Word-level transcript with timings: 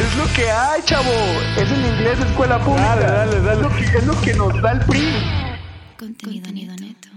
Es 0.00 0.16
lo 0.16 0.24
que 0.34 0.50
hay, 0.50 0.82
chavo. 0.84 1.10
Es 1.58 1.70
en 1.70 1.84
inglés 1.84 2.18
de 2.18 2.24
escuela 2.24 2.58
pública. 2.64 2.96
Dale, 2.96 3.04
dale, 3.04 3.40
dale. 3.42 3.52
Es 3.52 3.62
lo 3.62 3.68
que, 3.68 3.98
es 3.98 4.06
lo 4.06 4.20
que 4.22 4.34
nos 4.34 4.62
da 4.62 4.72
el 4.72 4.80
PRI. 4.86 5.12
Contenido, 5.98 6.74
neto. 6.80 7.08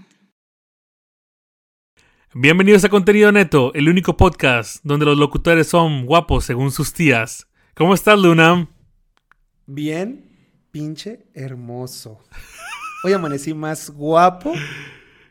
Bienvenidos 2.34 2.84
a 2.84 2.90
Contenido 2.90 3.32
Neto, 3.32 3.74
el 3.74 3.88
único 3.88 4.18
podcast 4.18 4.84
donde 4.84 5.06
los 5.06 5.18
locutores 5.18 5.68
son 5.68 6.06
guapos 6.06 6.44
según 6.44 6.72
sus 6.72 6.92
tías. 6.92 7.48
¿Cómo 7.74 7.94
estás, 7.94 8.20
Luna? 8.20 8.68
Bien, 9.66 10.26
pinche 10.70 11.28
hermoso. 11.34 12.22
Hoy 13.06 13.14
amanecí 13.14 13.54
más 13.54 13.92
guapo 13.92 14.52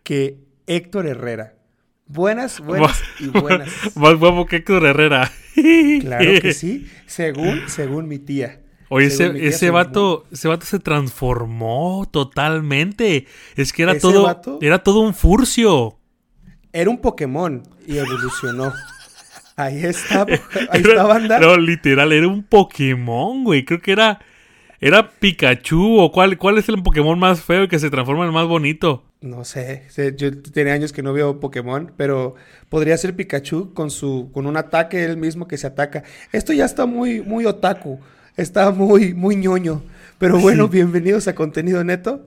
que 0.02 0.38
Héctor 0.66 1.06
Herrera. 1.06 1.61
Buenas, 2.06 2.60
buenas 2.64 3.02
y 3.20 3.28
buenas. 3.28 3.70
Más 3.96 4.14
guapo 4.16 4.46
que 4.46 4.56
Herrera. 4.66 5.30
Claro 6.00 6.40
que 6.40 6.54
sí, 6.54 6.86
según, 7.06 7.62
según 7.68 8.08
mi 8.08 8.18
tía. 8.18 8.60
Oye, 8.88 9.10
Según 9.10 9.36
ese, 9.36 9.40
tía, 9.40 9.48
ese 9.50 9.70
vato, 9.70 10.26
ese 10.32 10.48
vato 10.48 10.64
se 10.66 10.78
transformó 10.78 12.08
totalmente. 12.10 13.26
Es 13.56 13.72
que 13.72 13.82
era 13.82 13.92
¿Ese 13.92 14.00
todo, 14.00 14.22
vato? 14.24 14.58
era 14.62 14.78
todo 14.82 15.00
un 15.00 15.14
furcio. 15.14 15.98
Era 16.72 16.88
un 16.90 16.98
Pokémon 16.98 17.62
y 17.86 17.98
evolucionó. 17.98 18.72
Ahí 19.56 19.84
está, 19.84 20.22
ahí 20.22 20.80
Era- 20.80 20.92
está 20.92 21.02
banda. 21.04 21.38
No, 21.38 21.58
literal, 21.58 22.10
era 22.12 22.26
un 22.26 22.42
Pokémon, 22.42 23.44
güey. 23.44 23.66
Creo 23.66 23.80
que 23.82 23.92
era, 23.92 24.18
era 24.82 25.12
Pikachu 25.12 26.00
o 26.00 26.10
cuál, 26.10 26.36
cuál 26.36 26.58
es 26.58 26.68
el 26.68 26.82
Pokémon 26.82 27.16
más 27.16 27.40
feo 27.40 27.62
y 27.62 27.68
que 27.68 27.78
se 27.78 27.88
transforma 27.88 28.24
en 28.24 28.30
el 28.30 28.34
más 28.34 28.48
bonito. 28.48 29.04
No 29.20 29.44
sé, 29.44 29.84
yo 30.16 30.42
tenía 30.42 30.72
años 30.72 30.92
que 30.92 31.04
no 31.04 31.12
veo 31.12 31.38
Pokémon, 31.38 31.92
pero 31.96 32.34
podría 32.68 32.96
ser 32.96 33.14
Pikachu 33.14 33.72
con 33.74 33.92
su 33.92 34.30
con 34.32 34.44
un 34.44 34.56
ataque 34.56 35.04
él 35.04 35.16
mismo 35.16 35.46
que 35.46 35.56
se 35.56 35.68
ataca. 35.68 36.02
Esto 36.32 36.52
ya 36.52 36.64
está 36.64 36.86
muy 36.86 37.20
muy 37.20 37.46
otaku, 37.46 38.00
está 38.36 38.72
muy 38.72 39.14
muy 39.14 39.36
ñoño. 39.36 39.84
Pero 40.18 40.40
bueno, 40.40 40.66
bienvenidos 40.68 41.28
a 41.28 41.36
Contenido 41.36 41.84
Neto. 41.84 42.26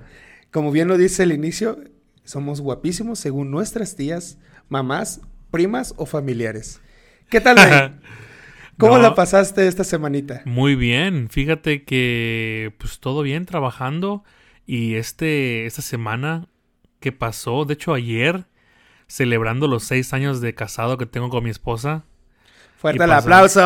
Como 0.50 0.72
bien 0.72 0.88
lo 0.88 0.98
dice 0.98 1.23
el 1.23 1.33
inicio, 1.33 1.83
somos 2.23 2.61
guapísimos 2.61 3.20
según 3.20 3.52
nuestras 3.52 3.98
tías, 3.98 4.38
mamás, 4.70 5.20
primas 5.52 5.94
o 5.98 6.06
familiares. 6.06 6.80
¿Qué 7.30 7.42
tal? 7.42 8.00
¿Cómo 8.77 8.97
No. 8.97 9.03
la 9.03 9.15
pasaste 9.15 9.67
esta 9.67 9.83
semanita? 9.83 10.41
Muy 10.45 10.75
bien, 10.75 11.29
fíjate 11.29 11.83
que 11.83 12.73
pues 12.77 12.99
todo 12.99 13.21
bien 13.21 13.45
trabajando 13.45 14.23
y 14.65 14.95
este 14.95 15.65
esta 15.65 15.81
semana 15.81 16.47
que 16.99 17.11
pasó, 17.11 17.65
de 17.65 17.75
hecho 17.75 17.93
ayer 17.93 18.45
celebrando 19.07 19.67
los 19.67 19.83
seis 19.83 20.13
años 20.13 20.41
de 20.41 20.53
casado 20.55 20.97
que 20.97 21.05
tengo 21.05 21.29
con 21.29 21.43
mi 21.43 21.49
esposa. 21.51 22.03
Fuerte 22.77 23.03
el 23.03 23.11
aplauso. 23.11 23.61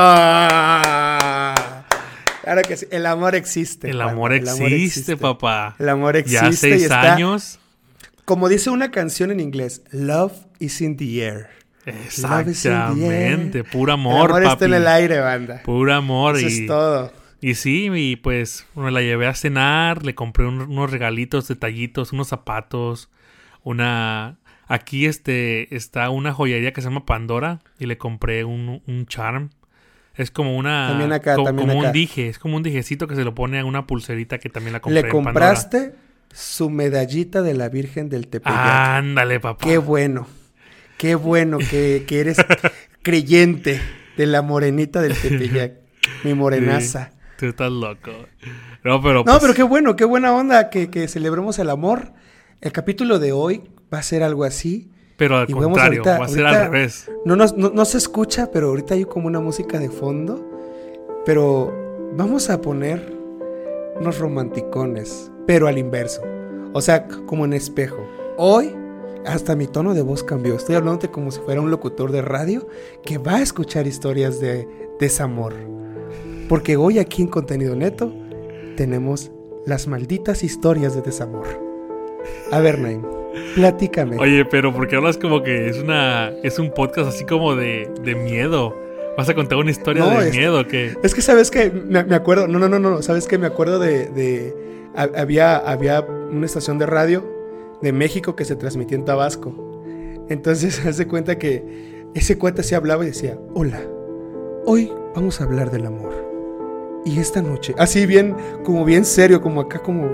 Claro 2.44 2.62
que 2.68 2.78
sí, 2.78 2.86
el 2.92 3.06
amor 3.06 3.36
existe. 3.36 3.90
El 3.90 4.02
amor 4.02 4.34
existe, 4.34 5.18
papá. 5.18 5.76
El 5.80 5.90
amor 5.90 6.16
existe 6.16 6.42
Ya 6.42 6.50
y 6.50 6.54
seis 6.54 6.84
está- 6.84 7.14
años. 7.14 7.60
Como 8.26 8.48
dice 8.50 8.70
una 8.70 8.92
canción 8.92 9.32
en 9.32 9.40
inglés, 9.40 9.82
Love 9.92 10.34
is 10.60 10.82
in 10.82 10.98
the 10.98 11.24
air. 11.26 11.50
Exactamente, 11.90 13.64
puro 13.64 13.94
El 13.94 14.00
amor, 14.00 14.32
amor 14.32 14.44
papi. 14.44 14.54
está 14.54 14.66
en 14.66 14.74
el 14.74 14.88
aire, 14.88 15.20
banda. 15.20 15.62
Puro 15.64 15.94
amor 15.94 16.38
Eso 16.38 16.48
y 16.48 16.62
es 16.62 16.68
todo. 16.68 17.12
Y 17.42 17.56
sí, 17.56 17.90
y 17.94 18.16
pues 18.18 18.66
me 18.76 18.92
la 18.92 19.02
llevé 19.02 19.28
a 19.28 19.34
cenar, 19.34 20.06
le 20.06 20.14
compré 20.16 20.46
un- 20.46 20.62
unos 20.62 20.92
regalitos, 20.92 21.48
detallitos, 21.48 22.12
unos 22.14 22.28
zapatos, 22.28 23.10
una... 23.64 24.38
Aquí 24.72 25.08
este 25.08 25.76
está 25.76 26.10
una 26.12 26.32
joyería 26.32 26.74
que 26.74 26.82
se 26.82 26.90
llama 26.90 27.04
Pandora 27.06 27.60
y 27.80 27.88
le 27.88 27.98
compré 27.98 28.44
un, 28.44 28.84
un 28.86 29.06
charm. 29.08 29.50
Es 30.16 30.30
como 30.32 30.56
una... 30.58 30.90
También 30.90 31.12
acá, 31.14 31.36
co- 31.36 31.46
también 31.46 31.68
como 31.70 31.80
acá. 31.80 31.88
un 31.90 31.94
dije, 31.94 32.28
es 32.30 32.38
como 32.38 32.56
un 32.58 32.62
dijecito 32.62 33.08
que 33.08 33.16
se 33.16 33.24
lo 33.24 33.34
pone 33.34 33.60
a 33.60 33.66
una 33.66 33.88
pulserita 33.88 34.38
que 34.38 34.50
también 34.50 34.74
la 34.74 34.80
compré 34.82 35.02
Le 35.02 35.08
en 35.08 35.12
Pandora. 35.12 35.34
compraste 35.34 35.96
su 36.32 36.70
medallita 36.70 37.42
de 37.42 37.56
la 37.56 37.70
Virgen 37.70 38.10
del 38.10 38.28
Tepeyac. 38.28 38.56
Ándale, 38.60 39.40
papá. 39.40 39.66
Qué 39.66 39.80
bueno. 39.80 40.28
Qué 41.00 41.16
bueno 41.16 41.58
que, 41.58 42.04
que 42.06 42.20
eres 42.20 42.38
creyente 43.02 43.80
de 44.18 44.26
la 44.28 44.42
morenita 44.42 45.02
del 45.02 45.16
Tepeyac. 45.18 45.74
Mi 46.24 46.34
morenaza. 46.34 47.12
Tú 47.38 47.46
estás 47.48 47.72
loco. 47.72 48.12
No, 48.84 49.02
pero... 49.02 49.20
No, 49.20 49.24
pues, 49.24 49.40
pero 49.42 49.54
qué 49.54 49.64
bueno, 49.64 49.96
qué 49.96 50.04
buena 50.06 50.34
onda 50.36 50.70
que, 50.70 50.90
que 50.90 51.08
celebremos 51.08 51.58
el 51.60 51.70
amor. 51.70 52.12
El 52.62 52.72
capítulo 52.74 53.18
de 53.20 53.32
hoy 53.32 53.64
va 53.94 54.00
a 54.00 54.04
ser 54.04 54.24
algo 54.24 54.44
así. 54.44 54.92
pero 55.16 55.38
al 55.38 55.50
y 55.50 55.54
contrario, 55.54 56.02
ahorita- 56.04 56.20
va 56.20 56.26
a 56.26 56.28
ser 56.28 56.46
ahorita- 56.46 56.66
al 56.66 56.72
revés. 56.72 57.10
No, 57.26 57.36
no, 57.38 57.46
no 57.48 57.86
se 57.86 57.98
escucha, 57.98 58.52
pero 58.52 58.68
ahorita 58.68 58.94
hay 58.96 59.06
como 59.06 59.28
una 59.28 59.40
música 59.40 59.80
de 59.80 59.90
fondo. 59.90 60.46
Pero 61.26 62.12
vamos 62.18 62.50
a 62.50 62.60
poner 62.60 63.14
unos 63.96 64.20
romanticones, 64.20 65.32
pero 65.48 65.68
al 65.68 65.78
inverso. 65.78 66.22
O 66.74 66.82
sea, 66.82 67.08
como 67.08 67.46
en 67.46 67.54
espejo. 67.54 68.06
Hoy, 68.38 68.76
hasta 69.26 69.56
mi 69.56 69.68
tono 69.68 69.94
de 69.94 70.02
voz 70.02 70.24
cambió. 70.24 70.56
Estoy 70.56 70.76
hablándote 70.76 71.10
como 71.10 71.32
si 71.32 71.40
fuera 71.42 71.62
un 71.62 71.72
locutor 71.72 72.12
de 72.12 72.22
radio 72.22 72.68
que 73.04 73.18
va 73.18 73.36
a 73.38 73.42
escuchar 73.42 73.88
historias 73.88 74.40
de 74.40 74.68
desamor. 75.00 75.54
Porque 76.48 76.78
hoy 76.78 77.00
aquí 77.00 77.22
en 77.22 77.28
Contenido 77.28 77.76
Neto 77.76 78.12
tenemos 78.76 79.32
las 79.66 79.88
malditas 79.88 80.44
historias 80.44 80.96
de 80.96 81.02
desamor. 81.02 81.46
A 82.52 82.60
ver, 82.60 82.80
Naim, 82.80 83.04
platícame. 83.56 84.18
Oye, 84.18 84.46
pero 84.46 84.74
porque 84.74 84.96
hablas 84.96 85.18
como 85.18 85.44
que 85.44 85.70
es 85.70 85.78
una 85.78 86.30
es 86.44 86.58
un 86.60 86.72
podcast 86.72 87.10
así 87.10 87.26
como 87.26 87.56
de, 87.56 87.90
de 88.04 88.16
miedo. 88.16 88.76
¿Vas 89.18 89.28
a 89.30 89.36
contar 89.36 89.58
una 89.58 89.70
historia 89.72 90.04
No, 90.06 90.20
de 90.22 90.30
es- 90.30 90.36
miedo 90.36 90.66
que 90.66 90.96
Es 91.04 91.14
que 91.14 91.22
sabes 91.22 91.52
que 91.52 91.70
me, 91.72 92.04
me 92.06 92.16
acuerdo, 92.16 92.48
no, 92.48 92.58
no, 92.58 92.70
no, 92.70 92.80
no, 92.80 93.02
sabes 93.02 93.28
que 93.28 93.38
me 93.38 93.48
acuerdo 93.48 93.78
de, 93.78 94.08
de- 94.08 94.56
ha- 94.96 95.10
había, 95.20 95.58
había 95.58 96.02
una 96.02 96.46
estación 96.46 96.78
de 96.80 96.86
radio 96.86 97.26
de 97.82 97.94
México 97.94 98.36
que 98.36 98.46
se 98.46 98.56
transmitía 98.56 98.98
en 98.98 99.06
Tabasco. 99.06 99.54
Entonces 100.30 100.86
hace 100.86 101.08
cuenta 101.08 101.38
que 101.38 102.06
ese 102.14 102.38
cuenta 102.38 102.64
se 102.64 102.76
hablaba 102.76 103.04
y 103.04 103.08
decía, 103.08 103.38
hola, 103.54 103.82
hoy 104.66 104.92
vamos 105.16 105.42
a 105.42 105.44
hablar 105.44 105.72
del 105.72 105.86
amor. 105.86 106.12
Y 107.06 107.20
esta 107.20 107.42
noche, 107.42 107.74
así 107.78 108.06
bien, 108.06 108.36
como 108.64 108.84
bien 108.84 109.06
serio, 109.06 109.42
como 109.42 109.62
acá, 109.62 109.80
como 109.80 110.10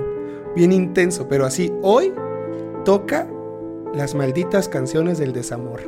bien 0.55 0.71
intenso, 0.71 1.27
pero 1.27 1.45
así, 1.45 1.73
hoy 1.81 2.13
toca 2.83 3.27
las 3.93 4.13
malditas 4.13 4.69
canciones 4.69 5.17
del 5.17 5.33
desamor. 5.33 5.81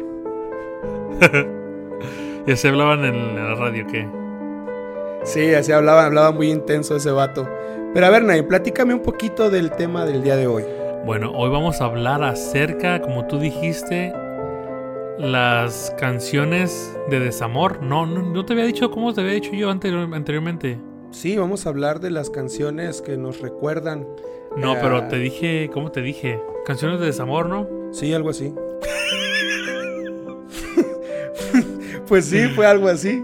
ya 2.48 2.56
se 2.56 2.68
hablaban 2.68 3.06
en, 3.06 3.36
la 3.36 3.56
radio 3.56 3.86
que 3.88 4.08
Sí, 5.24 5.54
así 5.54 5.72
hablaba, 5.72 6.06
hablaba 6.06 6.32
muy 6.32 6.50
intenso 6.50 6.96
ese 6.96 7.12
vato. 7.12 7.50
Pero 7.94 8.06
a 8.06 8.10
ver, 8.10 8.24
Nay, 8.24 8.44
platícame 8.44 8.94
un 8.94 9.02
poquito 9.02 9.50
del 9.50 9.72
tema 9.72 10.06
del 10.06 10.24
día 10.24 10.38
de 10.38 10.48
hoy. 10.48 10.64
Bueno, 11.08 11.32
hoy 11.32 11.50
vamos 11.50 11.82
a 11.82 11.86
hablar 11.86 12.24
acerca, 12.24 13.02
como 13.02 13.26
tú 13.26 13.40
dijiste, 13.40 14.14
las 15.18 15.92
canciones 15.98 16.96
de 17.10 17.20
desamor. 17.20 17.82
No, 17.82 18.06
no, 18.06 18.22
no 18.22 18.46
te 18.46 18.54
había 18.54 18.66
dicho 18.66 18.92
cómo 18.92 19.14
te 19.14 19.22
había 19.22 19.34
dicho 19.34 19.54
yo 19.54 19.72
anterior- 19.72 20.14
anteriormente. 20.14 20.78
Sí, 21.12 21.38
vamos 21.38 21.66
a 21.66 21.70
hablar 21.70 22.00
de 22.02 22.12
las 22.12 22.30
canciones 22.30 23.02
que 23.02 23.18
nos 23.18 23.40
recuerdan. 23.42 24.06
No, 24.58 24.76
pero 24.82 25.08
te 25.08 25.18
dije, 25.18 25.70
¿cómo 25.74 25.92
te 25.92 26.02
dije? 26.02 26.40
Canciones 26.66 27.00
de 27.00 27.06
desamor, 27.08 27.48
¿no? 27.48 27.68
Sí, 27.94 28.14
algo 28.14 28.30
así. 28.30 28.54
pues 32.08 32.26
sí, 32.26 32.48
fue 32.50 32.66
algo 32.68 32.88
así. 32.90 33.24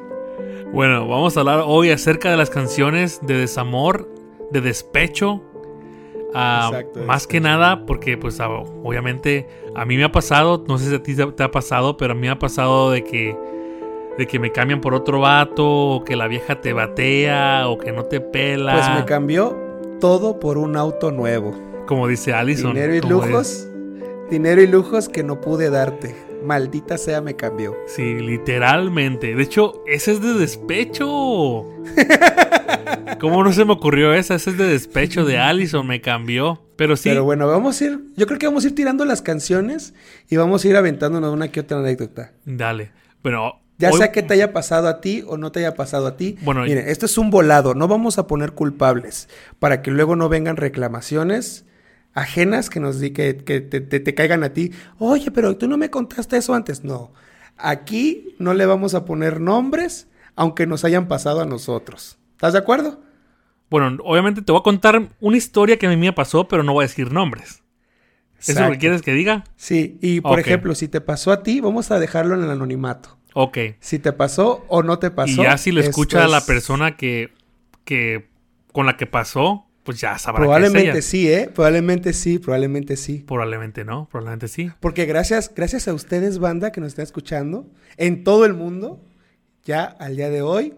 Bueno, 0.71 1.07
vamos 1.07 1.35
a 1.37 1.41
hablar 1.41 1.61
hoy 1.65 1.91
acerca 1.91 2.31
de 2.31 2.37
las 2.37 2.49
canciones 2.49 3.19
de 3.21 3.35
desamor, 3.35 4.09
de 4.51 4.61
despecho. 4.61 5.41
Ah, 6.33 6.69
Exacto, 6.71 6.99
de 7.01 7.05
más 7.05 7.27
que 7.27 7.39
nada, 7.39 7.85
porque 7.85 8.17
pues 8.17 8.39
obviamente 8.39 9.47
a 9.75 9.85
mí 9.85 9.97
me 9.97 10.03
ha 10.03 10.11
pasado, 10.11 10.63
no 10.67 10.77
sé 10.77 10.89
si 10.89 10.95
a 10.95 11.03
ti 11.03 11.15
te, 11.15 11.25
te 11.27 11.43
ha 11.43 11.51
pasado, 11.51 11.97
pero 11.97 12.13
a 12.13 12.15
mí 12.15 12.21
me 12.21 12.29
ha 12.29 12.39
pasado 12.39 12.91
de 12.91 13.03
que 13.03 13.35
de 14.17 14.27
que 14.27 14.37
me 14.37 14.51
cambian 14.51 14.79
por 14.79 14.93
otro 14.93 15.21
vato, 15.21 15.65
o 15.67 16.03
que 16.03 16.15
la 16.15 16.27
vieja 16.27 16.61
te 16.61 16.71
batea, 16.73 17.67
o 17.67 17.77
que 17.79 17.91
no 17.91 18.03
te 18.05 18.21
pela. 18.21 18.73
Pues 18.73 18.99
me 18.99 19.05
cambió 19.05 19.57
todo 19.99 20.39
por 20.39 20.57
un 20.57 20.77
auto 20.77 21.11
nuevo. 21.11 21.55
como 21.87 22.07
dice 22.07 22.33
Allison. 22.33 22.73
Dinero 22.73 22.93
y 22.95 23.01
lujos. 23.01 23.67
Dinero 24.29 24.61
y 24.61 24.67
lujos 24.67 25.09
que 25.09 25.23
no 25.23 25.41
pude 25.41 25.69
darte. 25.69 26.15
Maldita 26.43 26.97
sea, 26.97 27.21
me 27.21 27.35
cambió. 27.35 27.75
Sí, 27.87 28.19
literalmente. 28.19 29.35
De 29.35 29.43
hecho, 29.43 29.83
ese 29.87 30.13
es 30.13 30.21
de 30.21 30.33
despecho. 30.33 31.07
¿Cómo 33.19 33.43
no 33.43 33.53
se 33.53 33.65
me 33.65 33.73
ocurrió 33.73 34.13
esa? 34.13 34.35
Ese 34.35 34.51
es 34.51 34.57
de 34.57 34.67
despecho 34.67 35.25
de 35.25 35.37
Allison, 35.37 35.85
me 35.87 36.01
cambió. 36.01 36.61
Pero 36.75 36.95
sí. 36.95 37.09
Pero 37.09 37.23
bueno, 37.23 37.47
vamos 37.47 37.81
a 37.81 37.85
ir, 37.85 37.99
yo 38.15 38.25
creo 38.27 38.39
que 38.39 38.47
vamos 38.47 38.65
a 38.65 38.67
ir 38.67 38.75
tirando 38.75 39.05
las 39.05 39.21
canciones 39.21 39.93
y 40.29 40.37
vamos 40.37 40.65
a 40.65 40.67
ir 40.67 40.75
aventándonos 40.75 41.33
una 41.33 41.49
que 41.49 41.59
otra 41.61 41.79
anécdota. 41.79 42.33
Dale. 42.45 42.91
Bueno, 43.21 43.61
Ya 43.77 43.91
hoy- 43.91 43.97
sea 43.99 44.11
que 44.11 44.23
te 44.23 44.33
haya 44.33 44.51
pasado 44.53 44.87
a 44.87 44.99
ti 44.99 45.23
o 45.27 45.37
no 45.37 45.51
te 45.51 45.59
haya 45.59 45.75
pasado 45.75 46.07
a 46.07 46.17
ti. 46.17 46.37
Bueno, 46.41 46.63
Miren, 46.63 46.87
esto 46.89 47.05
es 47.05 47.17
un 47.17 47.29
volado, 47.29 47.75
no 47.75 47.87
vamos 47.87 48.17
a 48.17 48.27
poner 48.27 48.53
culpables 48.53 49.29
para 49.59 49.81
que 49.81 49.91
luego 49.91 50.15
no 50.15 50.29
vengan 50.29 50.57
reclamaciones 50.57 51.65
ajenas 52.13 52.69
que 52.69 52.79
nos 52.79 52.99
di 52.99 53.11
que, 53.11 53.37
que 53.37 53.61
te, 53.61 53.81
te- 53.81 53.99
te 53.99 54.13
caigan 54.15 54.43
a 54.43 54.53
ti. 54.53 54.71
Oye, 54.99 55.31
pero 55.31 55.57
tú 55.57 55.67
no 55.67 55.77
me 55.77 55.89
contaste 55.89 56.37
eso 56.37 56.53
antes. 56.53 56.83
No. 56.83 57.11
Aquí 57.57 58.35
no 58.39 58.53
le 58.53 58.65
vamos 58.65 58.93
a 58.95 59.05
poner 59.05 59.39
nombres, 59.39 60.07
aunque 60.35 60.65
nos 60.67 60.83
hayan 60.85 61.07
pasado 61.07 61.41
a 61.41 61.45
nosotros. 61.45 62.17
¿Estás 62.31 62.53
de 62.53 62.59
acuerdo? 62.59 63.01
Bueno, 63.69 63.97
obviamente 64.03 64.41
te 64.41 64.51
voy 64.51 64.59
a 64.59 64.63
contar 64.63 65.09
una 65.19 65.37
historia 65.37 65.77
que 65.77 65.87
a 65.87 65.89
mí 65.89 65.97
me 65.97 66.13
pasó, 66.13 66.47
pero 66.47 66.63
no 66.63 66.73
voy 66.73 66.83
a 66.83 66.87
decir 66.87 67.11
nombres. 67.11 67.63
¿Eso 68.39 68.51
es 68.51 68.59
lo 68.59 68.71
que 68.73 68.77
quieres 68.77 69.01
que 69.01 69.13
diga? 69.13 69.45
Sí, 69.55 69.97
y 70.01 70.19
por 70.19 70.39
ejemplo, 70.39 70.75
si 70.75 70.87
te 70.89 70.99
pasó 70.99 71.31
a 71.31 71.43
ti, 71.43 71.61
vamos 71.61 71.91
a 71.91 71.99
dejarlo 71.99 72.35
en 72.35 72.43
el 72.43 72.49
anonimato. 72.49 73.17
Ok. 73.35 73.57
Si 73.79 73.99
te 73.99 74.11
pasó 74.11 74.65
o 74.67 74.83
no 74.83 74.99
te 74.99 75.09
pasó. 75.11 75.41
y 75.41 75.45
ya 75.45 75.57
si 75.57 75.71
lo 75.71 75.79
escucha 75.79 76.27
la 76.27 76.39
es- 76.39 76.43
persona 76.43 76.97
que, 76.97 77.33
que 77.85 78.27
con 78.73 78.85
la 78.85 78.97
que 78.97 79.05
pasó, 79.07 79.65
pues 79.83 79.99
ya 79.99 80.17
sabrá 80.17 80.39
que 80.39 80.43
es 80.43 80.47
Probablemente 80.47 80.91
ella. 80.91 81.01
sí, 81.01 81.31
¿eh? 81.31 81.49
Probablemente 81.53 82.13
sí, 82.13 82.39
probablemente 82.39 82.95
sí. 82.95 83.23
Probablemente 83.27 83.83
no, 83.83 84.07
probablemente 84.09 84.47
sí. 84.47 84.71
Porque 84.79 85.05
gracias, 85.05 85.51
gracias 85.53 85.87
a 85.87 85.93
ustedes, 85.93 86.39
banda, 86.39 86.71
que 86.71 86.81
nos 86.81 86.89
está 86.89 87.03
escuchando, 87.03 87.69
en 87.97 88.23
todo 88.23 88.45
el 88.45 88.53
mundo, 88.53 89.03
ya 89.63 89.83
al 89.83 90.15
día 90.15 90.29
de 90.29 90.41
hoy, 90.41 90.75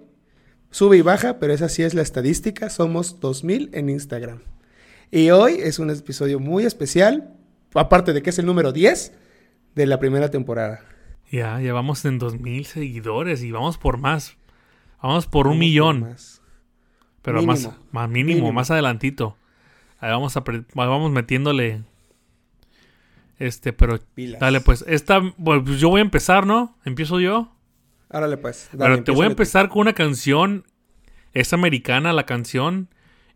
sube 0.71 0.97
y 0.97 1.01
baja, 1.01 1.39
pero 1.39 1.53
esa 1.53 1.69
sí 1.69 1.83
es 1.83 1.93
la 1.93 2.01
estadística, 2.01 2.69
somos 2.69 3.19
2000 3.19 3.69
en 3.73 3.89
Instagram. 3.89 4.41
Y 5.11 5.29
hoy 5.29 5.57
es 5.61 5.79
un 5.79 5.89
episodio 5.89 6.39
muy 6.39 6.65
especial, 6.65 7.35
aparte 7.73 8.11
de 8.11 8.21
que 8.21 8.31
es 8.31 8.39
el 8.39 8.45
número 8.45 8.71
10 8.71 9.13
de 9.75 9.85
la 9.85 9.99
primera 9.99 10.29
temporada. 10.31 10.81
Ya, 11.31 11.59
ya 11.61 11.73
vamos 11.73 12.03
en 12.05 12.17
2000 12.17 12.65
seguidores 12.65 13.43
y 13.43 13.51
vamos 13.51 13.77
por 13.77 13.97
más. 13.97 14.37
Vamos 15.01 15.27
por 15.27 15.47
un 15.47 15.59
millón. 15.59 16.01
por 16.01 16.09
más. 16.09 16.34
Pero 17.25 17.41
más, 17.41 17.61
Mínimo. 17.61 17.77
más 17.91 18.09
mínimo, 18.09 18.27
Mínimo. 18.35 18.53
más 18.53 18.69
adelantito. 18.71 19.35
Ahí 19.99 20.11
vamos, 20.11 20.37
a 20.37 20.43
vamos 20.75 21.11
metiéndole. 21.11 21.81
Este, 23.39 23.73
pero. 23.73 23.99
Pilas. 24.13 24.39
Dale, 24.39 24.61
pues. 24.61 24.85
Esta. 24.87 25.19
Bueno, 25.37 25.63
pues 25.65 25.79
yo 25.79 25.89
voy 25.89 25.99
a 25.99 26.03
empezar, 26.03 26.45
¿no? 26.45 26.77
Empiezo 26.85 27.19
yo. 27.19 27.51
Árale 28.09 28.37
pues. 28.37 28.69
dale, 28.71 28.93
Pero 28.93 29.03
te 29.03 29.11
voy 29.11 29.25
a 29.25 29.29
empezar 29.29 29.69
con 29.69 29.81
una 29.81 29.93
canción. 29.93 30.63
Es 31.33 31.51
americana 31.51 32.13
la 32.13 32.25
canción. 32.25 32.89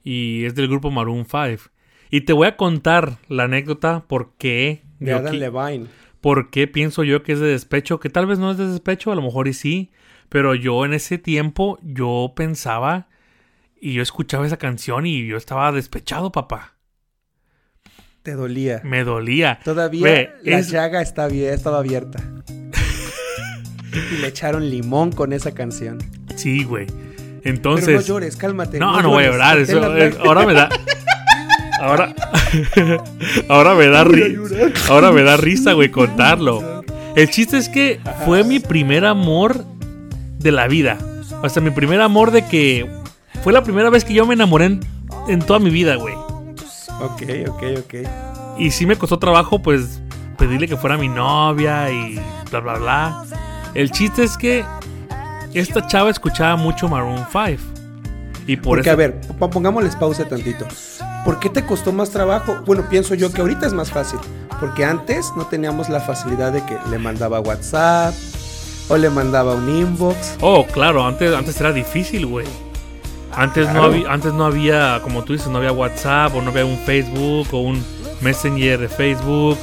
Y 0.04 0.46
es 0.46 0.56
del 0.56 0.68
grupo 0.70 0.92
Maroon 0.92 1.26
5. 1.26 1.70
Y 2.12 2.22
te 2.22 2.34
voy 2.34 2.48
a 2.48 2.56
contar 2.56 3.18
la 3.28 3.44
anécdota 3.44 4.06
por 4.08 4.34
qué. 4.38 4.84
De 5.00 5.14
Adam 5.14 5.36
Levine. 5.36 5.88
por 6.22 6.50
qué 6.50 6.68
pienso 6.68 7.04
yo 7.04 7.24
que 7.24 7.34
es 7.34 7.40
de 7.40 7.48
despecho. 7.48 8.00
Que 8.00 8.10
tal 8.10 8.26
vez 8.28 8.40
no 8.40 8.52
es 8.52 8.58
de 8.58 8.68
despecho, 8.68 9.12
a 9.12 9.16
lo 9.16 9.22
mejor 9.22 9.48
y 9.48 9.54
sí. 9.54 9.92
Pero 10.30 10.54
yo 10.56 10.86
en 10.86 10.94
ese 10.94 11.18
tiempo, 11.18 11.80
yo 11.82 12.34
pensaba. 12.36 13.09
Y 13.82 13.94
yo 13.94 14.02
escuchaba 14.02 14.46
esa 14.46 14.58
canción 14.58 15.06
y 15.06 15.26
yo 15.28 15.38
estaba 15.38 15.72
despechado, 15.72 16.32
papá. 16.32 16.76
Te 18.24 18.34
dolía. 18.34 18.82
Me 18.84 19.04
dolía. 19.04 19.60
Todavía 19.64 20.04
Ve, 20.04 20.30
la 20.44 20.60
es- 20.60 20.70
llaga 20.70 21.02
está 21.02 21.28
estaba 21.28 21.80
abierta. 21.80 22.20
y 23.94 24.18
le 24.22 24.28
echaron 24.28 24.70
limón 24.70 25.12
con 25.12 25.32
esa 25.34 25.54
canción. 25.54 25.98
Sí, 26.36 26.64
güey. 26.64 26.86
Pero 26.88 27.56
Entonces. 27.56 27.96
no 27.96 28.02
llores, 28.02 28.36
cálmate. 28.36 28.80
No, 28.80 29.02
no, 29.02 29.10
voy 29.10 29.24
a 29.24 29.32
llorar. 29.32 29.58
Eso, 29.60 29.82
ahora 30.26 30.46
me 30.46 30.54
da. 30.54 30.70
Ahora. 31.82 32.14
ahora 33.50 33.74
me 33.76 33.88
da 33.88 34.04
risa. 34.04 34.40
Ahora 34.90 35.12
me 35.14 35.24
da 35.24 35.38
risa, 35.38 35.74
güey, 35.74 35.90
contarlo. 35.90 36.84
El 37.16 37.30
chiste 37.30 37.58
es 37.58 37.70
que 37.70 38.00
fue 38.26 38.44
mi 38.44 38.60
primer 38.60 39.06
amor 39.06 39.64
de 40.38 40.52
la 40.52 40.68
vida. 40.68 40.98
O 41.42 41.48
sea, 41.50 41.62
mi 41.62 41.72
primer 41.72 42.02
amor 42.02 42.32
de 42.32 42.46
que. 42.46 42.99
Fue 43.44 43.54
la 43.54 43.64
primera 43.64 43.90
vez 43.90 44.04
que 44.04 44.14
yo 44.14 44.26
me 44.26 44.34
enamoré 44.34 44.66
en, 44.66 44.80
en 45.28 45.40
toda 45.40 45.60
mi 45.60 45.70
vida, 45.70 45.96
güey. 45.96 46.14
Ok, 47.02 47.24
ok, 47.48 47.64
ok. 47.80 47.94
Y 48.58 48.72
sí 48.72 48.86
me 48.86 48.98
costó 48.98 49.18
trabajo, 49.20 49.62
pues, 49.62 50.02
pedirle 50.38 50.68
que 50.68 50.76
fuera 50.76 50.98
mi 50.98 51.08
novia 51.08 51.90
y 51.92 52.20
bla, 52.52 52.60
bla, 52.60 52.74
bla. 52.78 53.24
El 53.74 53.92
chiste 53.92 54.24
es 54.24 54.38
que 54.38 54.66
esta 55.54 55.88
chava 55.88 56.10
escuchaba 56.10 56.58
mucho 56.58 56.90
Maroon 56.90 57.26
5. 57.32 57.64
Y 58.48 58.58
por 58.58 58.78
Porque, 58.78 58.90
eso. 58.90 58.92
a 58.92 58.96
ver, 58.96 59.22
pongámosles 59.52 59.96
pausa 59.96 60.28
tantito. 60.28 60.66
¿Por 61.24 61.40
qué 61.40 61.50
te 61.50 61.66
costó 61.66 61.94
más 61.94 62.10
trabajo? 62.10 62.58
Bueno, 62.66 62.84
pienso 62.90 63.14
yo 63.14 63.32
que 63.32 63.42
ahorita 63.42 63.68
es 63.68 63.74
más 63.74 63.92
fácil. 63.92 64.20
Porque 64.60 64.84
antes 64.84 65.32
no 65.38 65.46
teníamos 65.46 65.88
la 65.88 66.02
facilidad 66.02 66.52
de 66.52 66.66
que 66.66 66.78
le 66.90 66.98
mandaba 66.98 67.40
WhatsApp 67.40 68.14
o 68.90 68.98
le 68.98 69.10
mandaba 69.10 69.54
un 69.54 69.70
inbox. 69.70 70.36
Oh, 70.42 70.66
claro, 70.66 71.06
antes, 71.06 71.34
antes 71.34 71.60
era 71.62 71.72
difícil, 71.72 72.26
güey. 72.26 72.48
Antes, 73.36 73.72
no 73.74 73.84
había, 73.84 74.12
antes 74.12 74.34
no 74.34 74.46
había, 74.46 75.00
como 75.04 75.24
tú 75.24 75.34
dices, 75.34 75.48
no 75.50 75.58
había 75.60 75.72
WhatsApp 75.72 76.36
o 76.36 76.42
no 76.42 76.50
había 76.50 76.66
un 76.66 76.78
Facebook 76.80 77.48
o 77.52 77.60
un 77.62 77.84
Messenger 78.22 78.80
de 78.80 78.90
Facebook. 78.90 79.58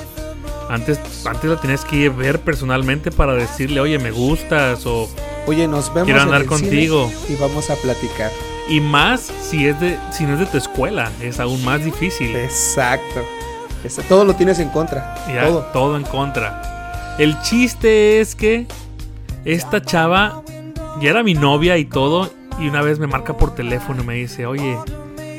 Antes, 0.68 0.98
antes 1.26 1.44
lo 1.44 1.58
tenías 1.58 1.84
que 1.84 2.08
ver 2.08 2.40
personalmente 2.40 3.10
para 3.10 3.34
decirle, 3.34 3.80
oye, 3.80 3.98
me 3.98 4.10
gustas 4.10 4.86
o... 4.86 5.08
Oye, 5.46 5.68
nos 5.68 5.88
vemos 5.94 6.06
Quiero 6.06 6.20
en 6.20 6.26
andar 6.26 6.40
el 6.42 6.46
contigo. 6.48 7.08
cine 7.08 7.36
y 7.36 7.40
vamos 7.40 7.70
a 7.70 7.76
platicar. 7.76 8.30
Y 8.68 8.80
más 8.80 9.20
si 9.42 9.66
es 9.68 9.78
de 9.80 9.96
si 10.10 10.24
no 10.24 10.32
es 10.34 10.40
de 10.40 10.46
tu 10.46 10.56
escuela, 10.58 11.10
es 11.20 11.38
aún 11.38 11.64
más 11.64 11.84
difícil. 11.84 12.34
Exacto. 12.34 13.22
Todo 14.08 14.24
lo 14.24 14.34
tienes 14.34 14.58
en 14.58 14.70
contra. 14.70 15.14
Ya, 15.32 15.46
Todo. 15.46 15.60
todo 15.72 15.96
en 15.96 16.02
contra. 16.02 17.14
El 17.18 17.40
chiste 17.42 18.20
es 18.20 18.34
que 18.34 18.66
esta 19.44 19.80
chava 19.80 20.42
ya 21.00 21.10
era 21.10 21.22
mi 21.22 21.34
novia 21.34 21.76
y 21.78 21.84
todo. 21.84 22.28
Y 22.58 22.68
una 22.68 22.82
vez 22.82 22.98
me 22.98 23.06
marca 23.06 23.36
por 23.36 23.54
teléfono 23.54 24.02
y 24.02 24.06
me 24.06 24.14
dice, 24.14 24.46
oye, 24.46 24.78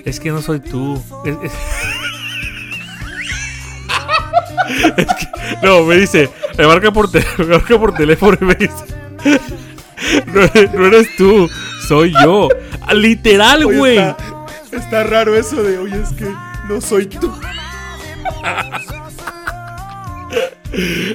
es 0.06 0.20
que 0.20 0.30
no 0.32 0.42
soy 0.42 0.60
tú. 0.60 1.02
Es- 1.26 1.38
es- 1.44 1.52
Es 4.98 5.06
que- 5.16 5.28
no, 5.64 5.84
me 5.84 5.96
dice, 5.96 6.30
me 6.58 6.68
marca, 6.68 6.92
por 6.92 7.10
te- 7.10 7.26
me 7.38 7.46
marca 7.46 7.80
por 7.80 7.94
teléfono 7.94 8.38
y 8.42 8.46
me 8.46 8.56
dice, 8.56 8.84
no, 10.28 10.42
eres- 10.42 10.74
no 10.74 10.86
eres 10.86 11.08
tú, 11.18 11.50
soy 11.88 12.14
yo. 12.24 12.50
Ah, 12.82 12.94
Literal, 12.94 13.66
güey. 13.66 13.98
está, 13.98 14.18
está 14.72 15.04
raro 15.04 15.36
eso 15.36 15.62
de, 15.64 15.78
oye, 15.78 16.02
es 16.02 16.10
que 16.10 16.26
no 16.70 16.82
soy 16.82 17.06
tú. 17.08 17.34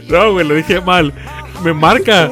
No, 0.09 0.33
güey, 0.33 0.47
lo 0.47 0.55
dije 0.55 0.81
mal. 0.81 1.13
Me 1.63 1.73
marca. 1.73 2.31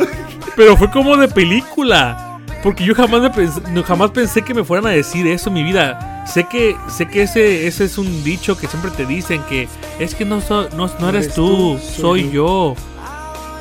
Pero 0.56 0.76
fue 0.76 0.90
como 0.90 1.16
de 1.16 1.28
película. 1.28 2.29
Porque 2.62 2.84
yo 2.84 2.94
jamás, 2.94 3.22
me 3.22 3.30
pens- 3.32 3.62
no, 3.70 3.82
jamás 3.82 4.10
pensé 4.10 4.42
que 4.42 4.52
me 4.52 4.64
fueran 4.64 4.86
a 4.86 4.90
decir 4.90 5.26
eso 5.26 5.48
en 5.48 5.54
mi 5.54 5.62
vida. 5.62 6.24
Sé 6.26 6.44
que, 6.44 6.76
sé 6.94 7.08
que 7.08 7.22
ese, 7.22 7.66
ese 7.66 7.84
es 7.84 7.96
un 7.98 8.22
dicho 8.22 8.56
que 8.56 8.66
siempre 8.66 8.90
te 8.90 9.06
dicen 9.06 9.42
que 9.48 9.66
es 9.98 10.14
que 10.14 10.24
no, 10.26 10.40
so- 10.40 10.68
no, 10.76 10.90
no 11.00 11.08
eres 11.08 11.32
tú, 11.34 11.78
soy 11.78 12.30
yo. 12.30 12.74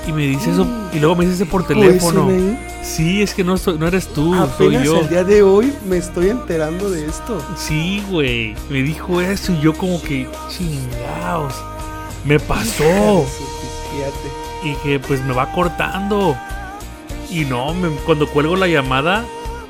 Y 0.07 0.11
me 0.11 0.23
dice 0.23 0.51
eso, 0.51 0.65
y 0.93 0.99
luego 0.99 1.15
me 1.15 1.25
dice 1.25 1.43
eso 1.43 1.51
por 1.51 1.67
¿Dijo 1.67 1.79
teléfono. 1.79 2.29
Sí, 2.83 3.21
es 3.21 3.33
que 3.33 3.43
no, 3.43 3.55
no 3.77 3.87
eres 3.87 4.07
tú, 4.07 4.33
soy 4.57 4.83
yo. 4.83 4.99
el 5.01 5.09
día 5.09 5.23
de 5.23 5.43
hoy 5.43 5.73
me 5.87 5.97
estoy 5.97 6.29
enterando 6.29 6.89
de 6.89 7.05
esto. 7.05 7.41
Sí, 7.57 8.03
güey. 8.09 8.55
Me 8.69 8.81
dijo 8.81 9.21
eso 9.21 9.51
y 9.53 9.59
yo 9.61 9.73
como 9.73 10.01
que 10.01 10.27
chingados. 10.49 11.53
Me 12.25 12.39
pasó. 12.39 13.25
Y 14.63 14.73
que 14.83 14.99
pues 14.99 15.23
me 15.23 15.33
va 15.33 15.49
cortando. 15.53 16.35
Y 17.31 17.45
no, 17.45 17.73
me- 17.73 17.89
cuando 18.05 18.27
cuelgo 18.27 18.55
la 18.55 18.67
llamada 18.67 19.23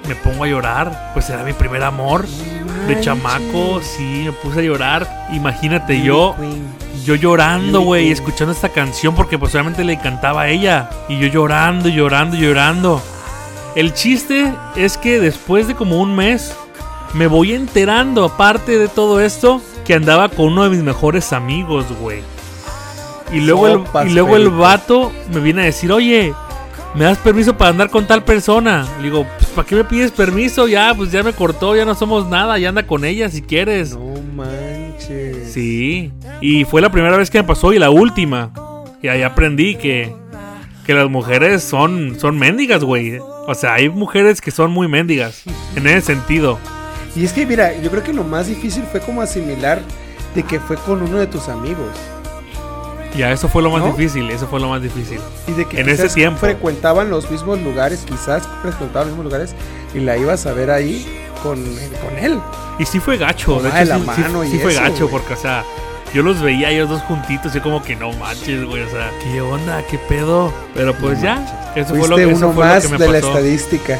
me 0.07 0.15
pongo 0.15 0.43
a 0.43 0.47
llorar. 0.47 1.11
Pues 1.13 1.29
era 1.29 1.43
mi 1.43 1.53
primer 1.53 1.83
amor 1.83 2.25
de 2.87 2.99
chamaco. 3.01 3.81
Sí, 3.81 4.23
me 4.25 4.31
puse 4.31 4.59
a 4.59 4.63
llorar. 4.63 5.27
Imagínate 5.33 6.01
yo, 6.01 6.35
yo 7.05 7.15
llorando, 7.15 7.81
güey, 7.81 8.11
escuchando 8.11 8.53
esta 8.53 8.69
canción 8.69 9.13
porque 9.15 9.37
pues 9.37 9.53
obviamente 9.53 9.83
le 9.83 9.93
encantaba 9.93 10.43
a 10.43 10.49
ella. 10.49 10.89
Y 11.09 11.19
yo 11.19 11.27
llorando, 11.27 11.89
llorando, 11.89 12.37
llorando. 12.37 13.01
El 13.75 13.93
chiste 13.93 14.53
es 14.75 14.97
que 14.97 15.19
después 15.19 15.67
de 15.67 15.75
como 15.75 15.99
un 15.99 16.15
mes 16.15 16.55
me 17.13 17.27
voy 17.27 17.53
enterando, 17.53 18.23
aparte 18.25 18.77
de 18.79 18.87
todo 18.87 19.19
esto, 19.19 19.61
que 19.85 19.93
andaba 19.93 20.29
con 20.29 20.45
uno 20.47 20.63
de 20.63 20.69
mis 20.69 20.81
mejores 20.83 21.33
amigos, 21.33 21.85
güey. 22.01 22.21
Y 23.31 23.41
luego, 23.41 23.67
el, 23.67 24.07
y 24.07 24.13
luego 24.13 24.35
el 24.35 24.49
vato 24.49 25.11
me 25.31 25.39
viene 25.39 25.61
a 25.61 25.65
decir, 25.65 25.91
oye, 25.91 26.33
¿me 26.95 27.05
das 27.05 27.17
permiso 27.17 27.57
para 27.57 27.71
andar 27.71 27.89
con 27.89 28.05
tal 28.05 28.23
persona? 28.23 28.87
Le 28.97 29.03
digo, 29.05 29.25
pues, 29.37 29.49
¿para 29.51 29.67
qué 29.67 29.75
me 29.75 29.83
pides 29.83 30.11
permiso? 30.11 30.67
Ya, 30.67 30.93
pues 30.95 31.11
ya 31.11 31.23
me 31.23 31.33
cortó, 31.33 31.75
ya 31.75 31.85
no 31.85 31.95
somos 31.95 32.27
nada, 32.27 32.57
ya 32.57 32.69
anda 32.69 32.85
con 32.85 33.05
ella 33.05 33.29
si 33.29 33.41
quieres. 33.41 33.95
No 33.95 34.13
manches. 34.35 35.51
Sí, 35.53 36.11
y 36.41 36.65
fue 36.65 36.81
la 36.81 36.91
primera 36.91 37.17
vez 37.17 37.29
que 37.29 37.39
me 37.39 37.47
pasó 37.47 37.73
y 37.73 37.79
la 37.79 37.89
última. 37.89 38.51
Y 39.01 39.07
ahí 39.07 39.21
aprendí 39.21 39.75
que 39.75 40.13
que 40.89 40.95
las 40.95 41.07
mujeres 41.07 41.63
son, 41.63 42.19
son 42.19 42.39
mendigas, 42.39 42.83
güey. 42.83 43.19
O 43.19 43.53
sea, 43.53 43.75
hay 43.75 43.89
mujeres 43.89 44.41
que 44.41 44.49
son 44.49 44.71
muy 44.71 44.87
mendigas. 44.87 45.43
En 45.75 45.85
ese 45.85 46.01
sentido. 46.01 46.57
Y 47.15 47.25
es 47.25 47.31
que, 47.31 47.45
mira, 47.45 47.79
yo 47.79 47.91
creo 47.91 48.01
que 48.01 48.11
lo 48.11 48.23
más 48.23 48.47
difícil 48.47 48.81
fue 48.91 48.99
como 48.99 49.21
asimilar 49.21 49.83
de 50.33 50.41
que 50.41 50.59
fue 50.59 50.77
con 50.77 51.03
uno 51.03 51.17
de 51.17 51.27
tus 51.27 51.47
amigos. 51.47 51.95
Ya, 53.17 53.31
eso 53.31 53.47
fue 53.49 53.61
lo 53.63 53.71
más 53.71 53.81
¿No? 53.81 53.87
difícil. 53.91 54.29
Eso 54.29 54.47
fue 54.47 54.59
lo 54.59 54.69
más 54.69 54.81
difícil. 54.81 55.19
Y 55.47 55.51
de 55.53 55.65
que 55.67 55.79
En 55.81 55.89
ese 55.89 56.07
tiempo. 56.09 56.39
frecuentaban 56.39 57.09
los 57.09 57.29
mismos 57.31 57.59
lugares, 57.61 58.03
quizás 58.07 58.47
frecuentaban 58.61 59.07
los 59.09 59.17
mismos 59.17 59.25
lugares, 59.25 59.55
y 59.95 59.99
la 59.99 60.15
ibas 60.17 60.45
a 60.45 60.53
ver 60.53 60.69
ahí 60.71 61.05
con, 61.41 61.55
con 61.63 62.17
él. 62.19 62.39
Y 62.77 62.85
sí 62.85 62.99
fue 62.99 63.17
gacho. 63.17 63.61
De 63.61 63.69
hecho, 63.69 63.77
de 63.77 63.83
sí, 63.83 63.89
la 63.89 63.97
sí- 63.97 64.05
mano 64.21 64.43
y 64.43 64.51
sí 64.51 64.59
fue 64.59 64.71
eso, 64.73 64.81
gacho. 64.81 65.07
güey. 65.07 65.11
Porque, 65.11 65.33
o 65.33 65.37
sea, 65.37 65.63
yo 66.13 66.21
los 66.23 66.39
veía 66.41 66.69
ellos 66.69 66.87
dos 66.89 67.01
juntitos. 67.01 67.55
Y 67.55 67.59
como 67.61 67.81
que 67.81 67.95
no 67.95 68.11
manches, 68.13 68.63
güey. 68.65 68.83
O 68.83 68.89
sea, 68.89 69.09
¿qué 69.23 69.41
onda? 69.41 69.81
¿Qué 69.89 69.97
pedo? 69.97 70.53
Pero 70.75 70.93
pues 70.95 71.17
No 71.17 71.23
ya. 71.25 71.35
manches. 71.35 71.55
Eso 71.87 71.95
fue 71.95 72.07
lo 72.07 72.15
que, 72.15 72.23
eso 72.23 72.35
uno 72.35 72.51
fue 72.53 72.65
lo 72.65 72.71
más 72.73 72.83
que 72.83 72.89
me 72.89 72.97
de 72.99 73.07
la 73.11 73.17
estadística. 73.17 73.97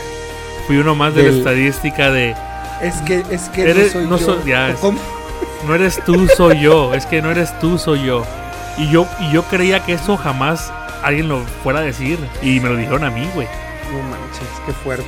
Fui 0.67 0.77
uno 0.77 0.93
más 0.95 1.15
de 1.15 1.23
la 1.23 1.29
Del- 1.29 1.37
estadística 1.39 2.11
de. 2.11 2.35
Es 2.81 2.95
que, 3.01 3.23
es 3.31 3.49
que 3.49 3.69
Eres- 3.69 3.95
no 3.95 4.01
soy 4.01 4.07
no 4.07 4.17
yo. 4.17 4.25
soy- 4.25 4.49
ya, 4.49 4.75
¿O 4.81 4.89
es-? 4.91 4.95
No 5.67 5.75
eres 5.75 5.99
tú, 6.05 6.27
soy 6.37 6.61
yo. 6.61 6.93
Es 6.93 7.05
que 7.05 7.21
no 7.21 7.31
eres 7.31 7.57
tú, 7.59 7.77
soy 7.77 8.05
yo. 8.05 8.23
Y 8.79 8.89
yo, 8.89 9.07
y 9.19 9.31
yo 9.31 9.43
creía 9.43 9.85
que 9.85 9.93
eso 9.93 10.17
jamás 10.17 10.71
alguien 11.03 11.27
lo 11.27 11.39
fuera 11.63 11.79
a 11.79 11.83
decir. 11.83 12.17
Y 12.41 12.59
me 12.59 12.69
lo 12.69 12.75
dijeron 12.77 13.03
a 13.03 13.09
mí, 13.11 13.27
güey. 13.35 13.47
No 13.91 13.99
manches, 14.09 14.47
qué 14.65 14.71
fuerte. 14.73 15.05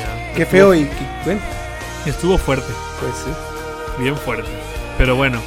Ya. 0.00 0.32
Qué 0.34 0.46
feo 0.46 0.74
y, 0.74 0.88
bueno, 1.24 1.40
Estuvo 2.04 2.38
fuerte, 2.38 2.72
pues 3.00 3.12
sí. 3.24 4.02
bien 4.02 4.16
fuerte. 4.16 4.48
Pero 4.98 5.16
bueno, 5.16 5.40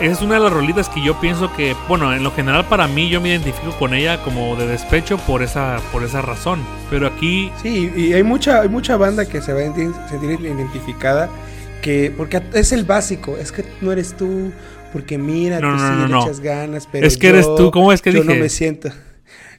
esa 0.00 0.12
es 0.12 0.20
una 0.20 0.34
de 0.34 0.40
las 0.40 0.52
rolitas 0.52 0.88
que 0.88 1.00
yo 1.02 1.18
pienso 1.20 1.52
que, 1.54 1.76
bueno, 1.88 2.12
en 2.12 2.24
lo 2.24 2.32
general 2.32 2.64
para 2.66 2.88
mí 2.88 3.08
yo 3.08 3.20
me 3.20 3.28
identifico 3.28 3.70
con 3.78 3.94
ella 3.94 4.20
como 4.22 4.56
de 4.56 4.66
despecho 4.66 5.16
por 5.18 5.42
esa, 5.42 5.78
por 5.92 6.02
esa 6.02 6.20
razón. 6.22 6.60
Pero 6.90 7.06
aquí, 7.06 7.52
Sí, 7.62 7.90
y 7.96 8.12
hay 8.12 8.22
mucha, 8.24 8.62
hay 8.62 8.68
mucha 8.68 8.96
banda 8.96 9.26
que 9.26 9.40
se 9.40 9.52
va 9.52 9.60
a 9.60 9.64
enti- 9.64 9.94
sentir 10.08 10.30
identificada 10.40 11.28
que 11.82 12.12
porque 12.16 12.42
es 12.52 12.72
el 12.72 12.84
básico, 12.84 13.36
es 13.38 13.50
que 13.52 13.64
no 13.80 13.92
eres 13.92 14.16
tú, 14.16 14.52
porque 14.92 15.18
mira, 15.18 15.58
No, 15.60 15.70
tú 15.76 15.82
no, 15.82 15.88
sí 15.88 15.94
no, 16.12 16.18
le 16.18 16.24
echas 16.24 16.40
ganas, 16.40 16.88
pero 16.90 17.06
Es 17.06 17.16
que 17.16 17.28
eres 17.28 17.46
tú, 17.56 17.70
¿cómo 17.70 17.92
es 17.92 18.02
que 18.02 18.12
yo 18.12 18.22
dije? 18.22 18.34
no 18.34 18.40
me 18.40 18.48
siento. 18.48 18.90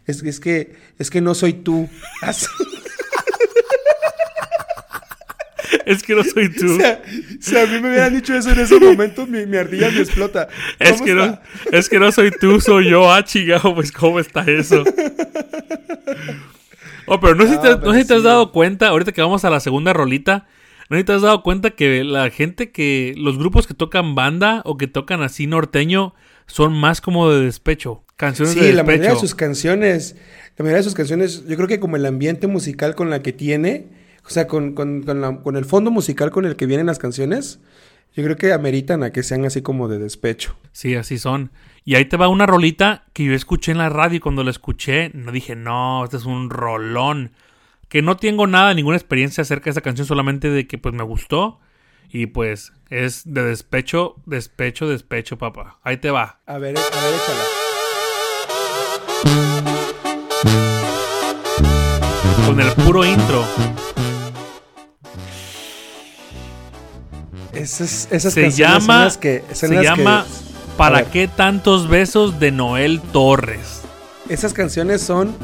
Es, 0.05 0.21
es 0.23 0.39
que 0.39 0.75
es 0.99 1.09
que 1.09 1.21
no 1.21 1.33
soy 1.33 1.53
tú. 1.53 1.89
Así. 2.21 2.45
es 5.85 6.03
que 6.03 6.15
no 6.15 6.23
soy 6.23 6.49
tú. 6.53 6.73
O 6.75 6.77
sea, 6.77 7.01
si 7.39 7.57
a 7.57 7.65
mí 7.65 7.79
me 7.81 7.89
hubieran 7.89 8.13
dicho 8.13 8.33
eso 8.35 8.51
en 8.51 8.59
ese 8.59 8.79
momento, 8.79 9.25
mi, 9.27 9.45
mi 9.45 9.57
ardilla 9.57 9.89
me 9.91 9.99
explota. 10.01 10.47
Es 10.79 10.93
¿Cómo 10.93 11.05
que, 11.05 11.13
no, 11.13 11.39
es 11.71 11.89
que 11.89 11.99
no 11.99 12.11
soy 12.11 12.31
tú, 12.31 12.59
soy 12.61 12.89
yo. 12.89 13.11
Ah, 13.11 13.23
chingado, 13.23 13.73
pues 13.75 13.91
¿cómo 13.91 14.19
está 14.19 14.41
eso? 14.47 14.83
Oh, 17.05 17.19
pero 17.19 17.35
no 17.35 17.45
sé 17.45 17.55
si 17.55 17.59
te, 17.59 17.67
Ah, 17.67 17.79
no 17.83 17.93
si 17.93 18.05
te 18.05 18.13
has 18.13 18.21
sí. 18.21 18.25
dado 18.25 18.53
cuenta, 18.53 18.87
ahorita 18.87 19.11
que 19.11 19.21
vamos 19.21 19.43
a 19.43 19.49
la 19.49 19.59
segunda 19.59 19.91
rolita, 19.91 20.47
no 20.93 21.05
te 21.05 21.13
has 21.13 21.21
dado 21.21 21.43
cuenta 21.43 21.71
que 21.71 22.03
la 22.03 22.29
gente 22.29 22.71
que, 22.71 23.13
los 23.17 23.37
grupos 23.37 23.67
que 23.67 23.73
tocan 23.73 24.15
banda 24.15 24.61
o 24.65 24.77
que 24.77 24.87
tocan 24.87 25.21
así 25.21 25.47
norteño 25.47 26.13
son 26.45 26.73
más 26.73 27.01
como 27.01 27.29
de 27.29 27.43
despecho. 27.45 28.03
Canciones 28.15 28.55
de 28.55 28.61
Sí, 28.61 28.67
la 28.67 28.83
despecho. 28.83 28.85
mayoría 28.85 29.09
de 29.13 29.19
sus 29.19 29.35
canciones, 29.35 30.15
la 30.57 30.63
mayoría 30.63 30.77
de 30.77 30.83
sus 30.83 30.93
canciones, 30.93 31.45
yo 31.47 31.55
creo 31.55 31.67
que 31.67 31.79
como 31.79 31.95
el 31.95 32.05
ambiente 32.05 32.47
musical 32.47 32.95
con 32.95 33.09
la 33.09 33.21
que 33.21 33.33
tiene, 33.33 33.87
o 34.25 34.29
sea, 34.29 34.47
con, 34.47 34.73
con, 34.73 35.03
con, 35.03 35.21
la- 35.21 35.37
con 35.41 35.55
el 35.57 35.65
fondo 35.65 35.91
musical 35.91 36.31
con 36.31 36.45
el 36.45 36.55
que 36.55 36.65
vienen 36.65 36.85
las 36.85 36.99
canciones, 36.99 37.59
yo 38.15 38.23
creo 38.23 38.35
que 38.35 38.53
ameritan 38.53 39.01
a 39.03 39.11
que 39.11 39.23
sean 39.23 39.43
así 39.45 39.61
como 39.63 39.87
de 39.87 39.97
despecho. 39.97 40.55
Sí, 40.71 40.95
así 40.95 41.17
son. 41.17 41.49
Y 41.83 41.95
ahí 41.95 42.05
te 42.05 42.15
va 42.15 42.27
una 42.27 42.45
rolita 42.45 43.05
que 43.13 43.23
yo 43.25 43.33
escuché 43.33 43.71
en 43.71 43.79
la 43.79 43.89
radio 43.89 44.17
y 44.17 44.19
cuando 44.19 44.43
la 44.43 44.51
escuché, 44.51 45.09
no 45.13 45.31
dije, 45.31 45.55
no, 45.55 46.03
este 46.05 46.17
es 46.17 46.25
un 46.25 46.49
rolón. 46.51 47.31
Que 47.93 48.01
no 48.01 48.17
tengo 48.17 48.47
nada, 48.47 48.73
ninguna 48.73 48.97
experiencia 48.97 49.43
acerca 49.43 49.65
de 49.65 49.69
esa 49.69 49.81
canción, 49.81 50.07
solamente 50.07 50.49
de 50.49 50.65
que 50.65 50.79
pues 50.79 50.95
me 50.95 51.03
gustó. 51.03 51.59
Y 52.09 52.25
pues 52.25 52.73
es 52.89 53.21
de 53.31 53.43
despecho, 53.43 54.15
despecho, 54.25 54.87
despecho, 54.89 55.37
papá. 55.37 55.79
Ahí 55.83 55.97
te 55.97 56.09
va. 56.09 56.41
A 56.47 56.57
ver, 56.57 56.75
a 56.75 56.81
ver, 56.81 57.13
échala. 57.13 57.43
Con 62.47 62.59
el 62.59 62.71
puro 62.71 63.05
intro. 63.05 63.45
Esas, 67.53 68.07
esas 68.11 68.33
Se 68.33 68.41
canciones 68.41 68.55
son 68.55 68.81
llama, 68.87 69.03
las 69.05 69.17
que... 69.19 69.43
se 69.51 69.69
que- 69.69 69.83
llama 69.83 70.25
¿Para 70.77 71.05
qué 71.11 71.27
tantos 71.27 71.87
besos 71.87 72.39
de 72.39 72.49
Noel 72.51 72.99
Torres? 73.01 73.81
esas 74.29 74.51
canciones 74.53 75.03
son... 75.03 75.35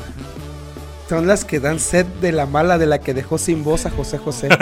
Son 1.09 1.25
las 1.25 1.43
que 1.43 1.59
dan 1.59 1.79
sed 1.79 2.05
de 2.21 2.31
la 2.31 2.45
mala 2.45 2.77
de 2.77 2.85
la 2.85 2.99
que 2.99 3.13
dejó 3.15 3.37
sin 3.39 3.63
voz 3.63 3.85
a 3.87 3.89
José 3.89 4.19
José. 4.19 4.49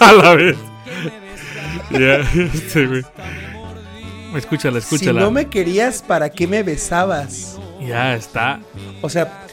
A 0.00 0.12
la 0.12 0.34
vez. 0.34 0.56
Ya, 1.90 2.16
este, 2.54 2.86
güey. 2.86 3.02
Escúchala, 4.34 4.80
si 4.80 4.94
escúchala. 4.94 5.20
no 5.20 5.30
me 5.30 5.46
querías, 5.46 6.02
¿para 6.02 6.30
qué 6.30 6.46
me 6.46 6.62
besabas? 6.62 7.58
Ya 7.86 8.14
está. 8.14 8.60
O 9.02 9.08
sea, 9.08 9.44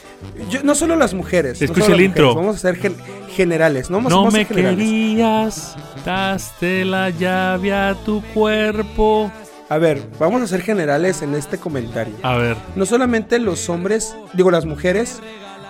yo- 0.50 0.62
no 0.62 0.74
solo 0.74 0.96
las 0.96 1.14
mujeres. 1.14 1.60
no 1.60 1.64
Escucha 1.66 1.84
solo 1.86 1.96
el 1.96 2.02
intro. 2.02 2.24
mujeres, 2.28 2.42
vamos 2.44 2.56
a 2.56 2.58
ser 2.58 2.76
gen- 2.76 2.96
generales. 3.34 3.90
No, 3.90 4.00
No 4.00 4.30
me 4.30 4.44
generales. 4.44 4.78
querías, 4.78 5.76
daste 6.04 6.84
la 6.84 7.10
llave 7.10 7.72
a 7.74 7.94
tu 8.04 8.22
cuerpo. 8.34 9.30
A 9.68 9.78
ver, 9.78 10.02
vamos 10.18 10.42
a 10.42 10.46
ser 10.46 10.62
generales 10.62 11.22
en 11.22 11.34
este 11.34 11.58
comentario. 11.58 12.14
A 12.22 12.36
ver, 12.36 12.56
No 12.76 12.86
solamente 12.86 13.38
los 13.38 13.68
hombres, 13.68 14.14
digo 14.32 14.50
las 14.50 14.64
mujeres, 14.64 15.20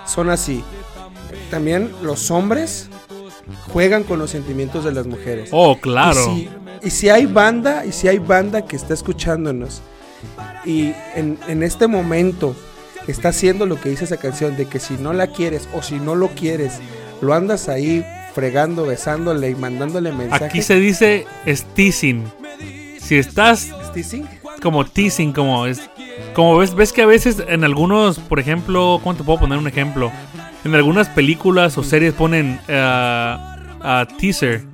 son 0.06 0.30
así. 0.30 0.62
También 1.50 1.90
los 2.02 2.30
hombres 2.30 2.88
juegan 3.72 4.02
con 4.04 4.18
los 4.18 4.30
sentimientos 4.30 4.84
de 4.84 4.92
las 4.92 5.06
mujeres. 5.06 5.50
oh, 5.52 5.78
claro. 5.80 6.32
Y 6.32 6.40
si, 6.40 6.48
y 6.82 6.90
si 6.90 7.08
hay 7.08 7.26
banda, 7.26 7.84
y 7.84 7.92
si 7.92 8.08
hay 8.08 8.18
banda 8.18 8.66
que 8.66 8.76
está 8.76 8.94
escuchándonos 8.94 9.82
y 10.64 10.92
en, 11.14 11.38
en 11.46 11.62
este 11.62 11.86
momento 11.86 12.54
está 13.06 13.28
haciendo 13.28 13.66
lo 13.66 13.80
que 13.80 13.88
dice 13.88 14.04
esa 14.04 14.16
canción, 14.16 14.56
de 14.56 14.66
que 14.66 14.80
si 14.80 14.94
no 14.94 15.12
la 15.12 15.28
quieres 15.28 15.68
o 15.75 15.82
si 15.82 15.96
no 15.96 16.14
lo 16.16 16.28
quieres, 16.28 16.80
lo 17.20 17.34
andas 17.34 17.68
ahí 17.68 18.04
fregando, 18.34 18.84
besándole 18.84 19.50
y 19.50 19.54
mandándole 19.54 20.12
mensajes. 20.12 20.48
Aquí 20.48 20.62
se 20.62 20.75
dice 20.80 21.26
es 21.46 21.64
teasing. 21.75 22.25
Si 23.00 23.16
estás 23.16 23.68
¿Teasing? 23.94 24.28
como 24.60 24.84
teasing, 24.84 25.32
como 25.32 25.66
es. 25.66 25.80
Como 26.35 26.56
ves, 26.58 26.75
ves 26.75 26.92
que 26.92 27.02
a 27.02 27.06
veces 27.06 27.42
en 27.46 27.64
algunos, 27.64 28.18
por 28.18 28.38
ejemplo, 28.40 29.00
¿cómo 29.02 29.14
te 29.16 29.25
puedo 29.25 29.38
poner 29.40 29.58
un 29.58 29.66
ejemplo? 29.68 30.11
En 30.64 30.75
algunas 30.75 31.08
películas 31.08 31.76
o 31.78 31.82
series 31.82 32.12
ponen 32.14 32.58
eh, 32.68 32.76
a 32.78 34.06
teaser. 34.18 34.64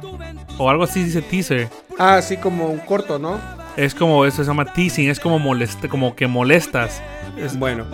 O 0.59 0.69
algo 0.71 0.85
así 0.85 1.03
dice 1.05 1.23
teaser. 1.23 1.69
Ah, 1.99 2.21
sí, 2.23 2.37
como 2.37 2.67
un 2.67 2.79
corto, 2.79 3.19
¿no? 3.19 3.39
Es 3.77 3.95
como 3.95 4.25
eso 4.27 4.43
se 4.43 4.49
llama 4.49 4.65
teasing, 4.73 5.09
es 5.09 5.19
como 5.21 5.39
molesta, 5.39 5.89
como 5.89 6.15
que 6.15 6.27
molestas. 6.27 7.03
Es 7.37 7.59
Bueno. 7.59 7.85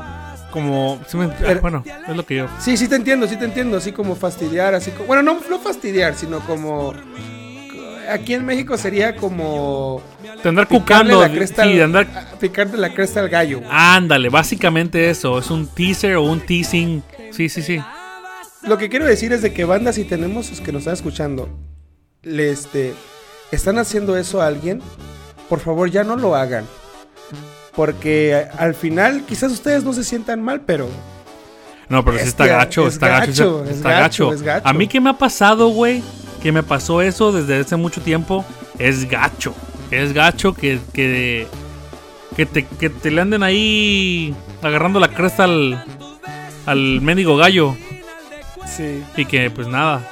como 0.51 0.99
sí 1.07 1.17
me- 1.17 1.27
ah, 1.27 1.35
Pero- 1.41 1.61
bueno, 1.61 1.85
es 2.09 2.17
lo 2.17 2.25
que 2.27 2.37
yo. 2.37 2.47
Sí, 2.59 2.77
sí 2.77 2.89
te 2.89 2.97
entiendo, 2.97 3.27
sí 3.29 3.37
te 3.37 3.45
entiendo, 3.45 3.77
así 3.77 3.93
como 3.93 4.17
fastidiar, 4.17 4.75
así 4.75 4.91
como... 4.91 5.07
Bueno, 5.07 5.23
no, 5.23 5.39
no 5.49 5.59
fastidiar, 5.59 6.15
sino 6.15 6.41
como... 6.41 6.95
Aquí 8.11 8.35
en 8.35 8.45
México 8.47 8.77
sería 8.79 9.17
como... 9.17 10.01
De 10.43 10.49
andar 10.49 10.67
cucando, 10.69 11.21
la 11.21 11.31
cresta 11.31 11.65
sí, 11.65 11.73
al- 11.75 11.83
andar 11.83 12.07
picarle 12.41 12.79
la 12.79 12.95
cresta 12.95 13.21
al 13.21 13.29
gallo. 13.29 13.61
Ándale, 13.71 14.29
básicamente 14.29 15.11
eso, 15.11 15.39
es 15.39 15.51
un 15.51 15.67
teaser 15.67 16.17
o 16.17 16.23
un 16.23 16.41
teasing. 16.41 17.03
Sí, 17.33 17.49
sí, 17.49 17.63
sí. 17.63 17.81
Lo 18.63 18.79
que 18.79 18.89
quiero 18.89 19.05
decir 19.05 19.33
es 19.33 19.43
de 19.43 19.53
que 19.53 19.65
bandas, 19.65 19.97
si 19.97 20.05
tenemos 20.05 20.51
los 20.51 20.61
que 20.61 20.73
nos 20.73 20.81
están 20.81 20.95
escuchando, 20.95 21.49
le 22.23 22.51
este, 22.51 22.95
están 23.53 23.79
haciendo 23.79 24.17
eso 24.17 24.41
a 24.43 24.47
alguien, 24.47 24.81
por 25.49 25.61
favor 25.61 25.91
ya 25.91 26.05
no 26.05 26.17
lo 26.17 26.35
hagan. 26.35 26.65
Porque 27.75 28.47
al 28.59 28.75
final 28.75 29.23
quizás 29.27 29.53
ustedes 29.53 29.85
no 29.85 29.93
se 29.93 30.03
sientan 30.03 30.43
mal, 30.43 30.63
pero 30.63 30.89
No, 31.89 32.05
pero 32.05 32.19
sí 32.19 32.25
está 32.29 32.47
gacho, 32.47 32.89
es 32.89 32.95
está 32.95 33.09
gacho, 33.09 33.65
está 33.65 33.71
es 33.71 33.83
gacho. 33.83 34.01
gacho, 34.29 34.35
es 34.35 34.43
gacho. 34.43 34.69
A 34.69 34.73
mí 34.73 34.89
que 34.89 35.01
me 35.01 35.11
ha 35.11 35.19
pasado, 35.19 35.69
güey, 35.69 36.03
que 36.43 36.53
me 36.53 36.63
pasó 36.63 37.03
eso 37.03 37.33
desde 37.33 37.61
hace 37.61 37.77
mucho 37.77 38.01
tiempo, 38.01 38.45
es 38.79 39.09
gacho. 39.09 39.55
Es 39.91 40.13
gacho 40.13 40.55
que, 40.55 40.79
que, 40.93 41.47
que, 42.37 42.47
te, 42.47 42.67
que 42.67 42.91
te 42.91 43.11
le 43.11 43.21
anden 43.21 43.43
ahí 43.43 44.35
agarrando 44.63 45.01
la 45.01 45.09
cresta 45.09 45.45
al, 45.45 45.85
al 46.67 47.01
mendigo 47.01 47.37
gallo. 47.37 47.77
sí. 48.67 49.03
Y 49.17 49.25
que 49.25 49.51
pues 49.51 49.67
nada, 49.67 50.09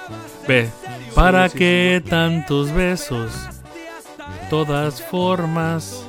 ve. 0.48 0.68
¿Para 1.14 1.48
sí, 1.48 1.58
qué 1.58 2.02
tantos 2.08 2.72
besos? 2.72 3.32
Todas 4.50 5.02
formas. 5.02 6.02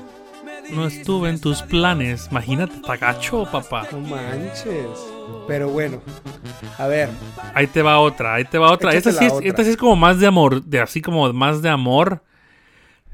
No 0.69 0.85
estuve 0.85 1.29
en 1.29 1.39
tus 1.39 1.61
planes. 1.61 2.27
Imagínate, 2.29 2.75
está 2.75 2.97
gacho, 2.97 3.47
papá. 3.49 3.87
No 3.91 4.01
manches. 4.01 4.99
Pero 5.47 5.69
bueno, 5.69 5.99
a 6.77 6.87
ver, 6.87 7.09
Ahí 7.53 7.67
te 7.67 7.81
va 7.81 7.99
otra, 7.99 8.35
ahí 8.35 8.43
te 8.45 8.57
va 8.57 8.71
otra. 8.71 8.93
Esta 8.93 9.11
sí, 9.11 9.17
la 9.21 9.27
es, 9.27 9.33
otra. 9.33 9.47
esta 9.47 9.63
sí 9.63 9.69
es 9.71 9.77
como 9.77 9.95
más 9.95 10.19
de 10.19 10.27
amor, 10.27 10.63
de 10.63 10.79
así 10.81 11.01
como 11.01 11.31
más 11.33 11.61
de 11.61 11.69
amor. 11.69 12.21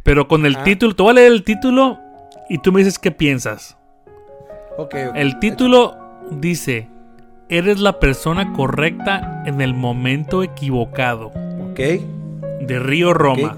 Pero 0.04 0.28
con 0.28 0.46
el 0.46 0.56
Ah. 0.58 0.64
título, 0.64 0.96
te 0.96 1.04
voy 1.04 1.12
a 1.12 1.14
leer 1.14 1.32
el 1.32 1.44
título 1.44 2.00
y 2.50 2.58
tú 2.58 2.72
me 2.74 2.80
dices 2.80 3.00
qué 3.00 3.12
piensas. 3.12 3.78
ok. 4.78 4.96
ok. 5.10 5.16
El 5.16 5.40
título 5.40 5.96
dice, 6.32 6.90
eres 7.50 7.80
la 7.80 8.00
persona 8.00 8.52
correcta 8.54 9.44
en 9.46 9.62
el 9.62 9.74
momento 9.76 10.44
equivocado. 10.44 11.28
Ok. 11.72 11.80
De 12.62 12.80
Río 12.80 13.14
Roma. 13.14 13.58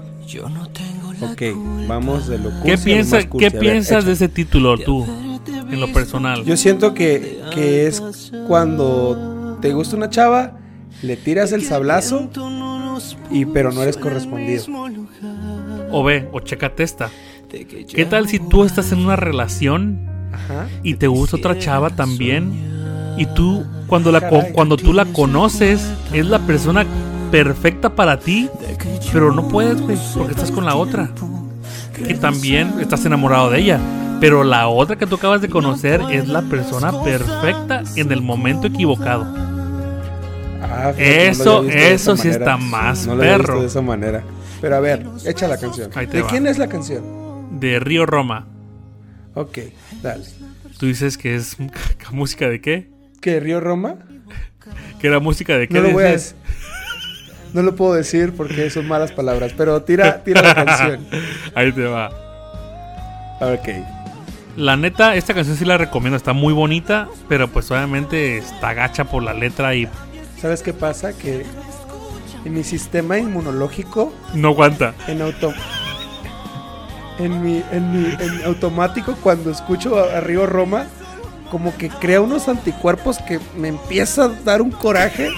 Ok, 1.22 1.42
vamos 1.88 2.26
de 2.28 2.38
lo 2.38 2.50
cursi 2.50 2.62
¿Qué, 2.64 2.72
a 2.72 2.76
lo 2.76 2.82
piensa- 2.84 3.16
más 3.16 3.26
cursi. 3.26 3.38
¿qué 3.38 3.46
A 3.46 3.50
ver, 3.58 3.60
piensas 3.60 3.98
echa. 3.98 4.06
de 4.06 4.12
ese 4.12 4.28
título 4.28 4.76
tú, 4.76 5.06
en 5.70 5.80
lo 5.80 5.92
personal? 5.92 6.44
Yo 6.44 6.56
siento 6.56 6.94
que, 6.94 7.40
que 7.52 7.86
es 7.86 8.32
cuando 8.46 9.58
te 9.60 9.72
gusta 9.72 9.96
una 9.96 10.10
chava, 10.10 10.58
le 11.02 11.16
tiras 11.16 11.52
el 11.52 11.62
sablazo, 11.62 12.30
y 13.30 13.44
pero 13.46 13.72
no 13.72 13.82
eres 13.82 13.96
correspondido. 13.96 14.64
O 15.90 16.02
ve, 16.04 16.28
o 16.32 16.40
chécate 16.40 16.82
esta. 16.82 17.10
¿Qué 17.48 18.06
tal 18.06 18.28
si 18.28 18.38
tú 18.38 18.64
estás 18.64 18.92
en 18.92 18.98
una 18.98 19.16
relación 19.16 20.08
Ajá. 20.32 20.66
y 20.82 20.94
te 20.94 21.06
gusta 21.06 21.36
otra 21.36 21.58
chava 21.58 21.90
también? 21.90 22.74
Y 23.16 23.26
tú, 23.26 23.64
cuando, 23.86 24.12
la, 24.12 24.20
Caray. 24.20 24.52
cuando 24.52 24.76
tú 24.76 24.92
la 24.92 25.06
conoces, 25.06 25.90
es 26.12 26.26
la 26.26 26.40
persona 26.40 26.84
perfecta 27.30 27.94
para 27.94 28.18
ti, 28.18 28.48
pero 29.12 29.32
no 29.32 29.48
puedes, 29.48 29.80
güey, 29.80 29.96
porque 30.14 30.32
estás 30.32 30.50
con 30.50 30.64
la 30.64 30.76
otra. 30.76 31.10
Que 31.94 32.14
también 32.14 32.74
estás 32.78 33.06
enamorado 33.06 33.50
de 33.50 33.60
ella. 33.60 33.80
Pero 34.20 34.44
la 34.44 34.68
otra 34.68 34.96
que 34.96 35.06
tú 35.06 35.16
acabas 35.16 35.40
de 35.42 35.48
conocer 35.48 36.00
es 36.10 36.26
la 36.28 36.42
persona 36.42 36.90
perfecta 37.02 37.82
en 37.96 38.10
el 38.12 38.22
momento 38.22 38.66
equivocado. 38.66 39.26
Ah, 40.62 40.92
Eso- 40.96 41.64
eso 41.64 42.16
sí 42.16 42.28
manera. 42.28 42.44
está 42.44 42.56
más 42.56 43.06
No 43.06 43.14
lo 43.14 43.22
había 43.22 43.36
visto 43.36 43.46
perro. 43.52 43.60
de 43.60 43.66
esa 43.66 43.82
manera. 43.82 44.22
Pero 44.60 44.76
a 44.76 44.80
ver, 44.80 45.06
echa 45.24 45.46
la 45.48 45.58
canción. 45.58 45.90
¿De 45.90 46.22
va. 46.22 46.28
quién 46.28 46.46
es 46.46 46.58
la 46.58 46.66
canción? 46.68 47.58
De 47.60 47.78
Río 47.78 48.06
Roma. 48.06 48.46
Ok, 49.34 49.58
dale. 50.02 50.24
Tú 50.78 50.86
dices 50.86 51.16
que 51.18 51.34
es 51.36 51.56
música 52.10 52.48
de 52.48 52.60
qué? 52.60 52.88
¿Qué, 53.20 53.38
Río 53.40 53.60
Roma? 53.60 53.96
Que 55.00 55.06
era 55.08 55.20
música 55.20 55.56
de 55.58 55.68
qué 55.68 55.74
No 55.74 55.80
lo 55.82 55.90
voy 55.92 56.04
a. 56.04 56.16
No 57.54 57.62
lo 57.62 57.74
puedo 57.76 57.94
decir 57.94 58.32
porque 58.36 58.68
son 58.70 58.86
malas 58.88 59.12
palabras, 59.12 59.52
pero 59.56 59.80
tira, 59.82 60.22
tira 60.24 60.42
la 60.42 60.54
canción. 60.54 61.06
Ahí 61.54 61.72
te 61.72 61.84
va. 61.84 62.10
Ok. 63.40 63.68
La 64.56 64.76
neta, 64.76 65.14
esta 65.16 65.34
canción 65.34 65.56
sí 65.56 65.66
la 65.66 65.76
recomiendo, 65.76 66.16
está 66.16 66.32
muy 66.32 66.54
bonita, 66.54 67.08
pero 67.28 67.48
pues 67.48 67.70
obviamente 67.70 68.38
está 68.38 68.72
gacha 68.72 69.04
por 69.04 69.22
la 69.22 69.34
letra 69.34 69.74
y 69.74 69.86
¿Sabes 70.40 70.62
qué 70.62 70.72
pasa? 70.72 71.12
Que 71.12 71.44
en 72.44 72.54
mi 72.54 72.64
sistema 72.64 73.18
inmunológico, 73.18 74.12
no 74.34 74.48
aguanta. 74.48 74.94
en 75.08 75.22
auto... 75.22 75.52
En 77.18 77.42
mi, 77.42 77.62
en 77.72 77.92
mi 77.92 78.12
en 78.12 78.44
automático, 78.44 79.16
cuando 79.22 79.50
escucho 79.50 79.98
a, 79.98 80.18
a 80.18 80.20
Río 80.20 80.44
Roma, 80.44 80.86
como 81.50 81.74
que 81.76 81.88
crea 81.88 82.20
unos 82.20 82.46
anticuerpos 82.46 83.16
que 83.18 83.40
me 83.56 83.68
empieza 83.68 84.24
a 84.24 84.28
dar 84.28 84.60
un 84.60 84.70
coraje. 84.70 85.30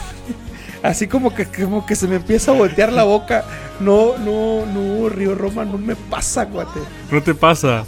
Así 0.82 1.06
como 1.06 1.34
que, 1.34 1.44
como 1.44 1.84
que 1.84 1.96
se 1.96 2.08
me 2.08 2.16
empieza 2.16 2.52
a 2.52 2.54
voltear 2.54 2.92
la 2.92 3.04
boca. 3.04 3.44
No, 3.78 4.16
no, 4.16 4.64
no, 4.64 5.10
Río 5.10 5.34
Roma, 5.34 5.66
no 5.66 5.76
me 5.76 5.96
pasa, 5.96 6.46
guate. 6.46 6.80
No 7.10 7.22
te 7.22 7.34
pasa. 7.34 7.84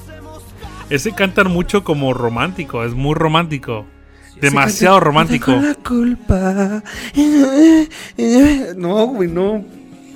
Ese 0.90 1.12
cantan 1.12 1.50
mucho 1.50 1.84
como 1.84 2.14
romántico, 2.14 2.82
es 2.84 2.94
muy 2.94 3.14
romántico. 3.14 3.84
Demasiado 4.40 5.00
romántico. 5.00 5.50
"No 5.50 5.60
la 5.62 5.74
culpa. 5.74 6.82
No, 8.76 9.06
güey, 9.08 9.28
no. 9.28 9.64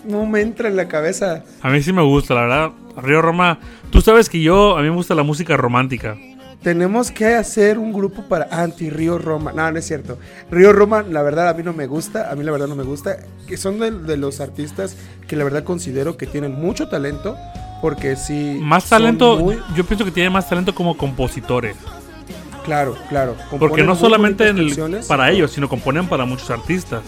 No 0.04 0.26
me 0.26 0.40
entra 0.40 0.68
en 0.68 0.76
la 0.76 0.88
cabeza. 0.88 1.44
A 1.60 1.70
mí 1.70 1.82
sí 1.82 1.92
me 1.92 2.02
gusta, 2.02 2.34
la 2.34 2.40
verdad. 2.42 2.70
Río 2.96 3.22
Roma, 3.22 3.58
tú 3.90 4.00
sabes 4.00 4.28
que 4.28 4.40
yo, 4.40 4.76
a 4.76 4.82
mí 4.82 4.88
me 4.90 4.96
gusta 4.96 5.14
la 5.14 5.22
música 5.22 5.56
romántica. 5.56 6.16
Tenemos 6.62 7.10
que 7.10 7.34
hacer 7.34 7.78
un 7.78 7.92
grupo 7.92 8.22
para 8.28 8.48
anti 8.50 8.88
Río 8.90 9.18
Roma. 9.18 9.52
No, 9.52 9.70
no 9.70 9.78
es 9.78 9.86
cierto. 9.86 10.18
Río 10.50 10.72
Roma, 10.72 11.02
la 11.02 11.22
verdad, 11.22 11.48
a 11.48 11.54
mí 11.54 11.62
no 11.62 11.72
me 11.72 11.86
gusta. 11.86 12.30
A 12.30 12.36
mí 12.36 12.44
la 12.44 12.52
verdad 12.52 12.68
no 12.68 12.76
me 12.76 12.84
gusta. 12.84 13.16
Que 13.46 13.56
son 13.56 13.78
de, 13.80 13.90
de 13.90 14.16
los 14.16 14.40
artistas 14.40 14.96
que 15.26 15.36
la 15.36 15.44
verdad 15.44 15.64
considero 15.64 16.16
que 16.16 16.26
tienen 16.26 16.52
mucho 16.52 16.88
talento. 16.88 17.36
Porque 17.82 18.16
sí. 18.16 18.58
Más 18.62 18.88
talento, 18.88 19.36
muy- 19.38 19.58
yo 19.76 19.84
pienso 19.84 20.04
que 20.06 20.10
tiene 20.12 20.30
más 20.30 20.48
talento 20.48 20.74
como 20.74 20.96
compositores. 20.96 21.76
claro, 22.64 22.96
claro. 23.10 23.34
Porque 23.58 23.82
no 23.82 23.94
solamente 23.96 24.48
en 24.48 24.56
el- 24.58 25.00
para 25.08 25.30
ellos, 25.30 25.50
sino 25.50 25.68
componen 25.68 26.06
para 26.06 26.24
muchos 26.24 26.48
artistas. 26.50 27.02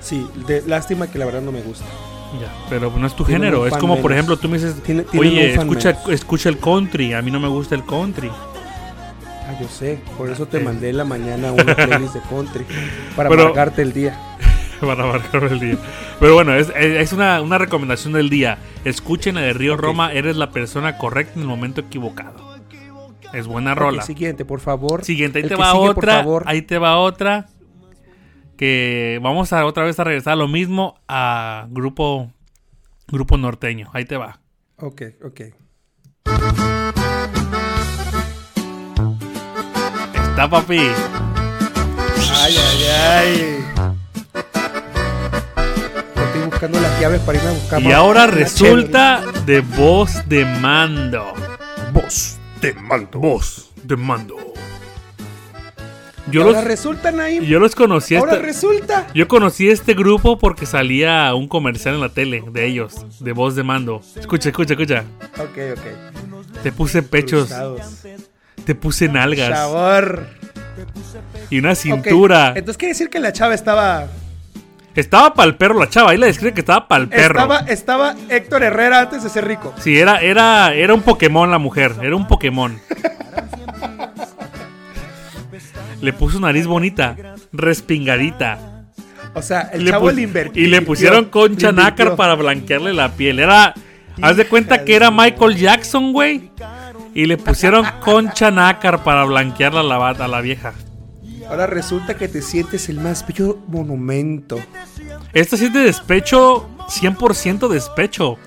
Sí, 0.00 0.26
de, 0.46 0.62
lástima 0.66 1.08
que 1.08 1.18
la 1.18 1.26
verdad 1.26 1.42
no 1.42 1.52
me 1.52 1.60
gusta. 1.60 1.84
Ya, 2.40 2.46
pero 2.70 2.92
no 2.96 3.06
es 3.08 3.14
tu 3.16 3.24
Tienen 3.24 3.42
género. 3.50 3.66
Es 3.66 3.76
como, 3.76 4.00
por 4.00 4.12
ejemplo, 4.12 4.36
tú 4.36 4.48
me 4.48 4.56
dices, 4.56 4.80
tienen 4.84 5.04
oye, 5.18 5.52
escucha, 5.54 5.92
menos". 5.94 6.08
escucha 6.10 6.48
el 6.48 6.58
country. 6.58 7.12
A 7.12 7.20
mí 7.22 7.30
no 7.32 7.40
me 7.40 7.48
gusta 7.48 7.74
el 7.74 7.84
country. 7.84 8.30
Ah, 8.30 9.58
yo 9.60 9.66
sé. 9.68 9.98
Por 10.16 10.30
eso 10.30 10.46
te 10.46 10.60
mandé 10.60 10.90
en 10.90 10.96
la 10.98 11.04
mañana 11.04 11.50
una 11.50 11.74
playlist 11.74 12.14
de 12.14 12.20
country. 12.30 12.64
Para 13.16 13.28
Pero- 13.28 13.46
marcarte 13.46 13.82
el 13.82 13.92
día. 13.92 14.16
para 14.86 15.06
marcar 15.06 15.44
el 15.44 15.60
día. 15.60 15.76
Pero 16.18 16.34
bueno, 16.34 16.54
es, 16.54 16.72
es 16.74 17.12
una, 17.12 17.40
una 17.40 17.58
recomendación 17.58 18.12
del 18.12 18.30
día. 18.30 18.58
Escuchen 18.84 19.34
la 19.34 19.42
de 19.42 19.52
Río 19.52 19.76
Roma, 19.76 20.12
eres 20.12 20.36
la 20.36 20.50
persona 20.50 20.98
correcta 20.98 21.34
en 21.34 21.42
el 21.42 21.48
momento 21.48 21.80
equivocado. 21.80 22.50
Es 23.32 23.46
buena 23.46 23.74
rola. 23.74 24.02
Siguiente, 24.02 24.44
por 24.44 24.60
favor. 24.60 25.04
Siguiente, 25.04 25.38
ahí 25.38 25.44
El 25.44 25.50
te 25.50 25.56
va 25.56 25.72
sigue, 25.72 25.88
otra. 25.88 26.24
Ahí 26.46 26.62
te 26.62 26.78
va 26.78 26.98
otra. 26.98 27.48
Que 28.56 29.18
vamos 29.22 29.52
a 29.52 29.64
otra 29.64 29.84
vez 29.84 29.98
a 29.98 30.04
regresar 30.04 30.34
a 30.34 30.36
lo 30.36 30.48
mismo 30.48 31.00
a 31.08 31.66
grupo 31.70 32.30
grupo 33.08 33.36
norteño. 33.36 33.88
Ahí 33.92 34.04
te 34.04 34.16
va. 34.16 34.40
Ok, 34.76 35.02
ok. 35.24 35.40
Está 40.30 40.48
papi. 40.48 40.78
Ay, 42.32 42.56
ay, 42.56 42.84
ay. 42.84 43.59
Buscando 46.60 46.80
las 46.80 47.00
llaves 47.00 47.20
para 47.22 47.38
irme 47.38 47.50
a 47.50 47.52
buscar. 47.54 47.82
Y 47.82 47.92
ahora 47.92 48.26
resulta 48.26 49.22
de 49.46 49.60
voz 49.60 50.28
de 50.28 50.44
mando. 50.44 51.32
Voz 51.92 52.38
de 52.60 52.74
mando. 52.74 53.18
Voz 53.18 53.70
de 53.82 53.96
mando. 53.96 54.36
Y 56.28 56.32
Yo 56.34 56.42
ahora 56.42 56.58
los, 56.58 56.64
resulta, 56.64 57.10
Naim. 57.12 57.42
yo 57.44 57.58
los 57.58 57.74
conocí. 57.74 58.14
ahora 58.14 58.32
esta- 58.34 58.44
resulta. 58.44 59.06
Yo 59.14 59.26
conocí 59.26 59.70
este 59.70 59.94
grupo 59.94 60.38
porque 60.38 60.66
salía 60.66 61.34
un 61.34 61.48
comercial 61.48 61.94
en 61.94 62.00
la 62.02 62.10
tele 62.10 62.44
de 62.52 62.66
ellos, 62.66 63.06
de 63.20 63.32
voz 63.32 63.56
de 63.56 63.62
mando. 63.62 64.02
Escucha, 64.16 64.50
escucha, 64.50 64.74
escucha. 64.74 65.04
Ok, 65.38 65.78
ok. 65.78 66.62
Te 66.62 66.72
puse 66.72 67.02
pechos, 67.02 67.46
Cruzados. 67.48 68.02
te 68.66 68.74
puse 68.74 69.08
nalgas 69.08 69.48
Sabor. 69.58 70.26
y 71.48 71.58
una 71.58 71.74
cintura. 71.74 72.48
Entonces 72.54 72.76
quiere 72.76 72.92
decir 72.92 73.08
que 73.08 73.18
la 73.18 73.32
chava 73.32 73.54
estaba. 73.54 74.08
Estaba 74.94 75.34
para 75.34 75.48
el 75.48 75.56
perro 75.56 75.78
la 75.78 75.88
chava, 75.88 76.10
ahí 76.10 76.18
le 76.18 76.26
describe 76.26 76.52
que 76.52 76.60
estaba 76.60 76.88
para 76.88 77.04
el 77.04 77.08
perro. 77.08 77.38
Estaba, 77.38 77.58
estaba 77.60 78.14
Héctor 78.28 78.64
Herrera 78.64 79.02
antes 79.02 79.22
de 79.22 79.30
ser 79.30 79.46
rico. 79.46 79.72
Sí, 79.78 79.98
era, 79.98 80.20
era, 80.20 80.74
era 80.74 80.94
un 80.94 81.02
Pokémon 81.02 81.50
la 81.50 81.58
mujer, 81.58 81.94
era 82.02 82.16
un 82.16 82.26
Pokémon. 82.26 82.80
le 86.00 86.12
puso 86.12 86.40
nariz 86.40 86.66
bonita, 86.66 87.16
respingadita. 87.52 88.58
O 89.34 89.42
sea, 89.42 89.70
el 89.72 89.84
le, 89.84 89.90
chavo 89.92 90.10
le 90.10 90.22
invirtió. 90.22 90.62
y 90.62 90.66
le 90.66 90.82
pusieron 90.82 91.26
concha 91.26 91.70
nácar 91.70 92.16
para 92.16 92.34
blanquearle 92.34 92.92
la 92.92 93.12
piel. 93.12 93.38
Era. 93.38 93.74
Haz 94.20 94.36
de 94.36 94.46
cuenta 94.46 94.84
que 94.84 94.96
era 94.96 95.10
Michael 95.10 95.56
Jackson, 95.56 96.12
güey. 96.12 96.50
Y 97.14 97.26
le 97.26 97.36
pusieron 97.38 97.86
concha 98.00 98.50
nácar 98.50 99.04
para 99.04 99.24
blanquearla 99.24 99.80
a 99.80 99.84
la, 99.84 100.08
a 100.08 100.28
la 100.28 100.40
vieja. 100.40 100.74
Ahora 101.50 101.66
resulta 101.66 102.14
que 102.14 102.28
te 102.28 102.42
sientes 102.42 102.88
el 102.88 103.00
más 103.00 103.26
bello 103.26 103.58
monumento. 103.66 104.60
Esto 105.32 105.56
sí 105.56 105.66
es 105.66 105.72
de 105.72 105.80
despecho, 105.80 106.68
100% 106.88 107.68
despecho. 107.68 108.38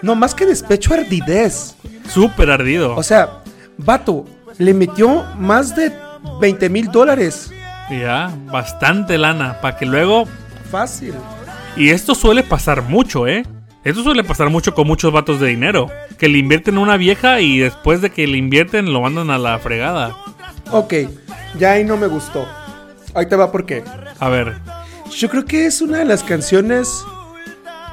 No, 0.00 0.14
más 0.14 0.34
que 0.34 0.46
despecho, 0.46 0.94
ardidez. 0.94 1.76
Súper 2.08 2.50
ardido. 2.50 2.96
O 2.96 3.02
sea, 3.02 3.42
vato, 3.76 4.24
le 4.56 4.72
metió 4.72 5.24
más 5.38 5.76
de 5.76 5.92
20 6.40 6.70
mil 6.70 6.90
dólares. 6.90 7.52
ya, 7.90 8.34
bastante 8.46 9.18
lana. 9.18 9.60
Para 9.60 9.76
que 9.76 9.84
luego. 9.84 10.26
Fácil. 10.70 11.12
Y 11.76 11.90
esto 11.90 12.14
suele 12.14 12.42
pasar 12.42 12.82
mucho, 12.82 13.26
¿eh? 13.26 13.44
Esto 13.84 14.02
suele 14.02 14.24
pasar 14.24 14.50
mucho 14.50 14.74
con 14.74 14.86
muchos 14.86 15.12
vatos 15.12 15.38
de 15.38 15.48
dinero. 15.48 15.88
Que 16.18 16.28
le 16.28 16.38
invierten 16.38 16.76
a 16.78 16.80
una 16.80 16.96
vieja 16.96 17.40
y 17.40 17.58
después 17.58 18.00
de 18.00 18.10
que 18.10 18.26
le 18.26 18.38
invierten 18.38 18.92
lo 18.92 19.02
mandan 19.02 19.30
a 19.30 19.38
la 19.38 19.58
fregada. 19.58 20.16
Ok, 20.70 20.94
ya 21.58 21.72
ahí 21.72 21.84
no 21.84 21.96
me 21.96 22.06
gustó. 22.06 22.46
Ahí 23.14 23.26
te 23.26 23.36
va 23.36 23.50
por 23.50 23.66
qué. 23.66 23.82
A 24.18 24.28
ver, 24.28 24.56
Yo 25.16 25.28
creo 25.28 25.44
que 25.44 25.66
es 25.66 25.80
una 25.82 25.98
de 25.98 26.04
las 26.04 26.22
canciones 26.22 27.04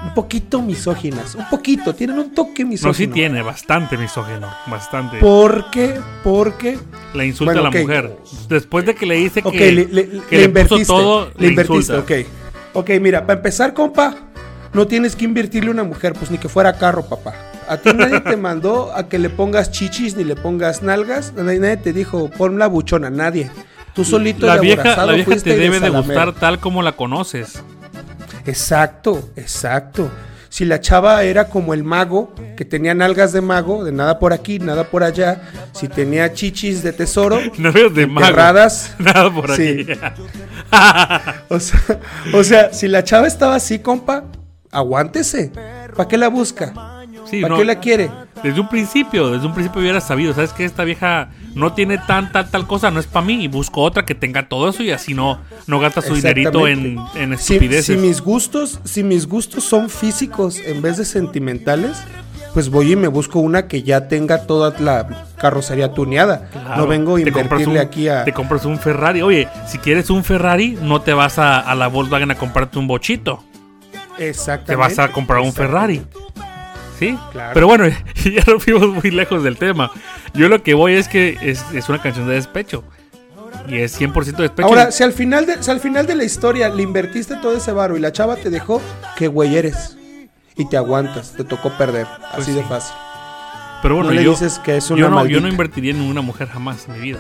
un 0.06 0.14
poquito 0.14 0.62
misóginas. 0.62 1.34
Un 1.34 1.50
poquito, 1.50 1.96
tienen 1.96 2.20
un 2.20 2.32
toque 2.36 2.64
misógino. 2.64 2.90
no, 2.90 2.94
sí 2.94 3.08
tiene 3.08 3.42
bastante 3.42 3.98
misógino. 3.98 4.48
Bastante. 4.68 5.18
¿Por 5.18 5.72
qué? 5.72 6.00
Porque 6.24 6.78
Le 7.16 7.26
insulta 7.26 7.54
Bueno, 7.54 7.68
a 7.68 7.72
la 7.74 7.82
mujer. 7.82 8.16
Después 8.48 8.86
de 8.86 8.94
que 8.94 9.06
le 9.08 9.16
dice 9.16 9.42
que, 9.42 9.72
le, 9.72 9.86
le- 9.86 10.08
que 10.30 10.38
le 10.38 10.42
le, 10.44 10.50
puso 10.50 10.76
invertiste. 10.76 10.86
todo, 10.86 11.32
le 11.38 11.48
invertiste, 11.48 11.94
insulta. 11.94 12.14
ok. 12.14 12.28
Ok, 12.74 12.90
mira, 13.02 13.26
para 13.26 13.38
empezar, 13.40 13.74
compa, 13.74 14.16
no 14.74 14.86
tienes 14.86 15.16
que 15.16 15.26
invertirle 15.26 15.70
a 15.70 15.74
una 15.74 15.84
mujer, 15.84 16.14
pues 16.14 16.30
ni 16.30 16.38
que 16.38 16.48
fuera 16.48 16.78
carro, 16.78 17.04
papá. 17.08 17.34
A 17.68 17.78
ti 17.78 17.90
nadie 17.94 18.22
te 18.22 18.38
mandó 18.38 18.94
a 18.96 19.08
que 19.10 19.20
le 19.20 19.30
pongas 19.30 19.72
chichis 19.72 20.16
ni 20.16 20.24
le 20.24 20.36
pongas 20.36 20.82
nalgas. 20.84 21.34
Nadie, 21.34 21.78
te 21.78 21.92
dijo, 21.94 22.30
pon 22.30 22.58
la 22.60 22.68
buchona, 22.68 23.10
nadie. 23.10 23.52
Tú 23.94 24.06
solito 24.06 24.46
La 24.46 24.58
vieja, 24.58 25.06
la 25.06 25.14
vieja 25.14 25.26
fuiste 25.32 25.52
te 25.54 25.58
debe 25.60 25.80
de 25.80 25.90
gustar 25.90 26.34
tal 26.34 26.60
como 26.60 26.82
la 26.84 26.92
conoces. 26.94 27.62
Exacto, 28.46 29.30
exacto. 29.36 30.10
Si 30.50 30.66
la 30.66 30.80
chava 30.80 31.24
era 31.24 31.50
como 31.50 31.74
el 31.74 31.84
mago, 31.84 32.34
que 32.56 32.64
tenía 32.66 32.94
nalgas 32.94 33.34
de 33.34 33.42
mago, 33.42 33.84
de 33.84 33.92
nada 33.92 34.18
por 34.18 34.34
aquí, 34.34 34.60
nada 34.60 34.86
por 34.86 35.04
allá. 35.04 35.42
Si 35.74 35.88
tenía 35.88 36.34
chichis 36.34 36.82
de 36.84 36.94
tesoro, 36.94 37.40
No 37.58 37.70
eres 37.70 37.94
de 37.94 38.08
mago. 38.08 38.26
enterradas. 38.28 38.96
Nada 39.00 39.32
por 39.34 39.54
Sí. 39.56 39.86
aquí. 39.92 40.00
O 41.50 41.60
sea, 41.60 41.80
o 42.34 42.44
sea, 42.44 42.74
si 42.74 42.88
la 42.88 43.04
chava 43.04 43.28
estaba 43.28 43.56
así, 43.56 43.80
compa, 43.80 44.24
aguántese. 44.72 45.52
¿Para 45.96 46.08
qué 46.10 46.18
la 46.18 46.28
busca? 46.30 46.74
Sí, 47.30 47.42
¿Para 47.42 47.54
no, 47.54 47.60
qué 47.60 47.66
la 47.66 47.80
quiere? 47.80 48.10
Desde 48.44 48.60
un 48.60 48.70
principio, 48.70 49.32
desde 49.32 49.46
un 49.48 49.54
principio 49.54 49.82
hubiera 49.82 50.00
sabido, 50.00 50.34
¿sabes 50.34 50.54
que 50.54 50.64
Esta 50.66 50.84
vieja 50.84 51.30
no 51.56 51.74
tiene 51.74 51.98
tan, 51.98 52.32
tal, 52.32 52.50
tal 52.50 52.68
cosa, 52.68 52.92
no 52.92 53.00
es 53.00 53.08
para 53.08 53.26
mí, 53.26 53.44
y 53.44 53.48
busco 53.48 53.82
otra 53.82 54.06
que 54.06 54.16
tenga 54.16 54.48
todo 54.48 54.70
eso 54.70 54.84
y 54.84 54.92
así 54.92 55.14
no, 55.14 55.40
no 55.66 55.80
gasta 55.80 56.02
su 56.02 56.16
dinerito 56.16 56.68
en, 56.68 56.98
en 57.16 57.34
estupideces. 57.34 57.86
si 57.86 57.98
mis 57.98 58.22
gustos, 58.22 58.80
si 58.84 59.04
mis 59.04 59.28
gustos 59.28 59.64
son 59.64 59.90
físicos 59.90 60.60
en 60.60 60.82
vez 60.82 60.98
de 60.98 61.06
sentimentales, 61.06 61.98
pues 62.54 62.70
voy 62.70 62.94
y 62.94 62.96
me 62.96 63.08
busco 63.08 63.40
una 63.40 63.68
que 63.68 63.84
ya 63.84 64.08
tenga 64.08 64.46
toda 64.48 64.74
la 64.80 65.28
carrocería 65.38 65.94
tuneada. 65.94 66.50
Claro, 66.52 66.78
no 66.78 66.88
vengo 66.88 67.16
a 67.18 67.22
invertirle 67.22 67.68
un- 67.74 67.78
aquí 67.78 68.08
a. 68.08 68.24
Te 68.24 68.34
compras 68.34 68.66
un 68.66 68.80
Ferrari. 68.80 69.22
Oye, 69.22 69.48
si 69.68 69.78
quieres 69.80 70.10
un 70.10 70.24
Ferrari, 70.24 70.78
no 70.82 71.02
te 71.02 71.14
vas 71.14 71.38
a, 71.40 71.60
a 71.60 71.76
la 71.76 71.88
Volkswagen 71.88 72.32
a 72.32 72.36
comprarte 72.36 72.80
un 72.80 72.88
bochito. 72.88 73.44
Exactamente. 74.18 74.72
Te 74.72 74.76
vas 74.76 74.98
a 75.00 75.12
comprar 75.12 75.42
un 75.42 75.54
Ferrari. 75.54 76.02
¿Sí? 76.98 77.18
Claro. 77.32 77.52
Pero 77.54 77.68
bueno, 77.68 77.88
ya 78.16 78.44
no 78.48 78.60
fuimos 78.60 78.88
muy 78.88 79.12
lejos 79.12 79.44
del 79.44 79.58
tema. 79.58 79.92
Yo 80.34 80.50
lo 80.50 80.64
que 80.64 80.74
voy 80.74 80.94
es 80.94 81.08
que 81.08 81.38
es, 81.42 81.64
es 81.74 81.90
una 81.90 82.02
canción 82.02 82.28
de 82.28 82.36
despecho. 82.36 82.84
Y 83.68 83.78
es 83.78 84.00
100% 84.00 84.38
despecho. 84.38 84.68
Ahora, 84.68 84.92
si 84.92 85.04
al, 85.04 85.12
final 85.12 85.46
de, 85.46 85.62
si 85.62 85.72
al 85.72 85.80
final 85.80 86.08
de 86.08 86.16
la 86.16 86.24
historia 86.24 86.70
le 86.70 86.84
invertiste 86.84 87.36
todo 87.36 87.56
ese 87.56 87.72
varo 87.72 87.98
y 87.98 88.00
la 88.00 88.12
chava 88.12 88.36
te 88.36 88.50
dejó, 88.50 88.82
qué 89.18 89.28
güey 89.28 89.56
eres. 89.56 89.98
Y 90.56 90.68
te 90.70 90.78
aguantas, 90.78 91.34
te 91.34 91.44
tocó 91.44 91.70
perder. 91.78 92.08
Pues 92.34 92.44
así 92.48 92.54
de 92.54 92.64
fácil. 92.64 92.96
Pero 93.82 93.96
bueno, 93.96 94.10
no 94.10 94.16
le 94.16 94.24
yo, 94.24 94.32
dices 94.32 94.60
que 94.60 94.78
es 94.78 94.90
yo 94.90 94.96
una 94.96 95.10
no, 95.10 95.26
yo 95.28 95.40
no 95.40 95.48
invertiría 95.48 95.92
en 95.92 96.02
una 96.02 96.22
mujer 96.22 96.48
jamás 96.48 96.88
en 96.88 96.94
mi 96.94 97.00
vida. 97.00 97.20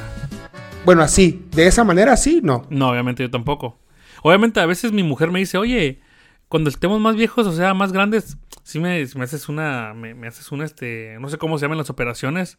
Bueno, 0.86 1.04
así, 1.04 1.46
de 1.52 1.68
esa 1.68 1.84
manera, 1.84 2.18
sí, 2.18 2.40
no. 2.44 2.66
No, 2.70 2.90
obviamente 2.90 3.22
yo 3.22 3.30
tampoco. 3.30 3.78
Obviamente 4.24 4.60
a 4.60 4.66
veces 4.66 4.92
mi 4.92 5.04
mujer 5.04 5.32
me 5.32 5.40
dice, 5.40 5.58
oye, 5.58 6.02
cuando 6.48 6.70
estemos 6.70 7.00
más 7.00 7.16
viejos, 7.16 7.46
o 7.46 7.52
sea, 7.54 7.74
más 7.74 7.92
grandes, 7.92 8.38
sí 8.68 8.82
me, 8.82 9.08
me 9.16 9.24
haces 9.24 9.48
una, 9.48 9.94
me, 9.94 10.14
me 10.14 10.28
haces 10.28 10.52
una, 10.52 10.66
este, 10.66 11.16
no 11.22 11.30
sé 11.30 11.38
cómo 11.38 11.58
se 11.58 11.64
llaman 11.64 11.78
las 11.78 11.90
operaciones, 11.90 12.58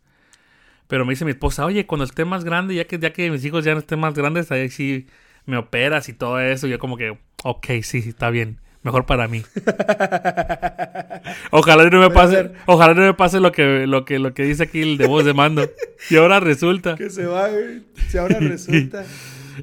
pero 0.87 1.05
me 1.05 1.13
dice 1.13 1.27
mi 1.27 1.33
esposa, 1.33 1.67
oye, 1.67 1.87
cuando 1.87 2.07
esté 2.07 2.25
más 2.25 2.45
grande, 2.45 2.75
ya 2.75 2.87
que, 2.87 2.99
ya 2.99 3.13
que 3.13 3.31
mis 3.31 3.45
hijos 3.45 3.63
ya 3.63 3.75
no 3.75 3.81
estén 3.81 4.01
más 4.01 4.15
grandes, 4.15 4.51
ahí 4.51 4.71
sí 4.71 5.07
me 5.45 5.59
operas 5.59 6.09
y 6.09 6.15
todo 6.15 6.41
eso, 6.41 6.67
y 6.67 6.71
yo 6.71 6.79
como 6.79 6.97
que, 6.97 7.19
ok, 7.45 7.67
sí, 7.83 8.01
sí, 8.01 8.09
está 8.09 8.31
bien, 8.31 8.59
mejor 8.83 9.05
para 9.05 9.29
mí. 9.29 9.43
ojalá 11.51 11.91
no 11.91 12.01
me 12.01 12.09
pase, 12.09 12.53
ojalá 12.65 12.95
no 12.95 13.03
me 13.03 13.13
pase 13.13 13.39
lo 13.39 13.53
que, 13.53 13.87
lo 13.87 14.07
que, 14.07 14.19
lo 14.19 14.33
que 14.33 14.45
dice 14.45 14.63
aquí 14.63 14.81
el 14.81 14.97
de 14.97 15.07
voz 15.07 15.27
de 15.27 15.35
mando. 15.35 15.69
Y 16.09 16.17
ahora 16.17 16.41
resulta. 16.41 16.95
Que 16.95 17.11
se 17.11 17.27
va, 17.27 17.49
güey. 17.49 17.83
Si 18.09 18.17
ahora 18.17 18.39
resulta. 18.41 19.05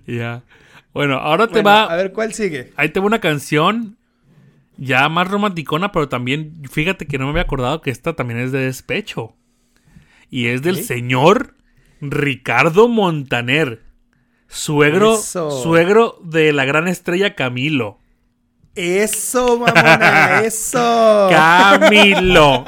Ya. 0.05 0.43
Bueno, 0.93 1.15
ahora 1.15 1.47
te 1.47 1.53
Bueno, 1.53 1.69
va. 1.69 1.85
A 1.85 1.95
ver, 1.95 2.11
¿cuál 2.11 2.35
sigue? 2.35 2.71
Ahí 2.75 2.89
te 2.89 2.99
va 2.99 3.07
una 3.07 3.19
canción 3.19 3.97
ya 4.77 5.07
más 5.09 5.29
romanticona, 5.29 5.91
pero 5.91 6.09
también, 6.09 6.61
fíjate 6.69 7.05
que 7.07 7.17
no 7.17 7.25
me 7.25 7.31
había 7.31 7.43
acordado 7.43 7.81
que 7.81 7.91
esta 7.91 8.13
también 8.13 8.39
es 8.39 8.51
de 8.51 8.59
despecho. 8.59 9.35
Y 10.29 10.47
es 10.47 10.61
del 10.61 10.83
señor 10.83 11.55
Ricardo 12.01 12.87
Montaner, 12.87 13.83
suegro, 14.47 15.15
Eso. 15.15 15.51
suegro 15.63 16.19
de 16.23 16.51
la 16.53 16.65
gran 16.65 16.87
estrella 16.87 17.35
Camilo. 17.35 17.99
Eso, 18.75 19.57
mamona, 19.59 20.41
eso. 20.45 21.27
Camilo. 21.29 22.65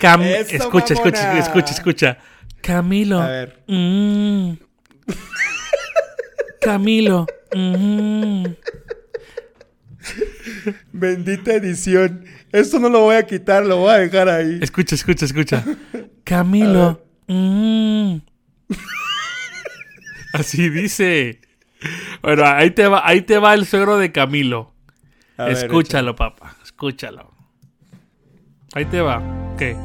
Cam- 0.00 0.22
Eso, 0.24 0.56
escucha, 0.56 0.94
escucha, 0.94 1.38
escucha, 1.38 1.72
escucha. 1.72 2.18
Camilo. 2.62 3.20
A 3.20 3.28
ver. 3.28 3.62
Mm. 3.68 4.54
Camilo. 6.60 7.26
Mm. 7.54 8.44
Bendita 10.92 11.54
edición. 11.54 12.24
Esto 12.52 12.78
no 12.78 12.88
lo 12.88 13.00
voy 13.00 13.16
a 13.16 13.26
quitar, 13.26 13.64
lo 13.66 13.78
voy 13.78 13.90
a 13.92 13.98
dejar 13.98 14.28
ahí. 14.28 14.58
Escucha, 14.62 14.94
escucha, 14.94 15.24
escucha. 15.24 15.64
Camilo. 16.24 17.02
mm. 17.26 18.16
Así 20.32 20.68
dice. 20.68 21.40
Bueno, 22.22 22.44
ahí 22.46 22.70
te 22.70 22.86
va, 22.86 23.06
ahí 23.06 23.22
te 23.22 23.38
va 23.38 23.54
el 23.54 23.66
suegro 23.66 23.98
de 23.98 24.12
Camilo. 24.12 24.72
A 25.36 25.44
ver, 25.44 25.52
escúchalo, 25.56 26.14
papá. 26.14 26.56
Escúchalo. 26.62 27.32
Ahí 28.74 28.84
te 28.84 29.00
va. 29.00 29.22
¿Qué? 29.58 29.76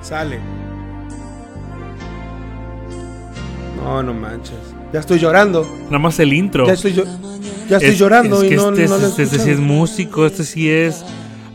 Sale. 0.00 0.38
No, 3.76 4.02
no 4.02 4.14
manches. 4.14 4.54
Ya 4.92 5.00
estoy 5.00 5.18
llorando. 5.18 5.66
Nada 5.86 5.98
más 5.98 6.18
el 6.20 6.32
intro. 6.32 6.66
Ya 6.66 6.72
estoy, 6.74 6.92
llo- 6.94 7.06
ya 7.70 7.76
estoy 7.78 7.90
Es- 7.92 7.98
llorando 7.98 8.42
es 8.42 8.52
y 8.52 8.56
no, 8.56 8.68
este, 8.70 8.86
no 8.88 8.96
este- 8.96 9.22
este 9.22 9.38
sí 9.38 9.50
es 9.50 9.58
músico, 9.58 10.26
este 10.26 10.44
sí 10.44 10.68
es. 10.70 11.04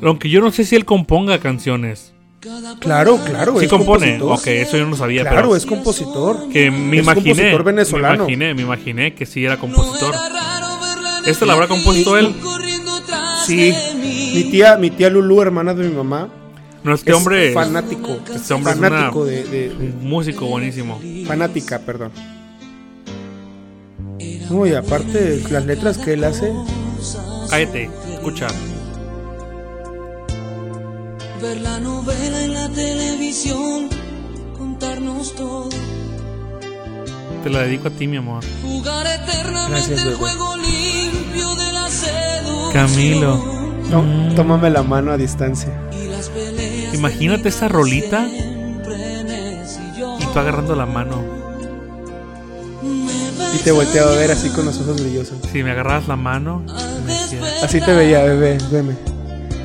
Aunque 0.02 0.30
yo 0.30 0.42
no 0.42 0.52
sé 0.52 0.66
si 0.66 0.76
él 0.76 0.86
componga 0.86 1.40
canciones. 1.40 2.14
Claro, 2.80 3.18
claro. 3.26 3.58
Sí 3.60 3.66
es 3.66 3.72
compone. 3.72 4.20
compositor. 4.20 4.32
Ok, 4.40 4.48
eso 4.48 4.78
yo 4.78 4.86
no 4.88 4.96
sabía. 4.96 5.22
Claro, 5.22 5.36
pero 5.38 5.56
es 5.56 5.66
compositor. 5.66 6.48
que 6.50 6.70
me 6.70 6.98
es 6.98 7.04
imaginé. 7.04 7.30
compositor 7.34 7.64
venezolano. 7.64 8.26
Me 8.26 8.34
imaginé, 8.34 8.54
me 8.54 8.62
imaginé 8.62 9.14
que 9.16 9.26
sí 9.26 9.44
era 9.44 9.58
compositor. 9.58 10.14
¿Esta 11.26 11.46
la 11.48 11.54
habrá 11.54 11.68
compuesto 11.68 12.18
él? 12.18 12.36
Sí. 13.46 13.74
Mi 14.36 14.44
tía, 14.52 14.78
mi 14.78 14.90
tía 14.92 15.10
Lulu, 15.10 15.42
hermana 15.42 15.74
de 15.74 15.88
mi 15.88 15.96
mamá, 15.96 16.30
No, 16.84 16.94
este 16.94 17.10
es 17.12 17.18
hombre. 17.18 17.54
fanático. 17.54 18.20
este 18.36 18.54
hombre 18.54 18.74
es 18.74 18.80
fanático 18.80 19.20
una- 19.22 19.32
de, 19.32 19.44
de- 19.46 19.70
de- 19.70 19.76
Un 19.94 20.08
músico 20.10 20.46
buenísimo. 20.46 21.02
Fanática, 21.26 21.80
perdón. 21.80 22.12
Uy, 24.50 24.74
aparte, 24.76 25.42
las 25.50 25.66
letras 25.66 25.98
que 25.98 26.14
él 26.14 26.24
hace. 26.24 26.52
Cállate, 27.50 27.90
escucha. 28.14 28.48
Ver 31.42 31.62
la 31.62 31.80
novela 31.80 32.42
en 32.44 32.54
la 32.54 32.70
televisión, 32.70 33.90
contarnos 34.58 35.36
todo, 35.36 35.70
Te 37.44 37.50
la 37.52 37.60
dedico 37.62 37.90
a 37.90 37.92
ti, 37.92 38.08
mi 38.08 38.18
amor. 38.18 38.44
jugar 38.64 39.06
eternamente 39.06 39.70
Gracias, 39.92 40.06
el 40.06 40.16
juego 40.16 40.56
limpio 40.58 41.56
de 41.56 41.72
la 41.74 41.90
seducción. 41.90 42.72
Camilo. 42.74 43.56
No, 43.92 44.02
Mm. 44.02 44.34
tómame 44.36 44.70
la 44.72 44.82
mano 44.82 45.12
a 45.12 45.18
distancia. 45.18 45.70
Y 45.92 46.08
las 46.08 46.30
peleas 46.30 46.94
Imagínate 46.96 47.50
esa 47.50 47.68
rolita 47.68 48.26
y 48.28 50.26
tú 50.34 50.40
agarrando 50.40 50.76
la 50.76 50.88
mano. 50.88 51.45
Y 53.56 53.60
te 53.60 53.72
volteaba 53.72 54.12
a 54.12 54.16
ver 54.16 54.32
así 54.32 54.50
con 54.50 54.66
los 54.66 54.78
ojos 54.80 55.02
brillosos. 55.02 55.38
Si 55.52 55.64
me 55.64 55.72
agarras 55.72 56.08
la 56.08 56.16
mano, 56.16 56.64
me 57.06 57.16
Así 57.64 57.80
te 57.80 57.94
veía, 57.94 58.22
bebé, 58.24 58.58
veme. 58.72 58.96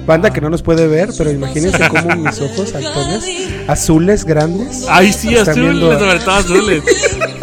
Banda 0.07 0.31
que 0.31 0.41
no 0.41 0.49
nos 0.49 0.63
puede 0.63 0.87
ver, 0.87 1.11
pero 1.17 1.31
imagínense 1.31 1.89
cómo 1.89 2.17
mis 2.17 2.41
ojos 2.41 2.75
altones, 2.75 3.25
azules, 3.69 4.25
grandes. 4.25 4.87
Ay, 4.89 5.13
sí, 5.13 5.37
azules, 5.37 5.79
sobre 5.79 6.19
todo 6.21 6.35
azules. 6.35 6.83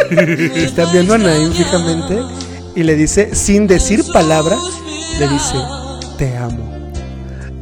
Están 0.55 0.91
viendo 0.91 1.13
a 1.13 1.17
Naim 1.17 1.51
fijamente 1.53 2.17
y 2.75 2.83
le 2.83 2.95
dice, 2.95 3.35
sin 3.35 3.67
decir 3.67 4.03
palabra, 4.11 4.57
le 5.19 5.27
dice, 5.27 5.55
te 6.17 6.35
amo. 6.37 6.91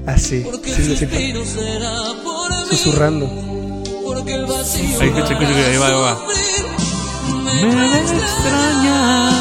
Así, 0.05 0.45
sin 0.63 0.89
decir 0.89 1.09
palabra. 1.09 2.65
Susurrando. 2.69 3.25
ahí 4.99 5.77
va, 5.77 5.87
ahí 5.87 5.93
va. 5.93 6.17
Me 7.61 7.75
debe 7.75 7.99
extrañar. 8.01 9.33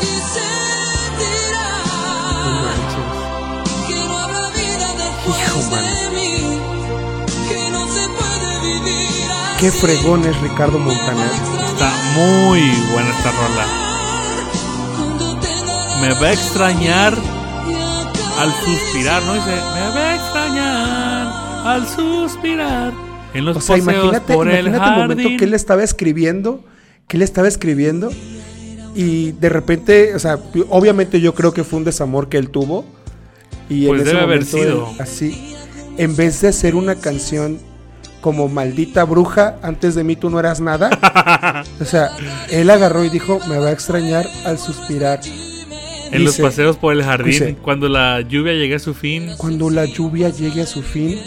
y 0.00 0.04
sentirá 0.34 1.70
que 3.86 3.94
no 4.08 4.18
habrá 4.18 4.44
vida 4.50 4.88
después 4.96 5.36
Hijo, 5.38 5.58
mano. 5.70 5.88
de 5.88 6.06
mí, 6.16 6.32
que 7.48 7.70
no 7.70 7.82
se 7.88 8.04
puede 8.08 8.50
vivir 8.62 9.28
Qué 9.58 9.70
fregón 9.72 10.24
es 10.26 10.36
Ricardo 10.40 10.78
Montaner. 10.78 11.32
Está 11.66 11.90
muy 12.14 12.60
buena 12.92 13.10
esta 13.10 13.30
rola. 13.30 13.66
Me 16.00 16.14
va 16.14 16.26
a 16.28 16.32
extrañar 16.32 17.14
al 18.38 18.54
suspirar, 18.64 19.22
¿no? 19.24 19.34
Dice, 19.34 19.50
me 19.74 19.88
va 19.94 20.00
a 20.00 20.14
extrañar 20.14 21.66
al 21.66 21.88
suspirar. 21.88 23.07
En 23.34 23.44
los 23.44 23.56
O 23.56 23.60
sea, 23.60 23.76
imagínate, 23.78 24.32
por 24.34 24.46
imagínate 24.48 24.84
el 24.88 24.96
momento 24.96 25.28
que 25.38 25.44
él 25.44 25.54
estaba 25.54 25.82
escribiendo, 25.84 26.64
que 27.06 27.16
él 27.16 27.22
estaba 27.22 27.48
escribiendo 27.48 28.10
y 28.94 29.32
de 29.32 29.48
repente, 29.48 30.14
o 30.14 30.18
sea, 30.18 30.38
obviamente 30.70 31.20
yo 31.20 31.34
creo 31.34 31.52
que 31.52 31.62
fue 31.64 31.78
un 31.78 31.84
desamor 31.84 32.28
que 32.28 32.38
él 32.38 32.50
tuvo 32.50 32.84
y 33.68 33.86
Pues 33.86 34.00
en 34.00 34.06
ese 34.06 34.14
debe 34.16 34.24
haber 34.24 34.40
momento 34.44 34.56
sido. 34.56 34.90
él 34.94 35.00
así 35.02 35.54
en 35.98 36.16
vez 36.16 36.40
de 36.40 36.48
hacer 36.48 36.74
una 36.74 36.94
canción 36.94 37.58
como 38.20 38.48
maldita 38.48 39.04
bruja, 39.04 39.58
antes 39.62 39.94
de 39.94 40.04
mí 40.04 40.16
tú 40.16 40.30
no 40.30 40.40
eras 40.40 40.60
nada. 40.60 40.90
o 41.80 41.84
sea, 41.84 42.10
él 42.50 42.70
agarró 42.70 43.04
y 43.04 43.10
dijo, 43.10 43.38
me 43.48 43.58
va 43.58 43.68
a 43.68 43.72
extrañar 43.72 44.26
al 44.44 44.58
suspirar. 44.58 45.20
En 46.10 46.24
los 46.24 46.38
paseos 46.38 46.76
por 46.78 46.92
el 46.94 47.02
jardín, 47.02 47.32
dice- 47.32 47.56
cuando 47.62 47.88
la 47.88 48.20
lluvia 48.22 48.54
llegue 48.54 48.76
a 48.76 48.78
su 48.78 48.94
fin. 48.94 49.30
Cuando 49.36 49.70
la 49.70 49.84
lluvia 49.84 50.30
llegue 50.30 50.62
a 50.62 50.66
su 50.66 50.82
fin 50.82 51.18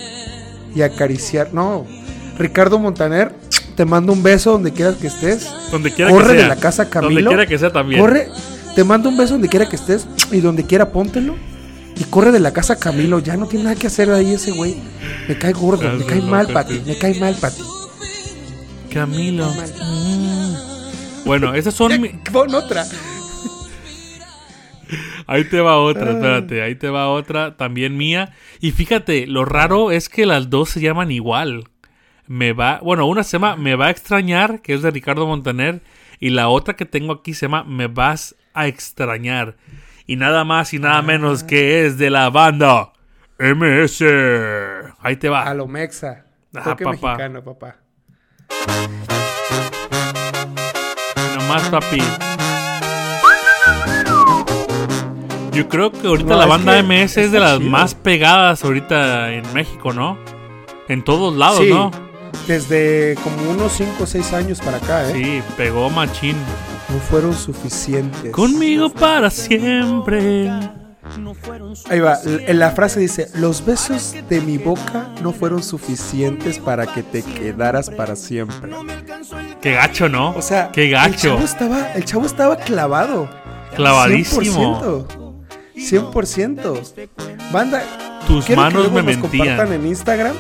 y 0.76 0.82
acariciar. 0.82 1.54
No, 1.54 1.86
Ricardo 2.38 2.80
Montaner, 2.80 3.34
te 3.76 3.86
mando 3.86 4.14
un 4.14 4.24
beso 4.24 4.52
donde 4.52 4.72
quieras 4.72 4.96
que 4.96 5.08
estés. 5.08 5.48
Donde 5.72 5.92
quiera 5.94 6.12
Corre 6.12 6.28
que 6.28 6.34
sea. 6.34 6.42
de 6.44 6.48
la 6.48 6.56
casa 6.56 6.90
Camilo. 6.90 7.14
Donde 7.14 7.28
quiera 7.30 7.46
que 7.48 7.58
sea 7.58 7.72
también. 7.72 8.02
Corre, 8.02 8.28
te 8.76 8.84
mando 8.84 9.10
un 9.10 9.18
beso 9.18 9.34
donde 9.34 9.48
quiera 9.50 9.68
que 9.70 9.76
estés 9.76 10.08
y 10.32 10.40
donde 10.40 10.66
quiera 10.66 10.92
póntelo. 10.92 11.36
Y 11.98 12.04
corre 12.06 12.32
de 12.32 12.40
la 12.40 12.52
casa 12.54 12.78
Camilo, 12.78 13.20
ya 13.20 13.38
no 13.38 13.46
tiene 13.48 13.66
nada 13.66 13.76
que 13.76 13.88
hacer 13.88 14.10
ahí 14.12 14.34
ese 14.34 14.52
güey. 14.52 14.78
Me 15.28 15.38
cae 15.38 15.54
gordo, 15.54 15.88
me 15.98 16.06
cae 16.06 16.22
mal. 16.22 16.48
Pati, 16.48 16.82
me 16.86 16.98
cae 16.98 17.20
mal, 17.20 17.36
Pati. 17.36 17.62
Camilo. 18.92 19.48
Mm. 19.52 20.54
Bueno, 21.26 21.54
esas 21.54 21.74
son. 21.74 22.00
mi- 22.02 22.10
Pon 22.32 22.54
otra. 22.56 22.86
Ahí 25.28 25.44
te 25.46 25.60
va 25.62 25.74
Ah. 25.74 25.78
otra, 25.78 26.12
espérate. 26.12 26.62
Ahí 26.62 26.76
te 26.76 26.90
va 26.90 27.08
otra, 27.10 27.58
también 27.58 27.98
mía. 27.98 28.34
Y 28.60 28.72
fíjate, 28.72 29.28
lo 29.28 29.46
raro 29.46 29.92
es 29.92 30.10
que 30.10 30.26
las 30.26 30.50
dos 30.50 30.70
se 30.70 30.82
llaman 30.82 31.12
igual. 31.12 31.66
Me 32.28 32.54
va. 32.54 32.80
Bueno, 32.82 33.06
una 33.08 33.24
se 33.24 33.34
llama 33.34 33.56
Me 33.58 33.76
va 33.76 33.88
a 33.88 33.90
extrañar, 33.92 34.62
que 34.62 34.74
es 34.74 34.82
de 34.82 34.92
Ricardo 34.92 35.28
Montaner. 35.28 35.82
Y 36.20 36.30
la 36.30 36.48
otra 36.50 36.76
que 36.76 36.86
tengo 36.86 37.14
aquí 37.14 37.34
se 37.34 37.46
llama 37.48 37.64
Me 37.64 37.88
vas 37.88 38.36
a 38.54 38.68
extrañar. 38.68 39.56
Y 40.08 40.16
nada 40.18 40.44
más 40.44 40.74
y 40.74 40.78
Ah. 40.78 40.82
nada 40.82 41.02
menos 41.02 41.44
que 41.44 41.86
es 41.86 41.98
de 41.98 42.10
la 42.10 42.30
banda 42.30 42.92
MS. 43.40 44.04
Ahí 45.00 45.16
te 45.16 45.30
va. 45.30 45.44
A 45.44 45.54
lo 45.54 45.68
mexa. 45.68 46.26
Ah, 46.56 46.76
papá. 46.78 46.92
mexicano, 46.92 47.44
papá. 47.44 47.78
Nomás, 51.38 51.70
papi. 51.70 52.02
Yo 55.52 55.68
creo 55.68 55.92
que 55.92 56.08
ahorita 56.08 56.30
No, 56.30 56.38
la 56.40 56.46
banda 56.46 56.76
que 56.78 56.84
MS 56.84 57.18
es 57.18 57.32
de 57.32 57.40
las 57.40 57.58
chido. 57.58 57.70
más 57.70 57.94
pegadas 57.96 58.64
ahorita 58.64 59.32
en 59.34 59.44
México, 59.54 59.92
¿no? 59.94 60.18
En 60.88 61.04
todos 61.04 61.36
lados, 61.36 61.60
Sí, 61.60 61.70
¿no? 61.70 61.92
desde 62.48 63.16
como 63.24 63.52
unos 63.52 63.74
5 63.74 63.92
o 64.04 64.06
6 64.06 64.34
años 64.34 64.60
para 64.62 64.78
acá, 64.78 65.10
¿eh? 65.10 65.14
Sí, 65.14 65.42
pegó 65.58 65.90
machín. 65.90 66.36
No 66.90 66.98
fueron 67.10 67.34
suficientes. 67.34 68.32
Conmigo 68.32 68.90
para 68.90 69.30
siempre. 69.30 70.50
Ahí 71.90 72.00
va, 72.00 72.18
la 72.48 72.72
frase 72.72 73.00
dice, 73.02 73.28
los 73.36 73.66
besos 73.66 74.16
de 74.30 74.40
mi 74.42 74.58
boca 74.58 75.10
no 75.22 75.34
fueron 75.34 75.62
suficientes 75.62 76.58
para 76.60 76.88
que 76.88 77.04
te 77.04 77.22
quedaras 77.24 77.90
para 77.90 78.16
siempre. 78.16 78.72
Qué 79.62 79.74
gacho, 79.74 80.08
¿no? 80.08 80.32
O 80.32 80.42
sea, 80.42 80.72
qué 80.72 80.86
El 80.86 80.92
gacho. 80.92 81.30
chavo 81.36 81.44
estaba, 81.44 81.92
el 81.94 82.06
chavo 82.06 82.26
estaba 82.26 82.56
clavado. 82.56 83.30
Clavadísimo. 83.76 84.82
100%. 84.82 85.21
100%. 85.90 86.82
Banda, 87.52 87.84
Tus 88.28 88.46
que 88.46 88.56
manos 88.56 88.92
me 88.92 89.02
nos 89.04 89.18
compartan 89.18 89.74
en 89.74 89.86
Instagram. 89.88 90.36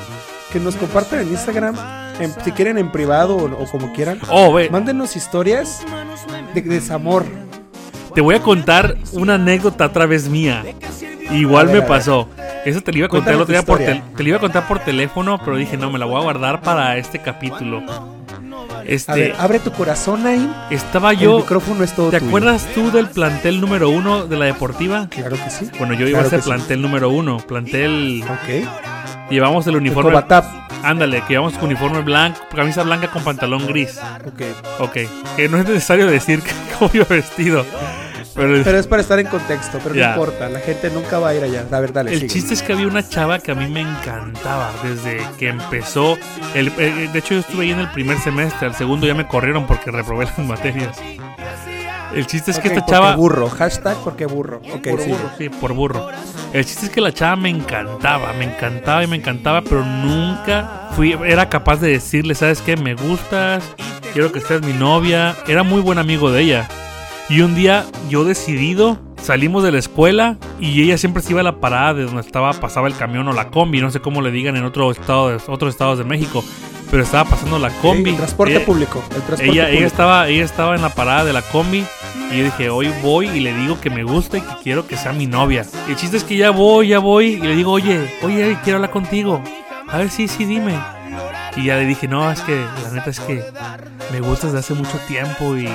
Que 0.51 0.59
nos 0.59 0.75
compartan 0.75 1.19
en 1.21 1.29
Instagram. 1.29 1.75
en- 2.19 2.33
si 2.43 2.51
quieren 2.51 2.77
en 2.77 2.91
privado 2.91 3.35
o, 3.37 3.45
o 3.45 3.65
como 3.71 3.91
quieran. 3.93 4.19
Oh, 4.29 4.53
ve, 4.53 4.69
Mándenos 4.69 5.15
historias 5.15 5.81
de 6.53 6.61
desamor. 6.61 7.25
te 8.13 8.21
voy 8.21 8.35
a 8.35 8.41
contar 8.41 8.97
una 9.13 9.35
anécdota 9.35 9.85
otra 9.87 10.05
vez 10.05 10.27
mía. 10.29 10.63
Igual 11.31 11.67
ver, 11.67 11.77
me 11.77 11.81
pasó. 11.83 12.27
Eso 12.65 12.81
te 12.81 12.91
lo 12.91 12.99
iba 12.99 13.07
a 13.07 13.09
contar 13.09 13.33
el 13.33 13.41
otro 13.41 13.53
día 13.53 13.63
por 13.63 13.79
tel- 13.79 14.03
te 14.15 14.21
lo 14.23 14.29
iba 14.29 14.37
a 14.37 14.41
contar 14.41 14.67
por 14.67 14.79
teléfono, 14.79 15.39
pero 15.43 15.55
dije, 15.57 15.77
no, 15.77 15.89
me 15.89 15.97
la 15.97 16.05
voy 16.05 16.19
a 16.19 16.23
guardar 16.23 16.61
para 16.61 16.97
este 16.97 17.19
capítulo. 17.19 17.81
Este, 18.85 19.11
A 19.11 19.15
ver, 19.15 19.35
abre 19.37 19.59
tu 19.59 19.71
corazón, 19.71 20.23
Naim. 20.23 20.49
estaba 20.69 21.11
El 21.11 21.19
yo. 21.19 21.37
micrófono 21.39 21.83
es 21.83 21.93
todo 21.93 22.09
¿Te 22.09 22.17
tuyo. 22.19 22.29
acuerdas 22.29 22.67
tú 22.73 22.91
del 22.91 23.07
plantel 23.07 23.61
número 23.61 23.89
uno 23.89 24.25
de 24.25 24.37
la 24.37 24.45
deportiva? 24.45 25.07
Claro 25.09 25.37
que 25.37 25.49
sí. 25.49 25.69
Bueno, 25.77 25.93
yo 25.93 26.07
iba 26.07 26.19
Claro 26.19 26.27
a 26.27 26.29
ser 26.29 26.39
que 26.39 26.43
sí. 26.43 26.49
plantel 26.49 26.81
número 26.81 27.09
uno. 27.09 27.37
Plantel. 27.37 28.23
Ok. 28.23 29.29
Llevamos 29.29 29.65
el 29.67 29.75
El 29.75 29.81
uniforme. 29.81 30.09
Cobatap. 30.11 30.45
Ándale, 30.83 31.21
que 31.21 31.33
llevamos 31.33 31.53
uniforme 31.61 32.01
blanco, 32.01 32.39
camisa 32.55 32.81
blanca 32.83 33.07
con 33.11 33.23
pantalón 33.23 33.67
gris. 33.67 33.99
Ok. 34.25 34.41
Ok. 34.79 34.97
Que 35.35 35.47
no 35.47 35.57
es 35.59 35.65
necesario 35.67 36.07
decir 36.07 36.41
cómo 36.79 36.89
iba 36.93 37.05
vestido. 37.07 37.65
Pero, 38.33 38.63
Pero 38.63 38.79
es 38.79 38.87
para 38.87 39.01
estar 39.01 39.19
en 39.19 39.27
contexto, 39.27 39.79
pero 39.83 39.93
no 39.95 40.09
importa. 40.09 40.47
La 40.49 40.59
gente 40.59 40.89
nunca 40.89 41.19
va 41.19 41.29
a 41.29 41.35
ir 41.35 41.43
allá. 41.43 41.65
A 41.69 41.79
ver, 41.79 41.91
dale. 41.91 42.11
el 42.13 42.21
sigue. 42.21 42.33
chiste 42.33 42.53
es 42.53 42.61
que 42.61 42.73
había 42.73 42.87
una 42.87 43.07
chava 43.07 43.39
que 43.39 43.51
a 43.51 43.55
mí 43.55 43.67
me 43.67 43.81
encantaba 43.81 44.71
desde 44.83 45.21
que 45.37 45.49
empezó. 45.49 46.17
El, 46.53 46.69
eh, 46.77 47.09
de 47.11 47.19
hecho, 47.19 47.33
yo 47.33 47.39
estuve 47.41 47.63
ahí 47.63 47.71
en 47.71 47.79
el 47.79 47.91
primer 47.91 48.17
semestre. 48.19 48.67
Al 48.67 48.75
segundo 48.75 49.05
ya 49.05 49.13
me 49.13 49.27
corrieron 49.27 49.67
porque 49.67 49.91
reprobé 49.91 50.25
las 50.25 50.37
materias. 50.39 50.97
El 52.13 52.27
chiste 52.27 52.51
es 52.51 52.59
que 52.59 52.67
esta 52.69 52.85
chava. 52.85 53.15
burro. 53.15 53.49
Hashtag 53.49 53.97
porque 54.03 54.25
burro. 54.25 54.61
Ok, 54.73 54.87
por 54.89 55.05
burro, 55.07 55.31
sí, 55.37 55.49
por 55.49 55.73
burro. 55.73 56.09
El 56.53 56.65
chiste 56.65 56.87
es 56.87 56.91
que 56.91 56.99
la 57.01 57.13
chava 57.13 57.35
me 57.37 57.49
encantaba, 57.49 58.33
me 58.33 58.45
encantaba 58.45 59.03
y 59.03 59.07
me 59.07 59.15
encantaba, 59.15 59.61
pero 59.61 59.85
nunca 59.85 60.89
fui, 60.95 61.13
era 61.25 61.47
capaz 61.47 61.77
de 61.77 61.91
decirle, 61.91 62.35
¿sabes 62.35 62.61
qué? 62.61 62.75
Me 62.75 62.95
gustas, 62.95 63.63
quiero 64.11 64.31
que 64.33 64.41
seas 64.41 64.61
mi 64.61 64.73
novia. 64.73 65.35
Era 65.47 65.63
muy 65.63 65.79
buen 65.81 65.97
amigo 65.99 66.31
de 66.31 66.41
ella. 66.41 66.67
Y 67.31 67.39
un 67.41 67.55
día, 67.55 67.85
yo 68.09 68.25
decidido, 68.25 68.99
salimos 69.21 69.63
de 69.63 69.71
la 69.71 69.79
escuela 69.79 70.37
y 70.59 70.81
ella 70.83 70.97
siempre 70.97 71.23
se 71.23 71.31
iba 71.31 71.39
a 71.39 71.43
la 71.45 71.61
parada 71.61 71.93
de 71.93 72.03
donde 72.03 72.19
estaba, 72.21 72.51
pasaba 72.51 72.87
el 72.89 72.95
camión 72.95 73.25
o 73.29 73.33
la 73.33 73.49
combi, 73.49 73.79
no 73.79 73.89
sé 73.89 74.01
cómo 74.01 74.21
le 74.21 74.31
digan 74.31 74.57
en 74.57 74.65
otro 74.65 74.91
estado 74.91 75.29
de, 75.29 75.37
otros 75.47 75.73
estados 75.73 75.97
de 75.97 76.03
México, 76.03 76.43
pero 76.89 77.03
estaba 77.03 77.29
pasando 77.29 77.57
la 77.57 77.69
combi. 77.69 78.09
El 78.09 78.17
transporte 78.17 78.55
Eh, 78.57 78.59
público. 78.59 79.01
El 79.15 79.21
transporte 79.21 79.45
ella, 79.45 79.63
público. 79.63 79.77
ella 79.77 79.87
estaba, 79.87 80.27
ella 80.27 80.43
estaba 80.43 80.75
en 80.75 80.81
la 80.81 80.89
parada 80.89 81.23
de 81.23 81.31
la 81.31 81.41
combi 81.41 81.85
y 82.33 82.37
yo 82.37 82.43
dije, 82.43 82.69
hoy 82.69 82.91
voy 83.01 83.29
y 83.29 83.39
le 83.39 83.53
digo 83.53 83.79
que 83.79 83.89
me 83.89 84.03
gusta 84.03 84.37
y 84.37 84.41
que 84.41 84.53
quiero 84.61 84.85
que 84.85 84.97
sea 84.97 85.13
mi 85.13 85.25
novia. 85.25 85.65
Y 85.87 85.91
el 85.91 85.95
chiste 85.97 86.17
es 86.17 86.25
que 86.25 86.35
ya 86.35 86.51
voy, 86.51 86.89
ya 86.89 86.99
voy 86.99 87.27
y 87.35 87.37
le 87.37 87.55
digo, 87.55 87.71
oye, 87.71 88.13
oye, 88.23 88.57
quiero 88.65 88.75
hablar 88.77 88.91
contigo. 88.91 89.41
A 89.87 89.99
ver, 89.99 90.09
sí, 90.09 90.27
sí, 90.27 90.43
dime. 90.43 90.77
Y 91.55 91.65
ya 91.65 91.77
le 91.77 91.85
dije, 91.85 92.09
no, 92.09 92.29
es 92.29 92.41
que 92.41 92.61
la 92.83 92.91
neta 92.91 93.09
es 93.09 93.21
que 93.21 93.41
me 94.11 94.19
gustas 94.19 94.51
desde 94.51 94.59
hace 94.59 94.73
mucho 94.73 94.97
tiempo 95.07 95.55
y 95.55 95.69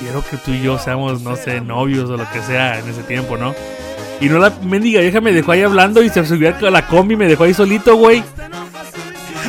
quiero 0.00 0.22
que 0.28 0.36
tú 0.36 0.52
y 0.52 0.62
yo 0.62 0.78
seamos, 0.78 1.22
no 1.22 1.36
sé, 1.36 1.60
novios 1.60 2.08
o 2.10 2.16
lo 2.16 2.30
que 2.30 2.40
sea 2.42 2.78
en 2.78 2.88
ese 2.88 3.02
tiempo, 3.02 3.36
¿no? 3.36 3.54
Y 4.20 4.28
no 4.28 4.38
la 4.38 4.50
mendiga 4.62 5.00
vieja 5.00 5.20
me 5.20 5.32
dejó 5.32 5.52
ahí 5.52 5.62
hablando 5.62 6.02
y 6.02 6.08
se 6.08 6.24
subió 6.24 6.54
a 6.56 6.70
la 6.70 6.86
combi 6.86 7.14
y 7.14 7.16
me 7.18 7.26
dejó 7.26 7.44
ahí 7.44 7.52
solito, 7.54 7.96
güey. 7.96 8.22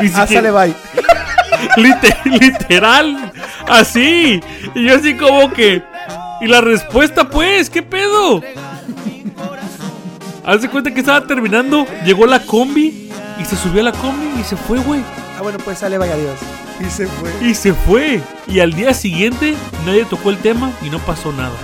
Ni 0.02 0.12
Ah, 0.14 0.26
bye. 0.26 0.74
Lite- 1.78 2.16
literal, 2.40 3.32
así. 3.68 4.42
Y 4.76 4.86
yo 4.86 4.96
así 4.96 5.16
como 5.16 5.52
que... 5.52 5.82
Y 6.42 6.48
la 6.48 6.62
respuesta 6.62 7.30
pues, 7.30 7.70
¿qué 7.70 7.82
pedo? 7.82 8.42
Haz 10.46 10.62
de 10.62 10.70
cuenta 10.70 10.94
que 10.94 11.00
estaba 11.00 11.26
terminando, 11.26 11.86
llegó 12.06 12.26
la 12.26 12.40
combi 12.42 13.10
y 13.40 13.46
se 13.46 13.56
subió 13.56 13.82
a 13.82 13.86
la 13.86 13.92
combi 13.92 14.40
y 14.40 14.44
se 14.44 14.56
fue, 14.56 14.80
güey. 14.80 15.02
Ah, 15.38 15.42
bueno, 15.42 15.58
pues 15.64 15.80
sale, 15.80 15.98
bye, 15.98 16.12
adiós. 16.12 16.38
Y 16.80 16.86
se 16.90 17.08
fue. 17.08 17.32
Y 17.48 17.54
se 17.54 17.74
fue. 17.74 18.22
Y 18.48 18.60
al 18.60 18.74
día 18.74 18.94
siguiente 18.94 19.56
nadie 19.86 20.06
tocó 20.06 20.30
el 20.30 20.38
tema 20.38 20.72
y 20.86 20.90
no 20.90 21.00
pasó 21.00 21.32
nada. 21.32 21.56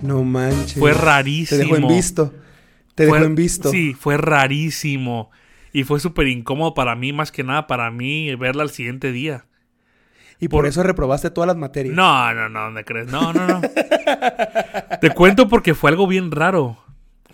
No 0.00 0.22
manches. 0.24 0.74
Fue 0.78 0.92
Te 0.92 0.98
rarísimo. 0.98 1.60
dejó 1.62 1.76
en 1.76 1.88
visto. 1.88 2.32
Te 2.94 3.06
Fue- 3.08 3.18
dejó 3.18 3.26
en 3.28 3.34
visto. 3.34 3.70
Sí, 3.70 3.94
fue 3.94 4.16
rarísimo. 4.16 5.30
Y 5.72 5.84
fue 5.84 5.98
súper 6.00 6.28
incómodo 6.28 6.74
para 6.74 6.94
mí, 6.94 7.12
más 7.12 7.32
que 7.32 7.42
nada 7.42 7.66
para 7.66 7.90
mí, 7.90 8.34
verla 8.36 8.62
al 8.62 8.70
siguiente 8.70 9.12
día. 9.12 9.46
Y 10.38 10.48
por, 10.48 10.60
por- 10.62 10.66
eso 10.68 10.82
reprobaste 10.82 11.30
todas 11.30 11.48
las 11.48 11.56
materias. 11.56 11.94
No, 11.94 12.32
no, 12.34 12.48
no, 12.48 12.60
¿dónde 12.62 12.84
crees? 12.84 13.08
No, 13.08 13.32
no, 13.32 13.46
no. 13.46 13.60
Te 15.00 15.10
cuento 15.10 15.48
porque 15.48 15.74
fue 15.74 15.90
algo 15.90 16.06
bien 16.06 16.30
raro. 16.30 16.78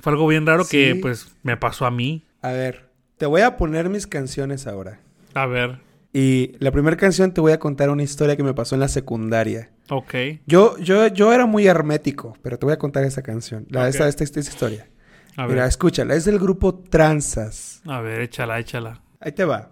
Fue 0.00 0.12
algo 0.12 0.26
bien 0.26 0.46
raro 0.46 0.64
que, 0.66 0.96
pues, 1.00 1.31
me 1.42 1.57
pasó 1.57 1.85
a 1.87 1.90
mí. 1.90 2.24
A 2.40 2.48
ver, 2.53 2.88
te 3.18 3.26
voy 3.26 3.42
a 3.42 3.57
poner 3.59 3.90
mis 3.90 4.07
canciones 4.07 4.66
ahora. 4.66 5.00
A 5.35 5.44
ver, 5.46 5.79
Y 6.12 6.57
la 6.59 6.73
primera 6.73 6.96
canción 6.96 7.33
te 7.33 7.40
voy 7.40 7.53
a 7.53 7.61
contar 7.61 7.88
una 7.90 8.03
historia 8.03 8.37
que 8.37 8.42
me 8.42 8.53
pasó 8.55 8.75
en 8.75 8.81
la 8.81 8.88
secundaria. 8.88 9.70
ok. 9.90 10.14
Yo, 10.46 10.77
yo, 10.79 11.07
yo 11.07 11.33
era 11.33 11.46
muy 11.46 11.66
hermético, 11.68 12.37
pero 12.42 12.59
te 12.59 12.66
voy 12.66 12.73
a 12.73 12.79
contar 12.79 13.05
esa 13.05 13.23
canción. 13.23 13.66
La, 13.70 13.87
esta, 13.88 14.09
esta, 14.09 14.25
esta 14.25 14.40
historia. 14.40 14.88
A 15.37 15.46
Mira, 15.46 15.61
ver, 15.62 15.68
escúchala. 15.68 16.14
Es 16.14 16.25
del 16.25 16.38
grupo 16.40 16.75
Tranzas. 16.75 17.81
a 17.87 18.01
ver, 18.01 18.23
échala, 18.23 18.59
échala. 18.59 19.01
Ahí 19.20 19.31
te 19.33 19.44
va. 19.44 19.70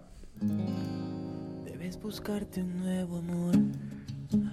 Debes 1.65 1.99
buscarte 2.01 2.61
un 2.61 2.77
nuevo 2.79 3.17
amor. 3.17 3.55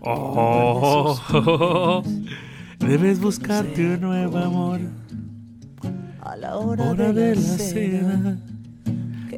Oh, 0.01 1.16
debes 2.81 3.20
buscarte 3.20 3.94
un 3.94 4.01
nuevo 4.01 4.38
amor. 4.38 4.81
A 6.20 6.37
la 6.37 6.57
hora, 6.57 6.90
Hora 6.90 7.12
de, 7.12 7.31
de 7.31 7.35
la 7.37 7.40
la 7.40 7.46
cena. 7.59 8.12
cena. 8.12 8.40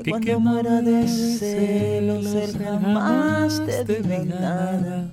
Que, 0.02 0.10
cuando 0.10 0.26
que 0.26 0.36
muera 0.36 0.80
de 0.82 1.06
celos, 1.08 2.24
celos, 2.24 2.34
él 2.34 2.64
jamás 2.64 3.62
te 3.66 3.84
diga 3.84 4.18
nada. 4.24 5.10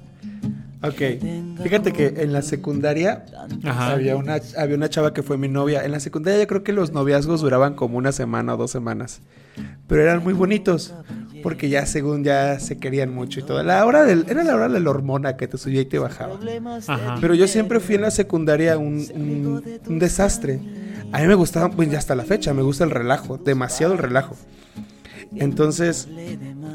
Ok, 0.84 1.02
fíjate 1.64 1.92
que 1.94 2.14
en 2.18 2.32
la 2.32 2.44
secundaria 2.44 3.26
Ajá. 3.64 3.94
había 3.94 4.16
una, 4.18 4.38
había 4.58 4.76
una 4.76 4.88
chava 4.90 5.14
que 5.14 5.24
fue 5.24 5.36
mi 5.38 5.48
novia. 5.48 5.84
En 5.84 5.92
la 5.92 6.00
secundaria 6.00 6.40
yo 6.40 6.48
creo 6.48 6.64
que 6.64 6.74
los 6.74 6.92
noviazgos 6.92 7.42
duraban 7.42 7.74
como 7.74 7.98
una 7.98 8.12
semana 8.12 8.54
o 8.54 8.58
dos 8.58 8.70
semanas. 8.72 9.22
Pero 9.88 10.02
eran 10.04 10.24
muy 10.24 10.34
bonitos. 10.34 10.94
Porque 11.42 11.70
ya 11.70 11.86
según 11.86 12.24
ya 12.24 12.60
se 12.60 12.78
querían 12.78 13.14
mucho 13.14 13.40
y 13.40 13.44
todo. 13.44 13.62
La 13.64 13.86
hora 13.86 14.04
del, 14.04 14.26
era 14.30 14.44
la 14.44 14.56
hora 14.56 14.68
de 14.68 14.80
la 14.80 14.90
hormona 14.90 15.38
que 15.38 15.48
te 15.48 15.58
subía 15.58 15.82
y 15.82 15.86
te 15.86 15.98
bajaba. 16.00 16.40
Ajá. 16.88 17.18
Pero 17.22 17.34
yo 17.36 17.48
siempre 17.48 17.80
fui 17.80 17.96
en 17.96 18.02
la 18.02 18.12
secundaria 18.12 18.78
un, 18.78 19.06
un- 19.16 19.64
un 19.88 20.00
desastre. 20.00 20.60
A 21.12 21.20
mí 21.22 21.28
me 21.28 21.36
gustaba, 21.36 21.70
pues 21.70 21.90
ya 21.90 21.98
hasta 22.00 22.16
la 22.16 22.24
fecha, 22.26 22.54
me 22.54 22.62
gusta 22.64 22.84
el 22.84 22.92
relajo, 22.92 23.38
demasiado 23.38 23.94
el 23.94 24.00
relajo. 24.00 24.36
Entonces, 25.36 26.08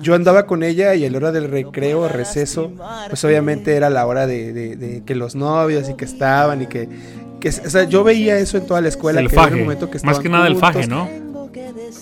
yo 0.03 0.15
andaba 0.15 0.47
con 0.47 0.63
ella 0.63 0.95
y 0.95 1.05
a 1.05 1.11
la 1.11 1.17
hora 1.19 1.33
del 1.33 1.51
recreo, 1.51 2.09
receso, 2.09 2.73
pues 3.09 3.25
obviamente 3.25 3.75
era 3.77 3.91
la 3.91 4.07
hora 4.07 4.27
de, 4.27 4.53
de- 4.53 4.77
de 4.77 5.03
que 5.05 5.15
los 5.15 5.35
novios 5.35 5.89
y 5.89 5.95
que 5.95 6.05
estaban 6.05 6.63
y 6.63 6.67
que, 6.67 6.89
que- 7.41 7.49
o 7.49 7.71
sea, 7.71 7.85
yo 7.85 8.05
veía 8.05 8.39
eso 8.39 8.57
en 8.59 8.67
toda 8.67 8.81
la 8.81 8.89
escuela. 8.89 9.21
el 9.21 9.29
que 9.29 9.35
era 9.35 9.45
el 9.45 9.65
momento 9.65 9.91
que 9.91 9.99
Más 10.05 10.19
que 10.19 10.29
nada 10.29 10.47
el 10.47 10.57
faje, 10.57 10.87
¿no? 10.87 11.09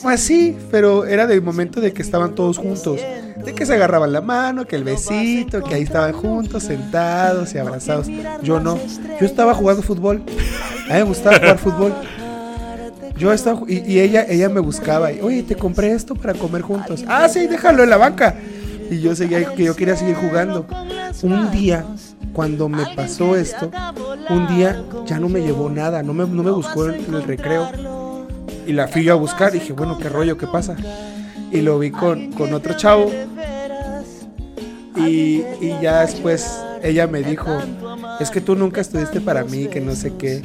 Pues 0.02 0.20
sí, 0.20 0.56
pero 0.70 1.06
era 1.06 1.26
del 1.26 1.42
momento 1.42 1.80
de 1.80 1.92
que 1.92 2.02
estaban 2.02 2.34
todos 2.34 2.58
juntos. 2.58 3.00
De 3.44 3.54
que 3.54 3.64
se 3.64 3.74
agarraban 3.74 4.12
la 4.12 4.20
mano, 4.20 4.66
que 4.66 4.76
el 4.76 4.84
besito, 4.84 5.62
que 5.62 5.74
ahí 5.74 5.82
estaban 5.82 6.12
juntos, 6.12 6.64
sentados 6.64 7.54
y 7.54 7.58
abrazados. 7.58 8.08
Yo 8.42 8.60
no. 8.60 8.78
Yo 9.20 9.26
estaba 9.26 9.54
jugando 9.54 9.82
fútbol. 9.82 10.22
A 10.90 10.94
mí 10.94 10.98
me 10.98 11.02
gustaba 11.04 11.36
jugar 11.38 11.58
fútbol. 11.58 11.94
Yo 13.18 13.32
estaba 13.32 13.60
y, 13.66 13.78
y 13.92 14.00
ella, 14.00 14.24
ella 14.28 14.48
me 14.48 14.60
buscaba. 14.60 15.12
y, 15.12 15.20
Oye, 15.20 15.42
te 15.42 15.56
compré 15.56 15.92
esto 15.92 16.14
para 16.14 16.34
comer 16.34 16.62
juntos. 16.62 17.04
Ah, 17.08 17.28
sí, 17.28 17.46
déjalo 17.46 17.82
en 17.82 17.90
la 17.90 17.96
banca. 17.96 18.36
Y 18.90 19.00
yo 19.00 19.14
seguía 19.14 19.52
que 19.54 19.64
yo 19.64 19.76
quería 19.76 19.96
seguir 19.96 20.14
jugando. 20.14 20.66
Un 21.22 21.50
día, 21.50 21.84
cuando 22.32 22.68
me 22.68 22.86
pasó 22.94 23.36
esto, 23.36 23.70
un 24.30 24.46
día 24.46 24.82
ya 25.06 25.18
no 25.18 25.28
me 25.28 25.40
llevó 25.40 25.68
nada, 25.68 26.02
no 26.02 26.14
me, 26.14 26.26
no 26.26 26.42
me 26.42 26.50
buscó 26.50 26.88
en 26.88 27.14
el 27.14 27.22
recreo. 27.24 28.26
Y 28.66 28.72
la 28.72 28.88
fui 28.88 29.04
yo 29.04 29.12
a 29.12 29.16
buscar. 29.16 29.52
Dije, 29.52 29.72
bueno, 29.72 29.98
qué 29.98 30.08
rollo, 30.08 30.38
qué 30.38 30.46
pasa. 30.46 30.76
Y 31.50 31.60
lo 31.60 31.78
vi 31.78 31.90
con, 31.90 32.32
con 32.32 32.52
otro 32.54 32.74
chavo. 32.74 33.10
Y, 34.96 35.42
y 35.60 35.76
ya 35.82 36.00
después 36.00 36.60
ella 36.82 37.06
me 37.06 37.22
dijo, 37.22 37.50
es 38.20 38.30
que 38.30 38.40
tú 38.40 38.54
nunca 38.56 38.80
estuviste 38.80 39.20
para 39.20 39.44
mí, 39.44 39.66
que 39.66 39.80
no 39.80 39.94
sé 39.94 40.14
qué. 40.16 40.42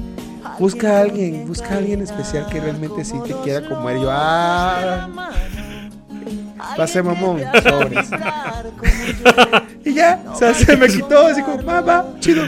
Busca 0.59 0.97
a 0.97 1.01
alguien, 1.01 1.47
busca 1.47 1.73
a 1.73 1.77
alguien 1.77 2.01
especial 2.01 2.47
que 2.47 2.59
realmente 2.59 3.03
sí 3.03 3.15
te 3.25 3.33
quiera 3.43 3.67
como 3.67 3.89
él. 3.89 4.01
Yo, 4.01 4.09
ah, 4.11 5.09
pasé 6.77 7.01
mamón, 7.01 7.41
sobres. 7.63 8.09
y 9.85 9.93
ya, 9.93 10.23
o 10.29 10.35
sea, 10.35 10.53
se 10.53 10.77
me 10.77 10.87
quitó 10.87 11.27
así 11.27 11.41
como, 11.41 11.63
va, 11.63 12.05
chido. 12.19 12.43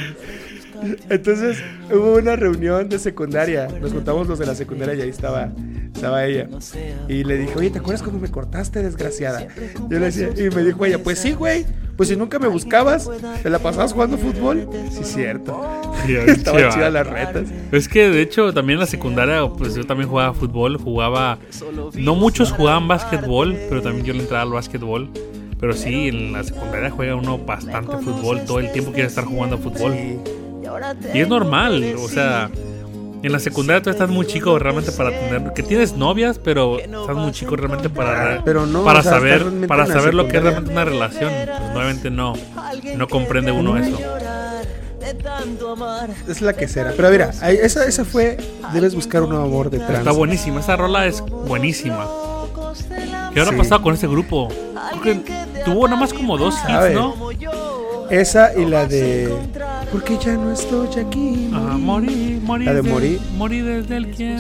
Entonces 1.10 1.58
hubo 1.92 2.18
una 2.18 2.36
reunión 2.36 2.90
de 2.90 3.00
secundaria. 3.00 3.68
Nos 3.82 3.92
juntamos 3.92 4.28
los 4.28 4.40
de 4.40 4.46
la 4.46 4.56
secundaria 4.56 4.96
y 4.96 5.02
ahí 5.02 5.10
estaba, 5.10 5.50
estaba 5.96 6.26
ella. 6.26 6.48
Y 7.08 7.24
le 7.24 7.38
dije, 7.38 7.54
oye, 7.56 7.70
¿te 7.70 7.80
acuerdas 7.80 8.02
cuando 8.04 8.20
me 8.22 8.30
cortaste, 8.30 8.84
desgraciada? 8.84 9.48
Yo 9.90 10.00
le 10.00 10.06
decía, 10.12 10.30
y 10.36 10.50
me 10.50 10.64
dijo 10.64 10.86
ella, 10.86 11.02
pues 11.02 11.20
sí, 11.20 11.34
güey. 11.34 11.66
Pues 11.96 12.10
si 12.10 12.18
nunca 12.18 12.40
me 12.40 12.50
buscabas, 12.50 13.10
te 13.42 13.50
la 13.50 13.60
pasabas 13.60 13.94
jugando 13.94 14.18
fútbol. 14.18 14.68
Sí, 14.92 15.06
cierto. 15.06 15.62
Estaba 16.06 16.58
Chiva. 16.58 16.70
chida 16.72 16.90
las 16.90 17.08
retas. 17.08 17.48
Es 17.72 17.88
que 17.88 18.10
de 18.10 18.22
hecho 18.22 18.54
también 18.54 18.76
en 18.76 18.82
la 18.82 18.86
secundaria, 18.86 19.48
pues 19.48 19.76
yo 19.76 19.86
también 19.86 20.10
jugaba 20.10 20.34
fútbol, 20.34 20.76
jugaba... 20.78 21.38
No 21.94 22.16
muchos 22.16 22.52
jugaban 22.52 22.90
básquetbol, 22.90 23.58
pero 23.70 23.82
también 23.82 24.06
yo 24.06 24.14
le 24.14 24.20
entraba 24.20 24.44
al 24.44 24.52
básquetbol. 24.52 25.10
Pero 25.58 25.72
sí, 25.72 26.10
en 26.10 26.34
la 26.34 26.44
secundaria 26.44 26.90
juega 26.90 27.16
uno 27.16 27.38
bastante 27.38 27.96
fútbol, 27.98 28.42
todo 28.46 28.60
el 28.60 28.74
tiempo 28.74 28.92
quiere 28.92 29.08
estar 29.08 29.24
jugando 29.24 29.58
fútbol. 29.58 29.94
Sí. 29.94 30.20
Y 31.14 31.20
es 31.20 31.28
normal, 31.30 31.96
o 31.98 32.10
sea, 32.10 32.50
en 33.26 33.32
la 33.32 33.40
secundaria 33.40 33.82
tú 33.82 33.90
estás 33.90 34.10
muy 34.10 34.26
chico 34.28 34.58
realmente 34.60 34.92
para 34.92 35.10
tener... 35.10 35.54
Que 35.54 35.64
tienes 35.64 35.94
novias, 35.94 36.40
pero 36.40 36.80
estás 36.80 37.16
muy 37.16 37.32
chico 37.32 37.56
realmente 37.56 37.90
para... 37.90 38.42
Pero 38.44 38.66
no, 38.66 38.84
para 38.84 39.00
o 39.00 39.04
sea, 39.04 39.18
estás 39.18 39.40
saber, 39.42 39.68
para 39.68 39.86
saber 39.88 40.14
lo 40.14 40.28
que 40.28 40.38
es 40.38 40.44
realmente 40.44 40.72
una 40.72 40.86
relación. 40.86 41.32
Pues 41.46 41.72
nuevamente 41.74 42.10
no, 42.12 42.34
no 42.96 43.08
comprende 43.08 43.52
uno 43.52 43.78
eso. 43.78 43.98
Es 46.28 46.42
la 46.42 46.54
que 46.54 46.68
será. 46.68 46.94
Pero 46.96 47.10
mira, 47.10 47.30
esa, 47.30 47.86
esa 47.86 48.06
fue. 48.06 48.38
Debes 48.74 48.96
buscar 48.96 49.24
un 49.24 49.30
nuevo 49.30 49.46
amor 49.46 49.70
de 49.70 49.80
trans. 49.80 50.00
Está 50.00 50.12
buenísima, 50.12 50.60
esa 50.60 50.76
rola 50.76 51.06
es 51.06 51.22
buenísima. 51.22 52.08
¿Qué 53.34 53.40
habrá 53.40 53.52
Sí. 53.52 53.58
pasado 53.58 53.82
con 53.82 53.94
ese 53.94 54.08
grupo? 54.08 54.48
Creo 55.02 55.24
que 55.24 55.34
tuvo 55.66 55.88
nada 55.88 56.00
más 56.00 56.14
como 56.14 56.38
dos 56.38 56.56
hits, 56.68 56.94
¿no? 56.94 57.16
Esa 58.10 58.54
y 58.58 58.66
la 58.66 58.86
de. 58.86 59.34
Porque 59.92 60.18
ya 60.18 60.34
no 60.34 60.52
estoy 60.52 60.88
aquí. 61.04 61.50
Ajá, 61.54 61.78
morí, 61.78 62.40
morí. 62.44 62.66
La 62.66 62.74
de 62.74 62.82
morí. 62.82 63.20
Morí 63.36 63.62
desde 63.62 63.98
el 63.98 64.12
que. 64.16 64.36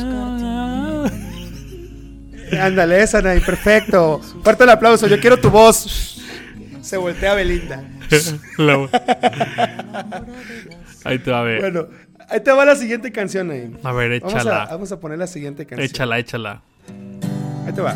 Ándale, 2.60 3.02
esa, 3.02 3.22
Nay, 3.22 3.40
perfecto. 3.40 4.22
Fuerte 4.44 4.64
el 4.66 4.70
aplauso, 4.70 5.08
yo 5.08 5.20
quiero 5.20 5.38
tu 5.40 5.50
voz. 5.50 6.22
Se 6.82 6.98
voltea 6.98 7.34
Belinda. 7.34 7.84
La- 8.58 8.88
Ahí 11.04 11.18
te 11.20 11.32
va 11.32 11.40
a 11.40 11.44
ver. 11.44 11.60
Bueno, 11.62 11.88
ahí 12.30 12.40
te 12.42 12.52
va 12.52 12.66
la 12.66 12.76
siguiente 12.76 13.12
canción, 13.12 13.48
Nay. 13.48 13.76
a 13.84 13.92
ver, 13.92 14.20
Vamos 14.22 14.36
a, 14.36 14.40
échala. 14.40 14.68
vamos 14.70 14.92
a 14.92 15.00
poner 15.00 15.18
la 15.18 15.26
siguiente 15.28 15.66
canción. 15.66 15.86
Échala, 15.90 16.20
échala. 16.20 16.62
Ahí 17.66 17.74
te 17.74 17.82
va. 17.82 17.96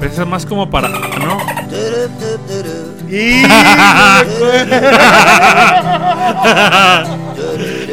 Pero 0.00 0.12
esa 0.12 0.22
es 0.22 0.28
más 0.28 0.46
como 0.46 0.70
para. 0.70 0.88
¿No? 0.88 1.38
Y. 3.10 3.42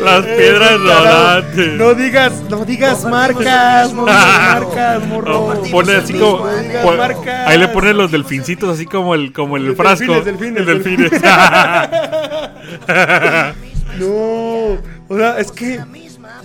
Las 0.04 0.26
piedras 0.26 0.80
rodantes. 0.80 1.74
No 1.74 1.94
digas, 1.96 2.34
no 2.50 2.64
digas 2.66 3.04
marcas, 3.06 3.92
no 3.94 4.06
digas 4.06 4.62
marcas, 4.64 5.08
morro. 5.08 5.62
Pone 5.72 5.96
así 5.96 6.14
como. 6.14 6.46
No 6.46 6.58
digas 6.58 6.84
pon- 6.84 6.98
marcas. 6.98 7.48
ahí 7.48 7.58
le 7.58 7.68
ponen 7.70 7.98
los 7.98 8.12
delfincitos, 8.12 8.70
así 8.76 8.86
como 8.86 9.16
el, 9.16 9.34
como 9.34 9.58
el 9.58 9.66
Los 9.68 9.78
frasco. 9.78 10.14
delfines, 10.22 10.66
delfines, 10.66 11.12
el 11.12 11.12
delfines. 11.12 11.22
No, 13.96 14.74
o 15.08 15.18
sea, 15.18 15.40
es 15.40 15.54
que 15.54 15.80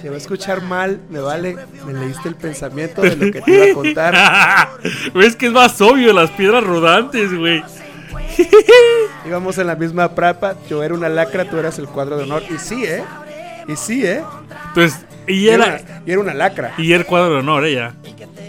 se 0.00 0.08
va 0.08 0.14
a 0.14 0.18
escuchar 0.18 0.62
mal, 0.62 1.00
me 1.10 1.18
vale, 1.20 1.56
me 1.86 1.92
leíste 1.92 2.28
el 2.28 2.34
pensamiento 2.34 3.02
de 3.02 3.16
lo 3.16 3.32
que 3.32 3.40
te 3.40 3.50
iba 3.50 3.64
a 3.66 3.74
contar. 3.74 4.68
es 5.22 5.36
que 5.36 5.46
es 5.46 5.52
más 5.52 5.80
obvio, 5.80 6.12
las 6.12 6.30
piedras 6.30 6.64
rodantes, 6.64 7.32
güey. 7.36 7.62
Íbamos 9.26 9.58
en 9.58 9.66
la 9.66 9.76
misma 9.76 10.14
prepa, 10.14 10.54
yo 10.68 10.82
era 10.82 10.94
una 10.94 11.08
lacra, 11.08 11.44
tú 11.44 11.58
eras 11.58 11.78
el 11.78 11.86
cuadro 11.86 12.16
de 12.16 12.24
honor. 12.24 12.42
Y 12.48 12.58
sí, 12.58 12.84
¿eh? 12.84 13.02
Y 13.68 13.76
sí, 13.76 14.04
¿eh? 14.06 14.22
Entonces, 14.68 15.00
y 15.26 15.34
Y 15.44 15.48
era, 15.48 15.66
era. 15.78 16.02
y 16.06 16.10
era 16.12 16.20
una 16.20 16.34
lacra. 16.34 16.72
Y 16.78 16.92
el 16.92 17.04
cuadro 17.06 17.30
de 17.34 17.38
honor, 17.40 17.64
ella. 17.66 17.94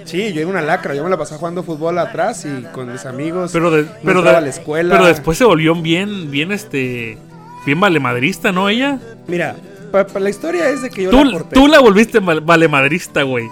Sí, 0.06 0.34
yo 0.34 0.42
era 0.42 0.50
una 0.50 0.62
lacra, 0.62 0.96
yo 0.96 1.04
me 1.04 1.10
la 1.10 1.18
pasaba 1.18 1.40
jugando 1.40 1.64
fútbol 1.64 1.98
atrás 2.00 2.46
y 2.46 2.64
con 2.74 2.92
mis 2.92 3.06
amigos. 3.06 3.52
Pero, 3.54 3.70
de, 3.72 3.84
no 3.84 3.90
pero, 4.04 4.22
de- 4.22 4.30
a 4.30 4.42
la 4.42 4.50
escuela. 4.50 4.96
pero 4.96 5.08
después 5.08 5.38
se 5.38 5.44
volvió 5.46 5.76
bien, 5.76 6.32
bien 6.32 6.52
este. 6.52 7.18
Bien 7.66 7.80
valemadrista, 7.80 8.52
¿no? 8.52 8.70
Ella. 8.70 8.98
Mira, 9.28 9.56
pa- 9.92 10.08
pa- 10.08 10.20
la 10.20 10.30
historia 10.30 10.70
es 10.70 10.82
de 10.82 10.90
que 10.90 11.04
yo 11.04 11.10
Tú, 11.10 11.24
la 11.24 11.32
corté. 11.34 11.56
tú 11.56 11.68
la 11.68 11.80
volviste 11.80 12.20
mal- 12.20 12.42
valemadrista, 12.42 13.24
güey. 13.24 13.48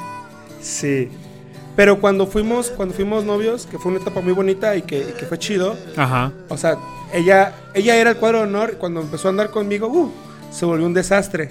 Sí. 0.62 1.10
Pero 1.76 2.00
cuando 2.00 2.28
fuimos, 2.28 2.70
cuando 2.72 2.94
fuimos 2.94 3.24
novios, 3.24 3.66
que 3.66 3.78
fue 3.78 3.92
una 3.92 4.02
etapa 4.02 4.20
muy 4.22 4.34
bonita 4.34 4.76
y 4.76 4.82
que, 4.82 5.00
y 5.00 5.14
que 5.18 5.26
fue 5.26 5.38
chido, 5.40 5.76
Ajá. 5.96 6.32
o 6.50 6.58
sea, 6.58 6.78
ella, 7.14 7.54
ella 7.74 7.96
era 7.96 8.10
el 8.12 8.18
cuadro 8.18 8.40
de 8.40 8.44
honor 8.46 8.72
y 8.74 8.76
cuando 8.78 9.02
empezó 9.02 9.28
a 9.30 9.32
andar 9.32 9.50
conmigo, 9.50 9.88
uh, 9.88 10.12
se 10.52 10.66
volvió 10.66 10.86
un 10.86 10.94
desastre. 10.94 11.50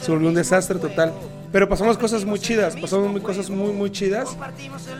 Se 0.00 0.10
volvió 0.10 0.28
un 0.28 0.34
desastre 0.34 0.78
total. 0.78 1.12
Pero 1.52 1.68
pasamos 1.68 1.96
cosas 1.98 2.24
muy 2.24 2.38
chidas, 2.38 2.76
pasamos 2.76 3.10
muy, 3.10 3.20
cosas 3.22 3.48
muy, 3.50 3.72
muy 3.72 3.90
chidas. 3.90 4.28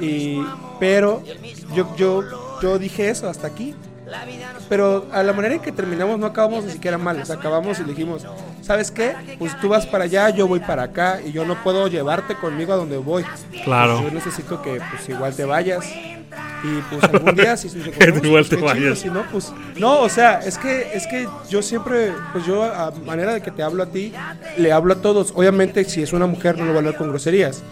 Y, 0.00 0.42
pero 0.80 1.22
yo, 1.74 1.94
yo, 1.96 2.22
yo 2.62 2.78
dije 2.78 3.08
eso 3.10 3.28
hasta 3.28 3.46
aquí. 3.46 3.74
Pero 4.68 5.06
a 5.12 5.22
la 5.22 5.32
manera 5.32 5.54
en 5.54 5.60
que 5.60 5.72
terminamos 5.72 6.18
no 6.18 6.26
acabamos 6.26 6.64
ni 6.64 6.72
siquiera 6.72 6.98
mal. 6.98 7.20
O 7.20 7.24
sea, 7.24 7.36
acabamos 7.36 7.78
y 7.80 7.84
dijimos, 7.84 8.24
¿sabes 8.62 8.90
qué? 8.90 9.14
Pues 9.38 9.58
tú 9.60 9.68
vas 9.68 9.86
para 9.86 10.04
allá, 10.04 10.30
yo 10.30 10.46
voy 10.46 10.60
para 10.60 10.84
acá 10.84 11.20
y 11.24 11.32
yo 11.32 11.44
no 11.44 11.62
puedo 11.62 11.88
llevarte 11.88 12.34
conmigo 12.34 12.72
a 12.72 12.76
donde 12.76 12.96
voy. 12.98 13.24
Claro. 13.64 13.98
Pues 14.00 14.08
yo 14.08 14.14
necesito 14.14 14.62
que 14.62 14.80
pues 14.90 15.08
igual 15.08 15.34
te 15.34 15.44
vayas. 15.44 15.84
Y 16.62 16.80
pues 16.90 17.04
algún 17.04 17.34
día 17.36 17.56
si 17.56 17.68
encontramos, 17.68 18.24
Igual 18.24 18.44
pues, 18.44 18.48
te 18.50 18.56
chido, 18.56 18.66
vayas. 18.66 18.98
si 18.98 19.08
no, 19.08 19.22
pues 19.30 19.52
no, 19.76 20.00
o 20.00 20.08
sea, 20.08 20.40
es 20.40 20.58
que 20.58 20.90
es 20.92 21.06
que 21.06 21.26
yo 21.48 21.62
siempre 21.62 22.12
pues 22.32 22.44
yo 22.46 22.64
a 22.64 22.90
manera 23.06 23.32
de 23.32 23.40
que 23.40 23.50
te 23.50 23.62
hablo 23.62 23.82
a 23.84 23.86
ti, 23.86 24.12
le 24.58 24.72
hablo 24.72 24.94
a 24.94 24.96
todos. 25.00 25.32
Obviamente 25.36 25.84
si 25.84 26.02
es 26.02 26.12
una 26.12 26.26
mujer 26.26 26.58
no 26.58 26.64
lo 26.64 26.70
voy 26.70 26.76
a 26.76 26.78
hablar 26.80 26.96
con 26.96 27.08
groserías, 27.10 27.62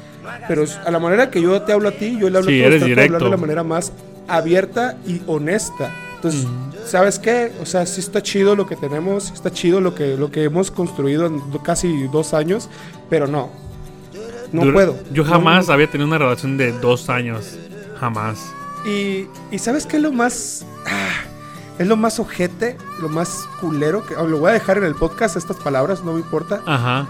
pero 0.48 0.64
a 0.84 0.90
la 0.90 0.98
manera 1.00 1.30
que 1.30 1.42
yo 1.42 1.60
te 1.62 1.72
hablo 1.72 1.88
a 1.88 1.92
ti, 1.92 2.16
yo 2.18 2.30
le 2.30 2.38
hablo 2.38 2.48
Sí, 2.50 2.60
a 2.60 2.64
todos, 2.68 2.74
eres 2.76 2.80
de 2.80 2.84
hablar 2.92 2.96
de 2.96 3.02
directo. 3.08 3.28
la 3.28 3.36
manera 3.36 3.62
más 3.64 3.92
abierta 4.28 4.96
y 5.06 5.20
honesta. 5.26 5.90
Entonces, 6.16 6.46
¿sabes 6.86 7.18
qué? 7.18 7.52
O 7.62 7.66
sea, 7.66 7.86
sí 7.86 8.00
está 8.00 8.22
chido 8.22 8.56
lo 8.56 8.66
que 8.66 8.74
tenemos, 8.76 9.24
sí 9.24 9.32
está 9.34 9.50
chido 9.52 9.80
lo 9.80 9.94
que, 9.94 10.16
lo 10.16 10.30
que 10.30 10.44
hemos 10.44 10.70
construido 10.70 11.26
en 11.26 11.40
casi 11.62 12.08
dos 12.08 12.34
años, 12.34 12.68
pero 13.08 13.26
no. 13.26 13.50
No 14.52 14.62
Dura- 14.62 14.72
puedo. 14.74 14.96
Yo 15.12 15.24
jamás 15.24 15.68
no. 15.68 15.74
había 15.74 15.90
tenido 15.90 16.06
una 16.08 16.18
relación 16.18 16.56
de 16.56 16.72
dos 16.72 17.08
años. 17.10 17.56
Jamás. 18.00 18.50
Y, 18.86 19.26
y 19.50 19.58
¿sabes 19.58 19.86
qué 19.86 19.96
es 19.96 20.02
lo 20.02 20.12
más... 20.12 20.64
ah, 20.86 21.22
es 21.78 21.86
lo 21.86 21.96
más 21.96 22.18
ojete, 22.18 22.78
lo 23.02 23.08
más 23.10 23.44
culero, 23.60 24.06
que 24.06 24.16
oh, 24.16 24.26
lo 24.26 24.38
voy 24.38 24.50
a 24.50 24.52
dejar 24.54 24.78
en 24.78 24.84
el 24.84 24.94
podcast, 24.94 25.36
estas 25.36 25.56
palabras, 25.58 26.02
no 26.04 26.14
me 26.14 26.20
importa. 26.20 26.62
Ajá, 26.64 27.06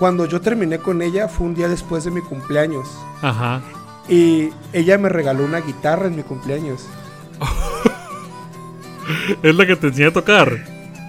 Cuando 0.00 0.26
yo 0.26 0.40
terminé 0.40 0.78
con 0.80 1.02
ella 1.02 1.28
fue 1.28 1.46
un 1.46 1.54
día 1.54 1.68
después 1.68 2.02
de 2.04 2.10
mi 2.10 2.20
cumpleaños. 2.20 2.88
ajá. 3.22 3.60
Y 4.08 4.48
ella 4.72 4.96
me 4.96 5.10
regaló 5.10 5.44
una 5.44 5.60
guitarra 5.60 6.06
en 6.06 6.16
mi 6.16 6.22
cumpleaños. 6.22 6.80
Es 9.42 9.54
la 9.54 9.66
que 9.66 9.76
te 9.76 9.88
enseñé 9.88 10.08
a 10.08 10.12
tocar. 10.12 10.58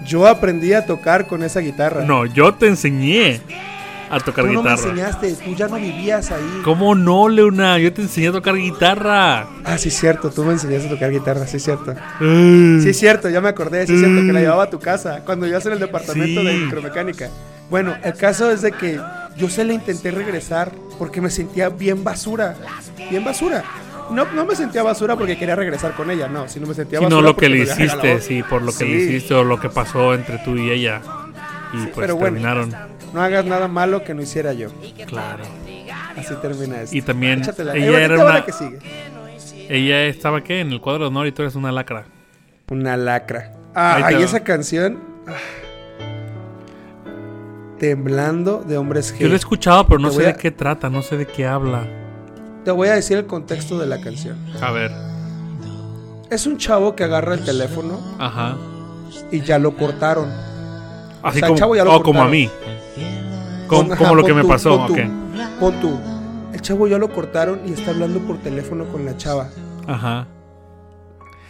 Yo 0.06 0.26
aprendí 0.26 0.72
a 0.72 0.86
tocar 0.86 1.26
con 1.26 1.42
esa 1.42 1.60
guitarra. 1.60 2.04
No, 2.04 2.26
yo 2.26 2.54
te 2.54 2.66
enseñé 2.66 3.40
a 4.10 4.18
tocar 4.18 4.44
Tú 4.44 4.52
no 4.52 4.62
me 4.62 4.70
guitarra. 4.70 4.90
enseñaste, 4.90 5.34
tú 5.44 5.54
ya 5.54 5.68
no 5.68 5.76
vivías 5.76 6.30
ahí. 6.32 6.42
¿Cómo 6.64 6.94
no, 6.96 7.28
Leona? 7.28 7.78
Yo 7.78 7.92
te 7.92 8.02
enseñé 8.02 8.28
a 8.28 8.32
tocar 8.32 8.56
guitarra. 8.56 9.46
Ah, 9.64 9.78
sí, 9.78 9.90
cierto, 9.90 10.30
tú 10.30 10.42
me 10.44 10.52
enseñaste 10.52 10.88
a 10.88 10.90
tocar 10.90 11.10
guitarra, 11.12 11.46
sí, 11.46 11.60
cierto. 11.60 11.94
Mm. 12.18 12.80
Sí, 12.80 12.92
cierto, 12.94 13.28
ya 13.28 13.40
me 13.40 13.48
acordé, 13.50 13.86
sí, 13.86 13.96
cierto, 13.98 14.22
que 14.26 14.32
la 14.32 14.40
llevaba 14.40 14.64
a 14.64 14.70
tu 14.70 14.80
casa 14.80 15.20
cuando 15.24 15.46
ibas 15.46 15.64
en 15.66 15.74
el 15.74 15.78
departamento 15.78 16.40
Sí. 16.40 16.46
de 16.46 16.54
micromecánica. 16.54 17.28
Bueno, 17.68 17.94
el 18.02 18.14
caso 18.14 18.50
es 18.50 18.62
de 18.62 18.72
que 18.72 18.98
yo 19.36 19.48
se 19.48 19.64
la 19.64 19.74
intenté 19.74 20.10
regresar 20.10 20.72
porque 20.98 21.20
me 21.20 21.30
sentía 21.30 21.68
bien 21.68 22.02
basura. 22.02 22.56
Bien 23.10 23.22
basura. 23.22 23.62
No, 24.10 24.24
no 24.32 24.44
me 24.44 24.54
sentía 24.56 24.82
basura 24.82 25.16
porque 25.16 25.38
quería 25.38 25.56
regresar 25.56 25.92
con 25.94 26.10
ella, 26.10 26.28
no, 26.28 26.48
sino 26.48 26.66
me 26.66 26.74
sentía 26.74 26.98
basura. 27.00 27.16
no 27.16 27.22
lo 27.22 27.36
que 27.36 27.48
le 27.48 27.58
hiciste, 27.58 28.20
sí, 28.20 28.42
por 28.42 28.62
lo 28.62 28.72
que 28.72 28.78
Sí. 28.78 28.84
le 28.84 28.96
hiciste 28.96 29.34
o 29.34 29.44
lo 29.44 29.58
que 29.60 29.68
pasó 29.68 30.14
entre 30.14 30.38
tú 30.38 30.56
y 30.56 30.70
ella. 30.70 31.00
Y 31.72 31.78
pues 31.86 31.92
pero 31.96 32.14
bueno. 32.16 32.34
terminaron. 32.34 32.74
No 33.14 33.22
hagas 33.22 33.44
nada 33.44 33.68
malo 33.68 34.02
que 34.04 34.14
no 34.14 34.22
hiciera 34.22 34.52
yo. 34.52 34.68
Claro. 35.06 35.44
Así 36.16 36.34
termina 36.42 36.82
esto. 36.82 36.96
Y 36.96 37.02
también 37.02 37.40
Échatela. 37.40 37.74
ella 37.76 38.00
Eh, 38.00 38.04
era 38.04 38.16
la 38.16 38.24
una- 38.24 38.44
que 38.44 38.52
sigue. 38.52 38.78
Ella 39.68 40.04
estaba, 40.06 40.42
¿qué? 40.42 40.60
En 40.60 40.72
el 40.72 40.80
cuadro 40.80 41.04
de 41.04 41.08
honor 41.08 41.26
y 41.28 41.32
tú 41.32 41.42
eres 41.42 41.54
una 41.54 41.70
lacra. 41.70 42.04
Una 42.70 42.96
lacra. 42.96 43.52
Ah, 43.74 44.00
Ahí 44.04 44.16
va. 44.16 44.20
esa 44.22 44.40
canción. 44.42 44.98
ah. 45.28 45.32
Temblando 47.78 48.62
de 48.66 48.76
hombres 48.76 49.14
G. 49.14 49.20
Yo 49.20 49.28
lo 49.28 49.34
he 49.34 49.36
escuchado, 49.36 49.86
pero 49.86 49.98
no 49.98 50.10
sé 50.10 50.22
de 50.22 50.34
qué 50.36 50.50
trata, 50.50 50.90
no 50.90 51.00
sé 51.02 51.16
de 51.16 51.26
qué 51.26 51.46
habla. 51.46 51.86
Te 52.64 52.70
voy 52.70 52.88
a 52.88 52.94
decir 52.94 53.16
el 53.18 53.26
contexto 53.26 53.78
de 53.78 53.86
la 53.86 54.00
canción. 54.00 54.36
A 54.60 54.70
ver. 54.70 54.90
Es 56.30 56.46
un 56.46 56.58
chavo 56.58 56.94
que 56.94 57.04
agarra 57.04 57.34
el 57.34 57.44
teléfono 57.44 57.98
Ajá. 58.18 58.56
y 59.32 59.40
ya 59.40 59.58
lo 59.58 59.76
cortaron. 59.76 60.28
Así 61.22 61.40
sea, 61.40 61.48
el 61.48 61.52
como, 61.52 61.58
chavo 61.58 61.76
ya 61.76 61.84
lo 61.84 61.94
oh, 61.96 62.02
como 62.02 62.22
a 62.22 62.28
mí. 62.28 62.48
Como, 63.66 63.88
Pon- 63.88 63.96
como 63.96 64.14
lo 64.14 64.24
que 64.24 64.34
me 64.34 64.42
tú, 64.42 64.48
pasó. 64.48 64.76
pon 64.76 64.86
tú, 64.86 64.92
ok. 64.94 65.00
Pon 65.58 65.80
tú. 65.80 65.98
El 66.52 66.60
chavo 66.60 66.86
ya 66.86 66.98
lo 66.98 67.10
cortaron 67.10 67.60
y 67.66 67.72
está 67.72 67.90
hablando 67.90 68.20
por 68.20 68.38
teléfono 68.38 68.84
con 68.86 69.04
la 69.04 69.16
chava. 69.16 69.48
Ajá. 69.86 70.26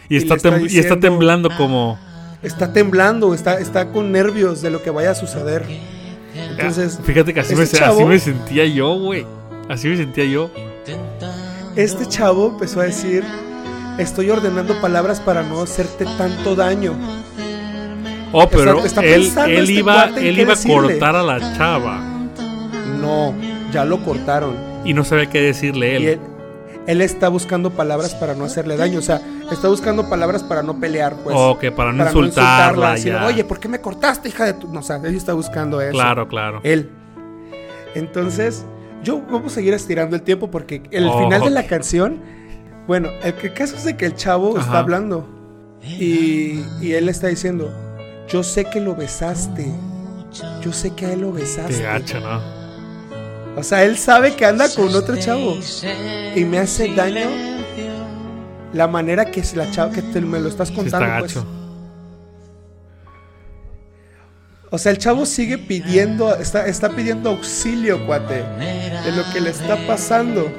Y 0.09 0.15
Y 0.15 0.17
está, 0.17 0.35
está 0.35 0.59
y 0.59 0.77
está 0.79 0.99
temblando 0.99 1.49
como... 1.57 1.99
Está 2.41 2.73
temblando, 2.73 3.33
está, 3.35 3.59
está 3.59 3.91
con 3.91 4.11
nervios 4.11 4.61
de 4.61 4.71
lo 4.71 4.81
que 4.81 4.89
vaya 4.89 5.11
a 5.11 5.15
suceder. 5.15 5.63
Entonces, 6.35 6.99
Fíjate 7.03 7.33
que 7.33 7.39
así, 7.41 7.55
me, 7.55 7.63
así 7.63 8.03
me 8.03 8.19
sentía 8.19 8.65
yo, 8.65 8.95
güey. 8.99 9.25
Así 9.69 9.87
me 9.87 9.97
sentía 9.97 10.25
yo. 10.25 10.49
Este 11.75 12.05
chavo 12.07 12.49
empezó 12.49 12.81
a 12.81 12.85
decir, 12.85 13.23
estoy 13.97 14.29
ordenando 14.29 14.79
palabras 14.81 15.19
para 15.19 15.43
no 15.43 15.61
hacerte 15.61 16.05
tanto 16.17 16.55
daño. 16.55 16.93
Oh, 18.33 18.47
pero 18.47 18.83
está 18.85 19.01
él, 19.01 19.29
él 19.47 19.63
este 19.63 19.73
iba, 19.73 20.05
él 20.05 20.39
iba 20.39 20.53
a 20.53 20.57
cortar 20.57 21.15
a 21.15 21.23
la 21.23 21.39
chava. 21.57 21.99
No, 22.99 23.33
ya 23.71 23.83
lo 23.83 24.03
cortaron. 24.03 24.55
Y 24.85 24.93
no 24.93 25.03
sabía 25.03 25.29
qué 25.29 25.41
decirle 25.41 25.97
él. 25.97 26.01
Y 26.01 26.07
él, 26.07 26.19
él 26.87 27.01
está 27.01 27.29
buscando 27.29 27.71
palabras 27.71 28.15
para 28.15 28.33
no 28.33 28.45
hacerle 28.45 28.77
daño. 28.77 28.99
O 28.99 29.01
sea, 29.01 29.21
está 29.51 29.67
buscando 29.67 30.09
palabras 30.09 30.43
para 30.43 30.63
no 30.63 30.79
pelear, 30.79 31.15
pues. 31.23 31.35
Ok, 31.37 31.71
para 31.75 31.91
no 31.91 32.05
insultarla, 32.05 32.93
decir, 32.93 33.13
ya. 33.13 33.25
Oye, 33.25 33.43
¿por 33.43 33.59
qué 33.59 33.67
me 33.67 33.81
cortaste, 33.81 34.29
hija 34.29 34.45
de 34.45 34.53
tu...? 34.53 34.67
No, 34.69 34.79
o 34.79 34.83
sea, 34.83 34.95
él 34.97 35.15
está 35.15 35.33
buscando 35.33 35.81
eso. 35.81 35.91
Claro, 35.91 36.27
claro. 36.27 36.61
Él. 36.63 36.89
Entonces, 37.95 38.65
yo 39.03 39.21
vamos 39.31 39.51
a 39.53 39.55
seguir 39.55 39.73
estirando 39.73 40.15
el 40.15 40.21
tiempo 40.21 40.49
porque 40.51 40.83
el 40.91 41.07
Oh, 41.07 41.23
final 41.23 41.41
de 41.41 41.49
la 41.49 41.65
canción... 41.67 42.21
Bueno, 42.87 43.09
el 43.23 43.53
caso 43.53 43.75
es 43.75 43.83
de 43.85 43.95
que 43.95 44.05
el 44.05 44.15
chavo 44.15 44.51
Ajá. 44.57 44.65
está 44.65 44.79
hablando. 44.79 45.27
Y, 45.83 46.63
y 46.81 46.93
él 46.93 47.09
está 47.09 47.27
diciendo, 47.27 47.71
yo 48.27 48.43
sé 48.43 48.65
que 48.65 48.81
lo 48.81 48.95
besaste. 48.95 49.67
Yo 50.61 50.71
sé 50.73 50.91
que 50.91 51.05
a 51.05 51.13
él 51.13 51.21
lo 51.21 51.31
besaste. 51.31 51.75
Qué 51.75 51.83
gacho, 51.83 52.19
¿no? 52.19 52.39
O 53.57 53.63
sea, 53.63 53.83
él 53.83 53.97
sabe 53.97 54.35
que 54.35 54.45
anda 54.45 54.67
con 54.73 54.93
otro 54.95 55.15
chavo. 55.17 55.55
Y 56.35 56.43
me 56.45 56.57
hace 56.59 56.93
daño 56.93 57.29
la 58.73 58.87
manera 58.87 59.25
que 59.25 59.41
es 59.41 59.55
la 59.55 59.69
chava 59.71 59.91
que 59.91 60.01
te, 60.01 60.21
me 60.21 60.39
lo 60.39 60.47
estás 60.49 60.69
Sí 60.69 60.75
contando. 60.75 61.25
está 61.25 61.41
pues. 61.41 61.60
O 64.73 64.77
sea, 64.77 64.91
el 64.93 64.97
chavo 64.97 65.25
sigue 65.25 65.57
pidiendo, 65.57 66.33
está, 66.37 66.65
está 66.65 66.89
pidiendo 66.89 67.29
auxilio, 67.31 68.05
cuate, 68.05 68.35
de 68.35 69.11
lo 69.11 69.23
que 69.33 69.41
le 69.41 69.49
está 69.49 69.75
pasando. 69.85 70.49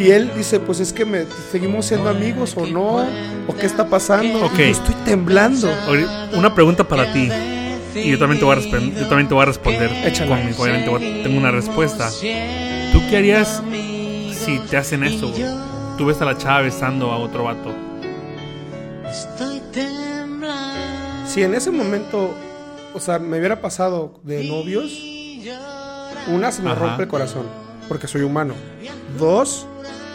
Y 0.00 0.10
él 0.10 0.32
dice, 0.36 0.58
pues 0.60 0.80
es 0.80 0.92
que 0.92 1.04
me 1.04 1.24
seguimos 1.52 1.86
siendo 1.86 2.08
amigos 2.10 2.54
o 2.56 2.66
no, 2.66 3.06
o 3.46 3.54
qué 3.58 3.66
está 3.66 3.86
pasando. 3.88 4.44
Ok. 4.44 4.56
Yo 4.58 4.64
estoy 4.64 4.94
temblando. 5.04 5.70
Oye, 5.88 6.06
Una 6.34 6.54
pregunta 6.54 6.82
para 6.84 7.12
ti. 7.12 7.30
Y 7.94 8.10
yo 8.10 8.18
también 8.18 8.40
te 8.40 8.44
voy 8.44 8.56
a, 8.56 8.60
resp- 8.60 8.94
yo 8.94 9.06
también 9.06 9.28
te 9.28 9.34
voy 9.34 9.42
a 9.44 9.46
responder. 9.46 9.90
Échala. 10.04 10.36
Con 10.36 10.44
mi- 10.46 10.52
obviamente 10.52 10.90
voy 10.90 11.02
a- 11.20 11.22
tengo 11.22 11.38
una 11.38 11.50
respuesta. 11.52 12.10
¿Tú 12.92 13.00
qué 13.08 13.16
harías 13.16 13.62
si 14.44 14.58
te 14.68 14.76
hacen 14.76 15.04
eso? 15.04 15.32
Tú 15.96 16.04
ves 16.04 16.20
a 16.20 16.24
la 16.26 16.36
chava 16.36 16.62
besando 16.62 17.10
a 17.12 17.16
otro 17.18 17.44
vato. 17.44 17.72
Si 21.26 21.42
en 21.42 21.54
ese 21.54 21.70
momento, 21.70 22.34
o 22.96 23.00
sea, 23.00 23.18
me 23.18 23.38
hubiera 23.38 23.60
pasado 23.60 24.18
de 24.22 24.44
novios, 24.44 24.90
una 26.28 26.50
se 26.50 26.62
me 26.62 26.70
Ajá. 26.70 26.80
rompe 26.80 27.02
el 27.02 27.08
corazón, 27.08 27.44
porque 27.88 28.08
soy 28.08 28.22
humano. 28.22 28.54
Dos, 29.18 29.66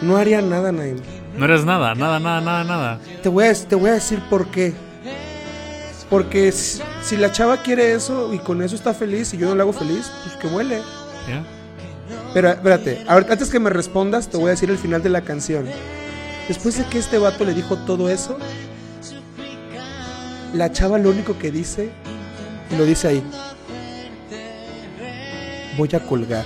no 0.02 0.16
haría 0.16 0.42
nada, 0.42 0.72
Naim. 0.72 0.96
No 1.38 1.44
eres 1.44 1.64
nada, 1.64 1.94
nada, 1.94 2.18
nada, 2.20 2.40
nada, 2.40 2.64
nada. 2.64 3.00
Te 3.22 3.28
voy 3.28 3.46
a, 3.46 3.54
te 3.54 3.74
voy 3.74 3.90
a 3.90 3.94
decir 3.94 4.20
por 4.28 4.48
qué. 4.48 4.74
Porque 6.10 6.52
si, 6.52 6.82
si 7.02 7.16
la 7.16 7.32
chava 7.32 7.62
quiere 7.62 7.94
eso 7.94 8.34
y 8.34 8.38
con 8.38 8.62
eso 8.62 8.74
está 8.74 8.92
feliz 8.92 9.32
y 9.32 9.38
yo 9.38 9.48
no 9.48 9.54
la 9.54 9.62
hago 9.62 9.72
feliz, 9.72 10.12
pues 10.24 10.36
que 10.36 10.46
huele. 10.48 10.82
¿Ya? 11.26 11.42
Pero 12.34 12.50
espérate, 12.50 13.02
ahorita 13.08 13.32
antes 13.34 13.48
que 13.48 13.58
me 13.60 13.70
respondas, 13.70 14.28
te 14.28 14.36
voy 14.36 14.48
a 14.48 14.50
decir 14.50 14.68
el 14.68 14.76
final 14.76 15.02
de 15.02 15.08
la 15.08 15.22
canción. 15.22 15.64
Después 16.48 16.76
de 16.76 16.84
que 16.84 16.98
este 16.98 17.16
vato 17.16 17.44
le 17.44 17.54
dijo 17.54 17.78
todo 17.86 18.10
eso, 18.10 18.36
la 20.52 20.70
chava 20.72 20.98
lo 20.98 21.08
único 21.10 21.38
que 21.38 21.50
dice, 21.50 21.90
y 22.72 22.76
lo 22.76 22.84
dice 22.84 23.08
ahí, 23.08 23.22
voy 25.76 25.88
a 25.94 26.00
colgar. 26.00 26.44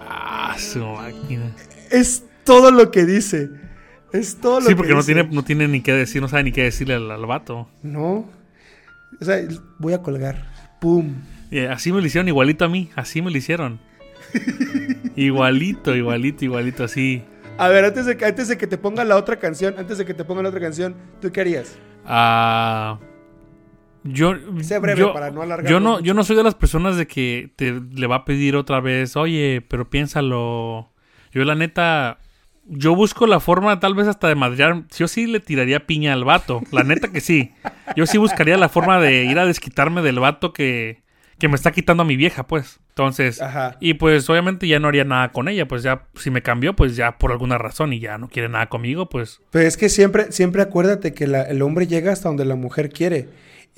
Ah, 0.00 0.54
su 0.58 0.84
máquina. 0.84 1.52
Es 1.90 2.24
todo 2.44 2.70
lo 2.70 2.90
que 2.90 3.04
dice. 3.04 3.50
Es 4.12 4.36
todo 4.40 4.60
lo 4.60 4.66
Sí, 4.66 4.72
que 4.72 4.76
porque 4.76 4.92
no 4.92 4.98
dice. 5.02 5.14
tiene, 5.14 5.28
no 5.32 5.44
tiene 5.44 5.68
ni 5.68 5.80
qué 5.82 5.92
decir, 5.92 6.20
no 6.20 6.28
sabe 6.28 6.44
ni 6.44 6.52
qué 6.52 6.64
decirle 6.64 6.94
al, 6.94 7.10
al 7.10 7.26
vato. 7.26 7.68
No. 7.82 8.28
O 9.20 9.24
sea, 9.24 9.36
voy 9.78 9.92
a 9.92 10.02
colgar. 10.02 10.46
Pum. 10.80 11.14
Y 11.50 11.60
así 11.60 11.92
me 11.92 12.00
lo 12.00 12.06
hicieron 12.06 12.28
igualito 12.28 12.64
a 12.64 12.68
mí, 12.68 12.90
así 12.96 13.22
me 13.22 13.30
lo 13.30 13.36
hicieron. 13.36 13.80
igualito, 15.16 15.94
igualito, 15.94 16.44
igualito, 16.44 16.84
así. 16.84 17.22
A 17.58 17.68
ver, 17.68 17.84
antes 17.84 18.06
de, 18.06 18.16
que, 18.16 18.24
antes 18.24 18.48
de 18.48 18.56
que 18.56 18.66
te 18.66 18.78
ponga 18.78 19.04
la 19.04 19.16
otra 19.16 19.38
canción, 19.38 19.74
antes 19.76 19.98
de 19.98 20.04
que 20.06 20.14
te 20.14 20.24
ponga 20.24 20.42
la 20.42 20.48
otra 20.48 20.60
canción, 20.60 20.94
¿tú 21.20 21.30
qué 21.30 21.40
harías? 21.42 21.76
Ah, 22.06 22.98
yo, 24.04 24.34
Sé 24.62 24.78
breve 24.78 25.00
yo, 25.00 25.12
para 25.12 25.30
no 25.30 25.42
yo 25.62 25.80
no, 25.80 25.90
mucho. 25.92 26.02
yo 26.04 26.14
no 26.14 26.24
soy 26.24 26.36
de 26.36 26.42
las 26.42 26.54
personas 26.54 26.96
de 26.96 27.06
que 27.06 27.50
te 27.56 27.72
le 27.72 28.06
va 28.06 28.16
a 28.16 28.24
pedir 28.24 28.56
otra 28.56 28.80
vez, 28.80 29.16
oye, 29.16 29.64
pero 29.68 29.88
piénsalo. 29.90 30.90
Yo 31.32 31.44
la 31.44 31.54
neta, 31.54 32.18
yo 32.66 32.94
busco 32.94 33.26
la 33.26 33.40
forma 33.40 33.78
tal 33.80 33.94
vez 33.94 34.08
hasta 34.08 34.28
de 34.28 34.34
madrear. 34.34 34.84
Yo 34.96 35.06
sí 35.08 35.26
le 35.26 35.40
tiraría 35.40 35.86
piña 35.86 36.12
al 36.12 36.24
vato, 36.24 36.60
la 36.72 36.82
neta 36.82 37.08
que 37.12 37.20
sí. 37.20 37.52
Yo 37.96 38.06
sí 38.06 38.18
buscaría 38.18 38.56
la 38.56 38.68
forma 38.68 39.00
de 39.00 39.24
ir 39.24 39.38
a 39.38 39.46
desquitarme 39.46 40.02
del 40.02 40.18
vato 40.18 40.52
que, 40.52 41.02
que 41.38 41.48
me 41.48 41.54
está 41.56 41.70
quitando 41.72 42.02
a 42.02 42.06
mi 42.06 42.16
vieja, 42.16 42.46
pues. 42.46 42.80
Entonces, 42.90 43.40
Ajá. 43.40 43.76
y 43.80 43.94
pues 43.94 44.28
obviamente 44.28 44.66
ya 44.66 44.78
no 44.78 44.88
haría 44.88 45.04
nada 45.04 45.30
con 45.30 45.48
ella, 45.48 45.66
pues 45.66 45.82
ya 45.82 46.02
si 46.16 46.30
me 46.30 46.42
cambió, 46.42 46.74
pues 46.76 46.96
ya 46.96 47.16
por 47.16 47.30
alguna 47.32 47.56
razón 47.56 47.92
y 47.94 48.00
ya 48.00 48.18
no 48.18 48.28
quiere 48.28 48.48
nada 48.50 48.68
conmigo, 48.68 49.08
pues 49.08 49.40
Pero 49.50 49.66
es 49.66 49.76
que 49.78 49.88
siempre, 49.88 50.32
siempre 50.32 50.60
acuérdate 50.60 51.14
que 51.14 51.26
la- 51.26 51.42
el 51.44 51.62
hombre 51.62 51.86
llega 51.86 52.12
hasta 52.12 52.28
donde 52.28 52.44
la 52.44 52.56
mujer 52.56 52.90
quiere. 52.90 53.28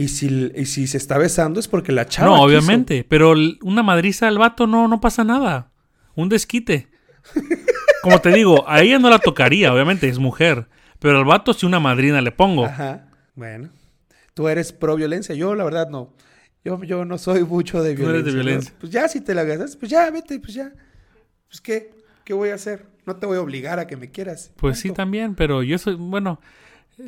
Y 0.03 0.09
si, 0.09 0.51
y 0.57 0.67
si 0.67 0.87
se 0.87 0.97
está 0.97 1.17
besando 1.19 1.61
es 1.61 1.69
porque 1.69 1.93
la 1.93 2.07
chava. 2.07 2.29
No, 2.29 2.35
quiso. 2.37 2.45
obviamente, 2.47 3.05
pero 3.09 3.35
una 3.63 3.83
madriza 3.83 4.27
al 4.29 4.39
vato 4.39 4.67
no, 4.67 4.89
no 4.89 5.01
pasa 5.01 5.23
nada. 5.25 5.71
Un 6.15 6.29
desquite. 6.29 6.89
Como 8.03 8.21
te 8.21 8.31
digo, 8.33 8.69
a 8.69 8.81
ella 8.83 8.99
no 8.99 9.09
la 9.11 9.19
tocaría, 9.19 9.73
obviamente, 9.73 10.09
es 10.09 10.19
mujer. 10.19 10.67
Pero 10.99 11.19
al 11.19 11.25
vato 11.25 11.53
si 11.53 11.67
una 11.67 11.79
madrina 11.81 12.21
le 12.21 12.33
pongo. 12.33 12.65
Ajá. 12.67 13.09
Bueno. 13.35 13.71
Tú 14.35 14.49
eres 14.49 14.73
pro 14.73 14.97
violencia. 14.97 15.35
Yo, 15.35 15.55
la 15.55 15.65
verdad, 15.65 15.89
no. 15.89 16.13
Yo, 16.65 16.83
yo 16.85 17.05
no 17.05 17.19
soy 17.19 17.45
mucho 17.45 17.83
de 17.83 17.95
Tú 17.95 18.03
no 18.03 18.09
violencia. 18.09 18.21
eres 18.21 18.25
de 18.25 18.33
violencia. 18.43 18.75
Pues 18.81 18.93
ya, 18.93 19.09
si 19.09 19.21
te 19.21 19.35
la 19.35 19.45
gastas, 19.45 19.77
pues 19.77 19.91
ya, 19.91 20.11
vete, 20.11 20.39
pues 20.41 20.55
ya. 20.55 20.73
Pues 21.49 21.61
qué, 21.61 21.91
¿qué 22.25 22.35
voy 22.35 22.49
a 22.51 22.55
hacer? 22.55 22.87
No 23.07 23.17
te 23.17 23.27
voy 23.27 23.37
a 23.37 23.41
obligar 23.41 23.79
a 23.79 23.87
que 23.87 23.97
me 23.97 24.11
quieras. 24.11 24.53
Pues 24.57 24.79
sí, 24.79 24.91
también, 24.91 25.35
pero 25.35 25.63
yo 25.63 25.77
soy, 25.79 25.95
bueno, 25.95 26.41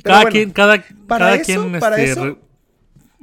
cada 0.02 0.18
bueno, 0.22 0.30
quien, 0.32 0.50
cada, 0.50 0.82
para 1.06 1.26
cada 1.26 1.34
eso- 1.36 1.44
quien, 1.44 1.80
para 1.80 1.96
este, 2.02 2.10
eso- 2.12 2.38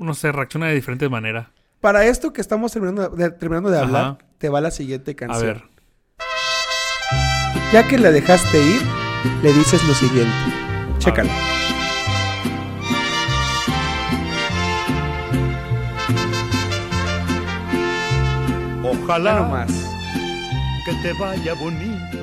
no 0.02 0.14
sé, 0.14 0.32
reacciona 0.32 0.68
de 0.68 0.76
diferente 0.76 1.08
manera. 1.10 1.52
Para 1.80 2.06
esto 2.06 2.32
que 2.34 2.42
estamos 2.42 2.72
terminando 2.72 3.10
de, 3.10 3.32
terminando 3.32 3.70
de 3.70 3.80
hablar, 3.80 4.04
Ajá. 4.06 4.18
te 4.38 4.50
va 4.50 4.62
la 4.62 4.72
siguiente 4.72 5.12
A 5.12 5.16
canción. 5.16 5.46
ver, 5.46 5.64
Ya 7.74 7.88
que 7.88 7.98
la 7.98 8.12
dejaste 8.12 8.62
ir, 8.64 8.82
le 9.42 9.54
dices 9.54 9.84
lo 9.86 9.94
siguiente. 9.94 10.34
Chécala. 11.00 11.32
Ojalá 18.84 19.36
nomás. 19.42 19.72
que 20.86 20.94
te 21.04 21.14
vaya 21.14 21.54
bonito. 21.54 22.18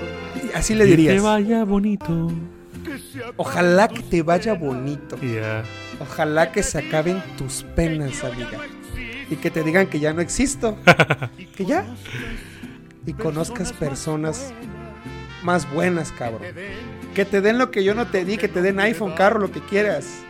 Y 0.45 0.57
Así 0.57 0.75
le 0.75 0.85
que 0.85 0.91
te 0.91 0.97
dirías. 0.97 1.23
vaya 1.23 1.65
bonito. 1.65 2.31
Ojalá 3.37 3.89
que 3.89 4.03
te 4.03 4.23
vaya 4.23 4.55
bonito. 4.55 5.17
Ojalá 6.01 6.53
que 6.53 6.63
se 6.63 6.79
acaben 6.79 7.23
tus 7.37 7.65
penas, 7.75 8.25
amiga. 8.25 8.59
Y 9.31 9.37
que 9.37 9.51
te 9.51 9.63
digan 9.63 9.87
que 9.87 10.01
ya 10.01 10.13
no 10.13 10.21
existo. 10.21 10.77
que 11.57 11.65
ya. 11.65 11.85
Y 13.07 13.13
conozcas 13.13 13.73
personas 13.73 14.53
más 15.43 15.71
buenas, 15.73 16.13
cabrón. 16.13 16.43
Que 17.15 17.25
te 17.25 17.41
den 17.41 17.59
lo 17.59 17.71
que 17.71 17.85
yo 17.85 17.95
no 17.95 18.07
te 18.07 18.25
di, 18.25 18.37
que 18.37 18.49
te 18.49 18.63
den 18.63 18.81
iPhone, 18.81 19.13
carro, 19.13 19.39
lo 19.39 19.51
que 19.51 19.61
quieras. 19.61 20.23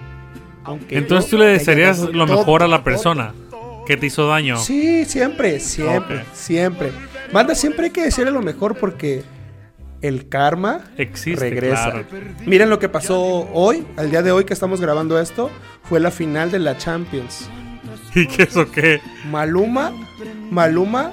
Aunque 0.64 0.98
Entonces 0.98 1.30
tú 1.30 1.38
le 1.38 1.46
desearías 1.46 1.98
lo 1.98 2.26
mejor 2.26 2.62
a 2.62 2.68
la 2.68 2.84
persona 2.84 3.34
que 3.86 3.96
te 3.96 4.06
hizo 4.06 4.26
daño. 4.28 4.58
Sí, 4.58 5.04
siempre, 5.06 5.60
siempre, 5.60 6.24
siempre. 6.34 6.92
Banda, 7.32 7.54
siempre 7.54 7.86
hay 7.86 7.90
que 7.90 8.02
decirle 8.02 8.30
lo 8.30 8.42
mejor 8.42 8.76
porque 8.76 9.24
el 10.02 10.28
karma 10.28 10.82
Existe, 10.96 11.40
regresa. 11.40 11.90
claro. 11.90 12.06
Miren 12.46 12.70
lo 12.70 12.78
que 12.78 12.88
pasó 12.88 13.20
hoy, 13.52 13.86
al 13.96 14.10
día 14.10 14.22
de 14.22 14.32
hoy 14.32 14.44
que 14.44 14.52
estamos 14.54 14.80
grabando 14.80 15.18
esto, 15.20 15.50
fue 15.84 16.00
la 16.00 16.10
final 16.10 16.50
de 16.50 16.58
la 16.60 16.76
Champions. 16.76 17.48
¿Y 18.14 18.26
qué 18.26 18.44
eso 18.44 18.70
qué? 18.70 19.00
Maluma, 19.30 19.92
Maluma, 20.50 21.12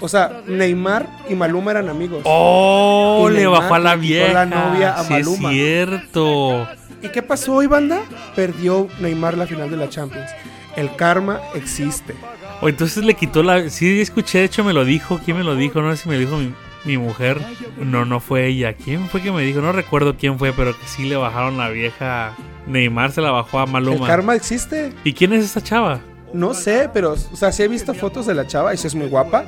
o 0.00 0.08
sea, 0.08 0.42
Neymar 0.46 1.06
y 1.28 1.34
Maluma 1.34 1.70
eran 1.72 1.88
amigos. 1.88 2.22
Oh, 2.24 3.28
Y 3.30 3.34
le 3.34 3.46
bajó 3.46 3.74
a 3.74 3.78
la 3.78 3.96
vieja. 3.96 4.32
la 4.32 4.46
novia 4.46 4.94
a 4.98 5.04
sí, 5.04 5.12
Maluma. 5.12 5.50
es 5.50 5.54
cierto. 5.56 6.68
¿Y 7.02 7.08
qué 7.08 7.22
pasó 7.22 7.54
hoy, 7.54 7.66
banda? 7.66 8.00
Perdió 8.36 8.88
Neymar 9.00 9.36
la 9.36 9.46
final 9.46 9.70
de 9.70 9.76
la 9.76 9.88
Champions. 9.88 10.30
El 10.76 10.94
karma 10.96 11.40
existe. 11.54 12.14
O 12.60 12.68
entonces 12.68 13.02
le 13.04 13.14
quitó 13.14 13.42
la. 13.42 13.68
Sí, 13.70 14.00
escuché, 14.00 14.38
de 14.40 14.44
hecho 14.44 14.62
me 14.64 14.72
lo 14.72 14.84
dijo. 14.84 15.18
¿Quién 15.24 15.36
me 15.38 15.42
lo 15.44 15.56
dijo? 15.56 15.80
No 15.80 15.90
sé 15.96 16.02
si 16.02 16.08
me 16.08 16.14
lo 16.16 16.20
dijo 16.20 16.36
mi, 16.36 16.52
mi 16.84 16.96
mujer. 16.98 17.38
No, 17.78 18.04
no 18.04 18.20
fue 18.20 18.46
ella. 18.46 18.72
¿Quién 18.74 19.08
fue 19.08 19.20
que 19.22 19.32
me 19.32 19.42
dijo? 19.42 19.60
No 19.60 19.72
recuerdo 19.72 20.16
quién 20.16 20.38
fue, 20.38 20.52
pero 20.52 20.72
que 20.78 20.86
sí 20.86 21.04
le 21.08 21.16
bajaron 21.16 21.58
la 21.58 21.68
vieja. 21.70 22.34
Neymar 22.66 23.12
se 23.12 23.20
la 23.20 23.30
bajó 23.30 23.58
a 23.60 23.64
El 23.64 23.70
Maluma. 23.70 24.06
karma 24.06 24.34
existe. 24.34 24.92
¿Y 25.04 25.12
quién 25.12 25.32
es 25.32 25.44
esa 25.44 25.62
chava? 25.62 26.00
No 26.32 26.54
sé, 26.54 26.88
pero, 26.92 27.12
o 27.12 27.16
sea, 27.36 27.50
sí 27.52 27.62
he 27.64 27.68
visto 27.68 27.92
fotos 27.94 28.26
de 28.26 28.34
la 28.34 28.46
chava 28.46 28.72
y 28.72 28.76
sí 28.76 28.86
es 28.86 28.94
muy 28.94 29.08
guapa. 29.08 29.44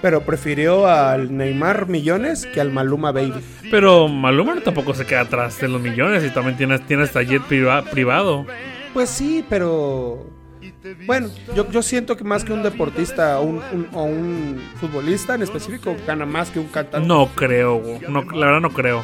Pero 0.00 0.22
prefirió 0.22 0.86
al 0.86 1.36
Neymar 1.36 1.88
Millones 1.88 2.46
que 2.46 2.60
al 2.60 2.70
Maluma 2.70 3.10
Baby. 3.10 3.34
Pero 3.70 4.06
Maluma 4.06 4.54
no 4.54 4.60
tampoco 4.62 4.94
se 4.94 5.04
queda 5.04 5.22
atrás 5.22 5.60
de 5.60 5.66
los 5.68 5.80
millones 5.82 6.24
y 6.24 6.30
también 6.30 6.56
tiene, 6.56 6.78
tiene 6.78 7.02
hasta 7.02 7.22
jet 7.22 7.42
priva- 7.42 7.82
privado. 7.82 8.46
Pues 8.94 9.10
sí, 9.10 9.44
pero. 9.48 10.24
Bueno, 11.06 11.28
yo, 11.54 11.70
yo 11.70 11.82
siento 11.82 12.16
que 12.16 12.24
más 12.24 12.44
que 12.44 12.52
un 12.52 12.62
deportista 12.62 13.40
o 13.40 13.44
un, 13.44 13.56
un- 13.72 13.88
o 13.92 14.04
un 14.04 14.62
futbolista 14.80 15.34
en 15.34 15.42
específico, 15.42 15.96
gana 16.06 16.24
más 16.26 16.50
que 16.50 16.60
un 16.60 16.68
cantante. 16.68 17.06
No 17.06 17.26
creo, 17.34 17.82
no, 18.08 18.22
la 18.22 18.46
verdad 18.46 18.60
no 18.60 18.70
creo. 18.70 19.02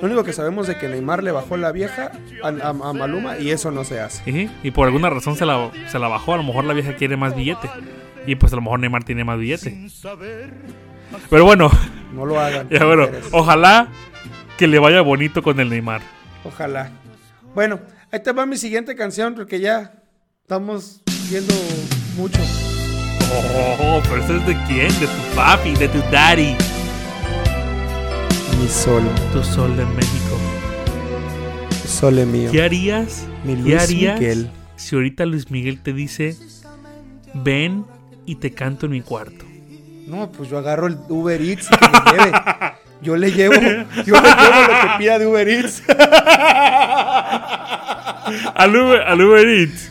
Lo 0.00 0.06
único 0.06 0.24
que 0.24 0.32
sabemos 0.32 0.68
es 0.68 0.76
que 0.76 0.88
Neymar 0.88 1.22
le 1.22 1.30
bajó 1.32 1.56
la 1.58 1.72
vieja 1.72 2.12
a, 2.42 2.48
a- 2.48 2.68
a 2.70 2.92
Maluma 2.94 3.38
y 3.38 3.50
eso 3.50 3.70
no 3.70 3.84
se 3.84 4.00
hace. 4.00 4.30
Y, 4.30 4.50
y 4.62 4.70
por 4.70 4.86
alguna 4.86 5.10
razón 5.10 5.36
se 5.36 5.44
la, 5.44 5.70
se 5.88 5.98
la 5.98 6.08
bajó. 6.08 6.34
A 6.34 6.36
lo 6.38 6.42
mejor 6.44 6.64
la 6.64 6.72
vieja 6.72 6.94
quiere 6.94 7.16
más 7.16 7.34
billete. 7.36 7.68
Y 8.26 8.36
pues 8.36 8.52
a 8.52 8.56
lo 8.56 8.62
mejor 8.62 8.80
Neymar 8.80 9.04
tiene 9.04 9.24
más 9.24 9.38
billete. 9.38 9.88
Pero 11.28 11.44
bueno, 11.44 11.70
No 12.14 12.24
lo 12.26 12.38
hagan. 12.40 12.68
ya 12.70 12.84
bueno, 12.84 13.08
ojalá 13.32 13.88
que 14.56 14.66
le 14.66 14.78
vaya 14.78 15.00
bonito 15.02 15.42
con 15.42 15.58
el 15.60 15.68
Neymar. 15.68 16.00
Ojalá. 16.44 16.90
Bueno, 17.54 17.80
ahí 18.12 18.20
te 18.22 18.32
va 18.32 18.46
mi 18.46 18.56
siguiente 18.56 18.94
canción 18.94 19.34
porque 19.34 19.60
ya 19.60 19.92
estamos 20.50 21.00
viendo 21.30 21.54
mucho. 22.16 22.40
Oh, 23.78 24.02
pero 24.02 24.16
eso 24.16 24.34
es 24.34 24.46
de 24.48 24.56
quién? 24.66 24.88
De 24.98 25.06
tu 25.06 25.36
papi, 25.36 25.76
de 25.76 25.86
tu 25.86 25.98
daddy. 26.10 26.56
Mi 28.60 28.66
sol, 28.68 29.04
Tu 29.32 29.44
sol 29.44 29.76
de 29.76 29.84
México. 29.84 30.36
sole 31.86 32.26
mío. 32.26 32.50
¿Qué 32.50 32.64
harías? 32.64 33.26
Mi 33.44 33.54
¿Qué 33.54 33.60
Luis 33.62 33.80
harías 33.80 34.18
Miguel. 34.18 34.50
si 34.74 34.96
ahorita 34.96 35.24
Luis 35.24 35.52
Miguel 35.52 35.80
te 35.80 35.92
dice, 35.92 36.36
ven 37.32 37.84
y 38.26 38.34
te 38.34 38.50
canto 38.52 38.86
en 38.86 38.92
mi 38.92 39.02
cuarto? 39.02 39.44
No, 40.08 40.32
pues 40.32 40.50
yo 40.50 40.58
agarro 40.58 40.88
el 40.88 40.98
Uber 41.08 41.40
Eats 41.40 41.68
y 41.70 41.76
que 41.76 41.88
me 41.88 42.10
lleve. 42.24 42.32
Yo 43.02 43.16
le 43.16 43.30
llevo, 43.30 43.54
yo 43.54 44.20
le 44.20 44.28
llevo 44.28 44.60
lo 44.66 44.80
que 44.80 44.88
pida 44.98 45.16
de 45.20 45.26
Uber 45.28 45.48
Eats. 45.48 45.84
Al 48.56 48.76
Uber, 48.76 49.00
al 49.02 49.20
Uber 49.22 49.48
Eats. 49.48 49.90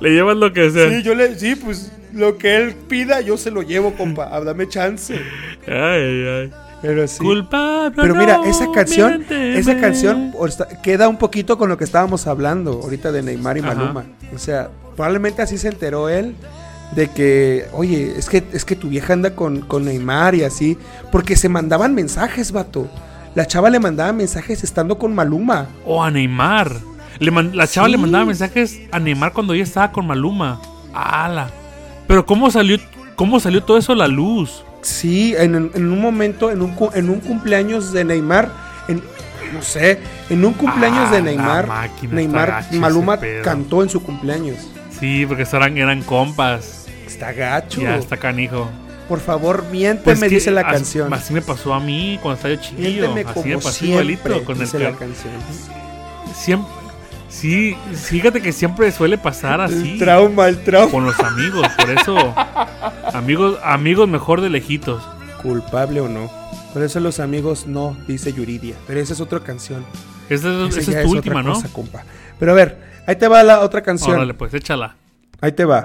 Le 0.00 0.10
llevas 0.10 0.36
lo 0.36 0.52
que 0.52 0.70
sea. 0.70 0.88
Sí, 0.90 1.02
yo 1.02 1.14
le, 1.14 1.38
sí, 1.38 1.54
pues 1.56 1.90
lo 2.12 2.38
que 2.38 2.56
él 2.56 2.74
pida 2.88 3.20
yo 3.20 3.36
se 3.36 3.50
lo 3.50 3.62
llevo, 3.62 3.94
compa. 3.94 4.28
Dame 4.44 4.68
chance. 4.68 5.14
Ay, 5.66 6.26
ay. 6.26 6.52
Pero 6.80 7.08
sí. 7.08 7.18
Culpable. 7.18 7.96
Pero 8.00 8.14
mira, 8.14 8.36
no, 8.38 8.44
esa 8.44 8.70
canción, 8.72 9.10
miénteme. 9.18 9.58
esa 9.58 9.80
canción 9.80 10.32
está- 10.46 10.68
queda 10.80 11.08
un 11.08 11.16
poquito 11.18 11.58
con 11.58 11.68
lo 11.68 11.76
que 11.76 11.82
estábamos 11.84 12.26
hablando 12.28 12.80
ahorita 12.84 13.10
de 13.10 13.22
Neymar 13.22 13.56
y 13.56 13.60
Ajá. 13.60 13.74
Maluma. 13.74 14.04
O 14.32 14.38
sea, 14.38 14.68
probablemente 14.94 15.42
así 15.42 15.58
se 15.58 15.68
enteró 15.68 16.08
él 16.08 16.34
de 16.94 17.08
que, 17.08 17.66
oye, 17.72 18.14
es 18.16 18.28
que, 18.30 18.44
es 18.52 18.64
que 18.64 18.76
tu 18.76 18.88
vieja 18.88 19.12
anda 19.12 19.34
con, 19.34 19.62
con 19.62 19.84
Neymar 19.86 20.36
y 20.36 20.44
así. 20.44 20.78
Porque 21.10 21.34
se 21.34 21.48
mandaban 21.48 21.94
mensajes, 21.96 22.52
vato. 22.52 22.88
La 23.34 23.44
chava 23.46 23.70
le 23.70 23.80
mandaba 23.80 24.12
mensajes 24.12 24.62
estando 24.62 24.98
con 24.98 25.14
Maluma. 25.14 25.66
O 25.84 26.02
a 26.02 26.10
Neymar. 26.12 26.70
Le 27.18 27.30
man- 27.30 27.50
la 27.54 27.66
chava 27.66 27.86
Sí. 27.86 27.92
le 27.92 27.98
mandaba 27.98 28.24
mensajes 28.24 28.80
a 28.92 28.98
Neymar 28.98 29.32
cuando 29.32 29.54
ella 29.54 29.64
estaba 29.64 29.90
con 29.92 30.06
Maluma. 30.06 30.60
¡Hala! 30.94 31.50
Pero 32.06 32.24
¿cómo 32.24 32.50
salió, 32.50 32.78
cómo 33.16 33.40
salió 33.40 33.62
todo 33.62 33.78
eso 33.78 33.92
a 33.92 33.96
la 33.96 34.08
luz? 34.08 34.64
Sí, 34.82 35.34
en, 35.36 35.54
en 35.74 35.92
un 35.92 36.00
momento, 36.00 36.50
en 36.50 36.62
un, 36.62 36.74
en 36.94 37.10
un 37.10 37.20
cumpleaños 37.20 37.92
de 37.92 38.04
Neymar, 38.04 38.50
en, 38.88 39.02
no 39.52 39.60
sé, 39.62 39.98
en 40.30 40.44
un 40.44 40.52
cumpleaños 40.54 41.08
Ah, 41.08 41.12
de 41.16 41.22
Neymar, 41.22 41.66
máquina, 41.66 42.14
Neymar, 42.14 42.64
Maluma 42.72 43.18
cantó 43.42 43.82
en 43.82 43.88
su 43.90 44.02
cumpleaños. 44.02 44.56
Sí, 44.98 45.24
porque 45.26 45.42
eran, 45.52 45.76
eran 45.76 46.02
compas. 46.02 46.86
Está 47.06 47.32
gacho. 47.32 47.80
Ya 47.80 47.96
está 47.96 48.16
canijo. 48.16 48.68
Por 49.08 49.20
favor, 49.20 49.64
miénteme, 49.72 50.04
Pues 50.04 50.20
que 50.20 50.28
dice 50.28 50.50
la 50.50 50.60
as- 50.62 50.72
canción. 50.72 51.12
Así 51.12 51.32
me 51.32 51.40
pasó 51.42 51.72
a 51.74 51.80
mí 51.80 52.18
cuando 52.22 52.36
estaba 52.36 52.54
yo 52.54 52.60
chiquillo. 52.60 53.12
Miénteme 53.12 53.20
Así 53.22 53.32
como 53.34 53.46
me 53.46 53.54
pasó 53.56 53.70
siempre, 53.72 53.94
igualito 54.36 54.44
con 54.44 54.60
el 54.60 54.82
la 54.84 54.92
canción. 54.98 55.32
Siempre. 56.34 56.72
Sí, 57.28 57.76
fíjate 57.94 58.40
que 58.40 58.52
siempre 58.52 58.90
suele 58.90 59.18
pasar 59.18 59.60
así. 59.60 59.92
El 59.92 59.98
trauma, 59.98 60.48
el 60.48 60.62
trauma. 60.64 60.90
Con 60.90 61.04
los 61.04 61.18
amigos, 61.20 61.66
por 61.78 61.90
eso. 61.90 62.34
Amigos, 63.12 63.58
amigos 63.62 64.08
mejor 64.08 64.40
de 64.40 64.50
lejitos. 64.50 65.02
Culpable 65.42 66.00
o 66.00 66.08
no. 66.08 66.30
Por 66.72 66.82
eso 66.82 67.00
los 67.00 67.20
amigos 67.20 67.66
no, 67.66 67.96
dice 68.06 68.32
Yuridia. 68.32 68.76
Pero 68.86 69.00
esa 69.00 69.12
es 69.12 69.20
otra 69.20 69.40
canción. 69.40 69.84
Esa, 70.28 70.48
es- 70.68 70.76
Esa 70.76 70.80
es 70.80 70.84
tu 70.86 70.92
otra 70.92 71.06
última, 71.08 71.42
¿no? 71.42 71.54
cosa, 71.54 71.68
compa. 71.72 72.02
Pero 72.38 72.52
a 72.52 72.54
ver, 72.54 72.78
ahí 73.06 73.16
te 73.16 73.28
va 73.28 73.42
la 73.42 73.60
otra 73.60 73.82
canción. 73.82 74.12
Órale, 74.16 74.34
pues 74.34 74.52
échala. 74.54 74.96
Ahí 75.40 75.52
te 75.52 75.64
va. 75.64 75.84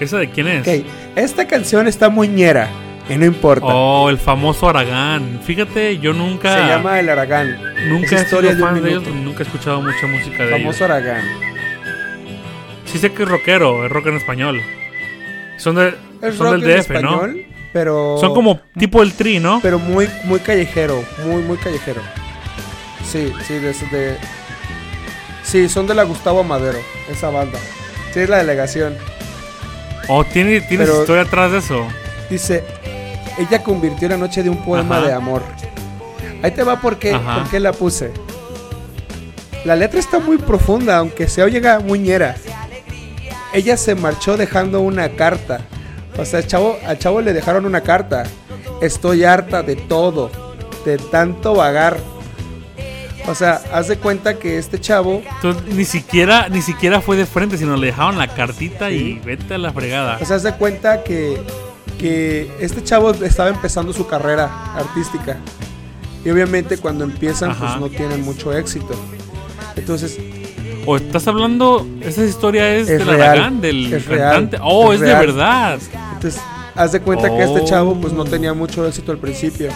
¿Esa 0.00 0.18
de 0.18 0.30
quién 0.30 0.48
es? 0.48 0.66
Ok, 0.66 0.86
esta 1.16 1.46
canción 1.46 1.88
está 1.88 2.08
muy 2.08 2.28
ñera. 2.28 2.68
Y 3.08 3.16
no 3.16 3.24
importa. 3.24 3.66
Oh, 3.66 4.10
el 4.10 4.18
famoso 4.18 4.68
Aragán. 4.68 5.40
Fíjate, 5.44 5.98
yo 5.98 6.12
nunca. 6.12 6.52
Se 6.54 6.66
llama 6.68 7.00
El 7.00 7.08
Aragán. 7.08 7.58
Nunca 7.88 8.16
es 8.16 8.22
he 8.22 8.26
sido 8.28 8.56
fan 8.58 8.82
de 8.82 8.90
ellos, 8.90 9.06
nunca 9.08 9.40
he 9.40 9.46
escuchado 9.46 9.80
mucha 9.80 10.06
música 10.06 10.44
de 10.44 10.50
Famoso 10.50 10.84
ellos. 10.84 10.90
Aragán. 10.96 11.24
Sí 12.84 12.98
sé 12.98 13.12
que 13.12 13.22
es 13.22 13.28
rockero, 13.28 13.84
es 13.84 13.90
rock 13.92 14.06
en 14.08 14.16
español. 14.16 14.60
Son, 15.58 15.74
de, 15.74 15.94
Es 16.22 16.36
son 16.36 16.46
rock 16.52 16.60
del 16.60 16.70
en 16.70 16.76
DF, 16.76 16.80
español, 16.80 17.46
pero. 17.72 18.14
¿no? 18.14 18.18
Son 18.18 18.34
como 18.34 18.60
tipo 18.78 19.02
el 19.02 19.12
tri, 19.14 19.40
¿no? 19.40 19.60
Pero 19.62 19.78
muy, 19.78 20.08
muy 20.24 20.40
callejero. 20.40 21.02
Muy, 21.24 21.42
muy 21.42 21.56
callejero. 21.58 22.00
Sí, 23.04 23.32
sí, 23.46 23.54
de, 23.54 23.72
de. 23.72 24.16
Sí, 25.42 25.68
son 25.68 25.86
de 25.86 25.94
la 25.94 26.02
Gustavo 26.04 26.44
Madero, 26.44 26.78
esa 27.10 27.30
banda. 27.30 27.58
Sí, 28.12 28.20
es 28.20 28.28
la 28.28 28.38
delegación. 28.38 28.96
¿O 30.08 30.24
tiene, 30.24 30.60
tienes 30.62 30.88
Pero- 30.88 31.00
historia 31.00 31.22
atrás 31.22 31.52
de 31.52 31.58
eso? 31.58 31.86
Dice, 32.30 32.62
ella 33.38 33.62
convirtió 33.62 34.08
la 34.08 34.16
noche 34.16 34.42
de 34.42 34.50
un 34.50 34.58
poema 34.64 34.98
Ajá. 34.98 35.06
de 35.06 35.12
amor. 35.12 35.42
Ahí 36.42 36.50
te 36.52 36.62
va 36.62 36.80
porque, 36.80 37.12
Ajá. 37.14 37.40
por 37.40 37.50
qué 37.50 37.60
la 37.60 37.72
puse. 37.72 38.12
La 39.64 39.74
letra 39.76 39.98
está 40.00 40.18
muy 40.18 40.38
profunda, 40.38 40.98
aunque 40.98 41.28
se 41.28 41.42
oye 41.42 41.60
muñera. 41.84 42.36
Ella 43.52 43.76
se 43.76 43.94
marchó 43.94 44.36
dejando 44.36 44.80
una 44.80 45.10
carta. 45.10 45.60
O 46.18 46.24
sea, 46.24 46.40
al 46.40 46.46
chavo, 46.46 46.78
al 46.86 46.98
chavo 46.98 47.20
le 47.20 47.32
dejaron 47.32 47.64
una 47.66 47.80
carta. 47.82 48.24
estoy 48.80 49.24
harta 49.24 49.62
de 49.64 49.74
todo, 49.76 50.30
de 50.84 50.98
tanto 50.98 51.54
vagar. 51.54 51.98
O 53.26 53.34
sea, 53.34 53.60
haz 53.72 53.88
de 53.88 53.96
cuenta 53.98 54.38
que 54.38 54.56
este 54.56 54.80
chavo, 54.80 55.22
Entonces, 55.36 55.74
ni 55.74 55.84
siquiera, 55.84 56.48
ni 56.48 56.62
siquiera 56.62 57.00
fue 57.00 57.16
de 57.16 57.26
frente, 57.26 57.58
sino 57.58 57.76
le 57.76 57.88
dejaron 57.88 58.16
la 58.16 58.28
cartita 58.28 58.88
Sí. 58.88 58.94
y 58.94 59.26
vete 59.26 59.54
a 59.54 59.58
la 59.58 59.72
fregada. 59.72 60.18
o 60.20 60.24
sea, 60.24 60.36
haz 60.36 60.44
de 60.44 60.52
cuenta 60.54 61.02
que, 61.02 61.40
que 61.98 62.50
este 62.60 62.82
chavo 62.84 63.10
estaba 63.12 63.50
empezando 63.50 63.92
su 63.92 64.06
carrera 64.06 64.48
artística. 64.74 65.36
Y 66.24 66.30
obviamente 66.30 66.78
cuando 66.78 67.04
empiezan, 67.04 67.50
Ajá. 67.50 67.78
pues 67.78 67.80
no 67.80 67.96
tienen 67.96 68.22
mucho 68.22 68.52
éxito. 68.56 68.94
Entonces, 69.76 70.18
O 70.86 70.96
estás 70.96 71.28
hablando, 71.28 71.86
esa 72.00 72.24
historia 72.24 72.74
es, 72.74 72.88
Es 72.88 72.98
del 73.00 73.08
real, 73.08 73.20
Aragán, 73.30 73.60
del 73.60 73.92
es 73.92 74.06
real, 74.06 74.32
cantante. 74.32 74.58
Oh, 74.62 74.92
es 74.92 75.00
es, 75.00 75.06
real. 75.06 75.20
de 75.20 75.26
verdad. 75.26 75.78
Entonces, 76.14 76.40
haz 76.74 76.92
de 76.92 77.00
cuenta 77.00 77.28
que 77.28 77.42
este 77.42 77.60
Oh. 77.60 77.64
chavo 77.66 77.94
pues 78.00 78.14
no 78.14 78.24
tenía 78.24 78.54
mucho 78.54 78.86
éxito 78.86 79.12
al 79.12 79.18
principio. 79.18 79.68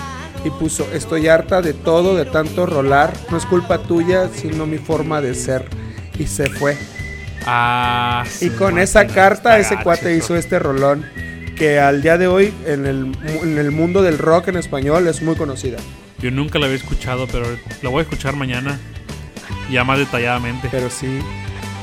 Y 0.44 0.48
puso, 0.50 0.86
estoy 0.94 1.28
harta 1.28 1.60
de 1.60 1.74
todo, 1.74 2.16
de 2.16 2.24
tanto 2.24 2.64
rolar. 2.64 3.12
No 3.30 3.36
es 3.36 3.44
culpa 3.44 3.78
tuya, 3.78 4.28
sino 4.34 4.64
mi 4.64 4.78
forma 4.78 5.20
de 5.20 5.34
ser. 5.34 5.66
Y 6.18 6.26
se 6.26 6.48
fue. 6.48 6.78
Ah, 7.46 8.24
Y 8.40 8.48
con 8.50 8.78
esa 8.78 9.06
carta 9.06 9.58
ese 9.58 9.76
cuate 9.82 10.16
hizo 10.16 10.34
este 10.34 10.58
rolón. 10.58 11.04
Que 11.56 11.78
al 11.78 12.02
día 12.02 12.18
de 12.18 12.26
hoy 12.26 12.52
en 12.66 12.86
el, 12.86 13.12
en 13.42 13.58
el 13.58 13.70
mundo 13.70 14.02
del 14.02 14.18
rock 14.18 14.48
en 14.48 14.56
español 14.56 15.06
es 15.06 15.22
muy 15.22 15.36
conocida. 15.36 15.78
Yo 16.18 16.30
nunca 16.30 16.58
la 16.58 16.66
había 16.66 16.76
escuchado, 16.76 17.26
pero 17.26 17.46
la 17.82 17.88
voy 17.88 18.00
a 18.00 18.02
escuchar 18.02 18.36
mañana. 18.36 18.78
Ya 19.70 19.84
más 19.84 19.98
detalladamente. 19.98 20.68
Pero 20.70 20.88
sí. 20.90 21.18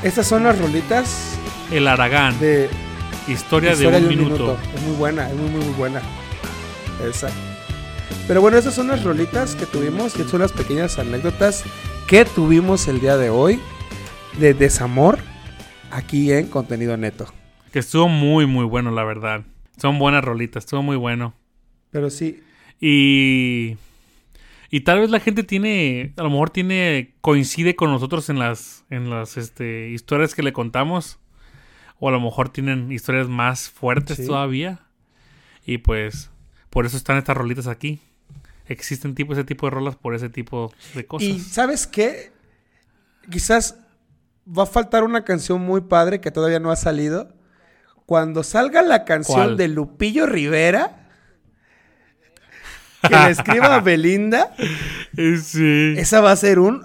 Estas 0.02 0.26
son 0.26 0.44
las 0.44 0.58
rolitas 0.58 1.36
El 1.70 1.86
Aragán, 1.86 2.38
de 2.40 2.70
historia, 3.28 3.72
Historia 3.72 4.00
de 4.00 4.06
un, 4.06 4.08
minuto. 4.08 4.56
Es 4.74 4.82
muy 4.82 4.96
buena, 4.96 5.28
es 5.28 5.36
muy, 5.36 5.50
muy, 5.50 5.64
muy 5.64 5.74
buena. 5.74 6.00
Esa. 7.06 7.28
Pero 8.26 8.40
bueno, 8.40 8.56
esas 8.56 8.74
son 8.74 8.88
las 8.88 9.04
rolitas 9.04 9.54
que 9.56 9.66
tuvimos 9.66 10.16
y 10.18 10.22
son 10.24 10.40
las 10.40 10.52
pequeñas 10.52 10.98
anécdotas 10.98 11.64
que 12.06 12.24
tuvimos 12.24 12.88
el 12.88 13.00
día 13.00 13.16
de 13.16 13.28
hoy 13.28 13.60
de 14.38 14.54
desamor 14.54 15.18
aquí 15.90 16.32
en 16.32 16.46
Contenido 16.46 16.96
Neto. 16.96 17.26
Que 17.72 17.80
estuvo 17.80 18.08
muy, 18.08 18.46
muy 18.46 18.64
bueno, 18.64 18.90
la 18.90 19.04
verdad. 19.04 19.42
Son 19.80 19.98
buenas 19.98 20.24
rolitas, 20.24 20.64
estuvo 20.64 20.82
muy 20.82 20.96
bueno. 20.96 21.34
Pero 21.90 22.10
sí, 22.10 22.42
Y. 22.80 23.76
Y 24.72 24.82
tal 24.82 25.00
vez 25.00 25.10
la 25.10 25.18
gente 25.20 25.42
tiene. 25.42 26.12
A 26.16 26.22
lo 26.22 26.30
mejor 26.30 26.50
tiene. 26.50 27.14
coincide 27.20 27.74
con 27.74 27.90
nosotros 27.90 28.28
en 28.30 28.38
las. 28.38 28.84
en 28.90 29.10
las 29.10 29.36
este, 29.36 29.90
historias 29.90 30.34
que 30.34 30.42
le 30.42 30.52
contamos. 30.52 31.18
O 31.98 32.08
a 32.08 32.12
lo 32.12 32.20
mejor 32.20 32.48
tienen 32.50 32.90
historias 32.92 33.28
más 33.28 33.68
fuertes 33.68 34.16
Sí. 34.18 34.26
todavía. 34.26 34.80
Y 35.66 35.78
pues. 35.78 36.30
Por 36.70 36.86
eso 36.86 36.96
están 36.96 37.16
estas 37.18 37.36
rolitas 37.36 37.66
aquí. 37.66 38.00
Existen 38.66 39.16
tipo, 39.16 39.32
ese 39.32 39.42
tipo 39.42 39.66
de 39.66 39.70
rolas 39.70 39.96
por 39.96 40.14
ese 40.14 40.28
tipo 40.28 40.72
de 40.94 41.04
cosas. 41.04 41.28
Y 41.28 41.40
¿sabes 41.40 41.88
qué? 41.88 42.30
Quizás 43.28 43.76
va 44.46 44.62
a 44.62 44.66
faltar 44.66 45.02
una 45.02 45.24
canción 45.24 45.60
muy 45.60 45.80
padre 45.80 46.20
que 46.20 46.30
todavía 46.30 46.60
no 46.60 46.70
ha 46.70 46.76
salido. 46.76 47.34
Cuando 48.10 48.42
salga 48.42 48.82
la 48.82 49.04
canción 49.04 49.36
¿Cuál? 49.36 49.56
de 49.56 49.68
Lupillo 49.68 50.26
Rivera, 50.26 51.06
que 53.08 53.14
le 53.14 53.30
escriba 53.30 53.76
a 53.76 53.80
Belinda, 53.82 54.52
sí. 55.14 55.94
esa 55.96 56.20
va 56.20 56.32
a 56.32 56.36
ser 56.36 56.58
un, 56.58 56.82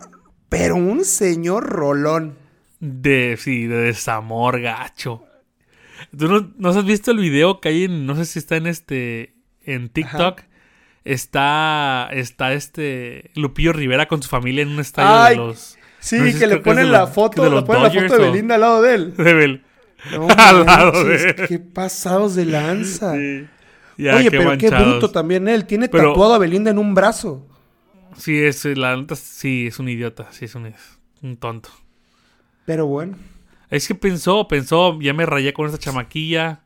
pero 0.50 0.76
un 0.76 1.04
señor 1.04 1.64
rolón. 1.66 2.38
De, 2.80 3.40
sí, 3.40 3.66
de 3.66 3.76
desamor 3.76 4.62
gacho. 4.62 5.24
¿Tú 6.16 6.28
no, 6.28 6.54
no 6.60 6.70
has 6.70 6.86
visto 6.86 7.10
el 7.10 7.18
video 7.18 7.60
que 7.60 7.70
hay 7.70 7.86
en, 7.86 8.06
no 8.06 8.16
sé 8.16 8.26
si 8.26 8.38
está 8.38 8.58
en 8.58 8.68
este, 8.68 9.34
en 9.64 9.90
TikTok? 9.90 10.42
Está, 11.06 12.08
está 12.12 12.54
este 12.54 13.32
Lupillo 13.34 13.74
Rivera 13.74 14.08
con 14.08 14.22
su 14.22 14.30
familia 14.30 14.62
en 14.62 14.70
un 14.70 14.80
estadio 14.80 15.24
Ay, 15.24 15.38
de 15.38 15.44
los... 15.44 15.76
Sí, 16.00 16.18
No 16.20 16.26
sé 16.26 16.34
si 16.34 16.38
que 16.38 16.46
le 16.46 16.58
ponen 16.58 16.92
la 16.92 17.08
foto, 17.08 17.50
le 17.50 17.64
ponen 17.64 17.82
la 17.82 17.90
foto 17.90 18.22
de 18.22 18.30
Belinda 18.30 18.54
al 18.54 18.62
lado 18.62 18.84
de 18.84 18.94
él. 18.94 19.14
de 19.18 19.34
Bel- 19.34 19.64
No 20.12 20.28
Al 20.38 20.66
lado 20.66 21.04
de. 21.04 21.36
Qué 21.48 21.60
pasados 21.60 22.36
de 22.36 22.46
lanza. 22.46 23.14
Sí. 23.16 23.46
Ya, 23.98 24.16
Oye, 24.16 24.26
qué 24.26 24.32
pero 24.38 24.58
qué 24.58 24.70
manchados. 24.70 24.90
bruto 24.92 25.12
también 25.12 25.48
él. 25.48 25.66
Tiene 25.66 25.88
Pero- 25.90 26.10
tatuado 26.12 26.34
a 26.34 26.38
Belinda 26.38 26.72
en 26.72 26.78
un 26.78 26.94
brazo. 26.94 27.48
Sí, 28.18 28.38
es, 28.38 28.64
la 28.66 28.96
neta, 28.96 29.16
sí, 29.16 29.68
es 29.68 29.80
un 29.80 29.90
idiota, 29.90 30.28
sí, 30.32 30.46
es 30.46 30.56
un, 30.56 30.74
un 31.22 31.38
tonto. 31.38 31.70
Pero 32.66 32.86
bueno. 32.88 33.18
Es 33.70 33.88
que 33.88 33.96
pensó, 33.96 34.48
pensó, 34.48 35.00
ya 35.02 35.14
me 35.14 35.26
rayé 35.26 35.54
con 35.54 35.66
esta 35.66 35.78
chamaquilla. 35.78 36.62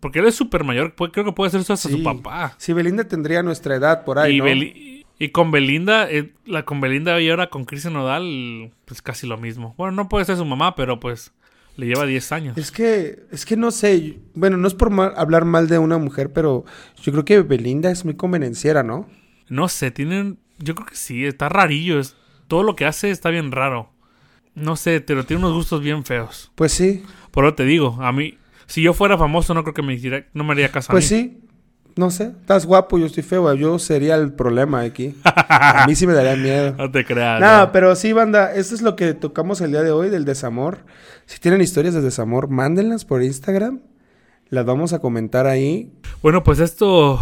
Porque 0.00 0.18
él 0.18 0.26
es 0.26 0.34
súper 0.34 0.64
mayor, 0.64 0.94
creo 0.94 1.24
que 1.24 1.32
puede 1.32 1.50
ser 1.50 1.60
eso 1.60 1.72
hasta 1.74 1.88
sí. 1.88 1.96
su 1.98 2.02
papá. 2.02 2.54
Si 2.58 2.72
Belinda 2.72 3.04
tendría 3.04 3.42
nuestra 3.42 3.76
edad 3.76 4.04
por 4.04 4.18
ahí, 4.18 4.36
y, 4.36 4.38
¿no? 4.38 4.44
Beli- 4.46 5.06
y 5.18 5.28
con 5.28 5.50
Belinda, 5.52 6.10
eh, 6.10 6.32
la 6.44 6.64
con 6.64 6.80
Belinda 6.80 7.20
y 7.20 7.30
ahora 7.30 7.48
con 7.50 7.64
Cristian 7.64 7.94
Nodal, 7.94 8.72
pues 8.84 9.00
casi 9.00 9.26
lo 9.28 9.38
mismo. 9.38 9.74
Bueno, 9.78 9.92
no 9.92 10.08
puede 10.08 10.24
ser 10.24 10.36
su 10.36 10.44
mamá, 10.44 10.74
pero 10.74 10.98
pues 10.98 11.32
le 11.76 11.86
lleva 11.86 12.04
10 12.06 12.32
años. 12.32 12.56
Es 12.58 12.70
que, 12.70 13.24
es 13.30 13.44
que 13.46 13.56
no 13.56 13.70
sé. 13.70 14.18
Bueno, 14.34 14.56
no 14.56 14.68
es 14.68 14.74
por 14.74 14.90
mal- 14.90 15.14
hablar 15.16 15.44
mal 15.44 15.68
de 15.68 15.78
una 15.78 15.98
mujer, 15.98 16.32
pero 16.32 16.64
yo 17.02 17.12
creo 17.12 17.24
que 17.24 17.40
Belinda 17.42 17.90
es 17.90 18.04
muy 18.04 18.14
convenenciera, 18.14 18.82
¿no? 18.82 19.08
No 19.48 19.68
sé, 19.68 19.90
tienen. 19.90 20.38
Yo 20.58 20.74
creo 20.74 20.86
que 20.86 20.96
sí, 20.96 21.24
está 21.24 21.48
rarillo. 21.48 21.98
Es, 21.98 22.14
todo 22.48 22.62
lo 22.62 22.76
que 22.76 22.84
hace 22.84 23.10
está 23.10 23.30
bien 23.30 23.50
raro. 23.52 23.90
No 24.54 24.76
sé, 24.76 25.00
pero 25.00 25.24
tiene 25.24 25.42
unos 25.44 25.54
gustos 25.56 25.80
bien 25.82 26.04
feos. 26.04 26.52
Pues 26.54 26.72
sí, 26.72 27.02
Por 27.30 27.46
eso 27.46 27.54
te 27.54 27.64
digo, 27.64 27.96
a 28.02 28.12
mí, 28.12 28.36
si 28.66 28.82
yo 28.82 28.92
fuera 28.92 29.16
famoso, 29.16 29.54
no 29.54 29.62
creo 29.64 29.72
que 29.74 29.82
me 29.82 29.94
hiciera, 29.94 30.26
no 30.34 30.44
me 30.44 30.52
haría 30.52 30.70
caso 30.70 30.92
a 30.92 30.94
pues 30.94 31.10
mí. 31.10 31.18
sí. 31.18 31.38
No 31.94 32.10
sé, 32.10 32.32
estás 32.40 32.64
guapo, 32.64 32.98
yo 32.98 33.06
estoy 33.06 33.22
feo. 33.22 33.52
Yo 33.54 33.78
sería 33.78 34.14
el 34.14 34.32
problema 34.32 34.80
aquí. 34.80 35.14
A 35.24 35.84
mí 35.86 35.94
sí 35.94 36.06
me 36.06 36.14
daría 36.14 36.36
miedo. 36.36 36.74
No 36.78 36.90
te 36.90 37.04
creas. 37.04 37.40
Nada, 37.40 37.66
no. 37.66 37.72
pero 37.72 37.94
sí, 37.96 38.12
banda, 38.12 38.54
esto 38.54 38.74
es 38.74 38.82
lo 38.82 38.96
que 38.96 39.14
tocamos 39.14 39.60
el 39.60 39.72
día 39.72 39.82
de 39.82 39.90
hoy 39.90 40.08
del 40.08 40.24
desamor. 40.24 40.78
Si 41.26 41.38
tienen 41.38 41.60
historias 41.60 41.94
de 41.94 42.00
desamor, 42.00 42.48
mándenlas 42.48 43.04
por 43.04 43.22
Instagram. 43.22 43.80
Las 44.48 44.64
vamos 44.64 44.92
a 44.92 45.00
comentar 45.00 45.46
ahí. 45.46 45.92
Bueno, 46.22 46.42
pues 46.42 46.58
esto 46.58 47.20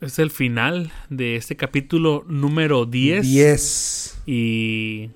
es 0.00 0.18
el 0.18 0.30
final 0.30 0.92
de 1.10 1.36
este 1.36 1.56
capítulo 1.56 2.24
número 2.28 2.86
10. 2.86 3.22
10. 3.22 4.22
Y 4.26 5.10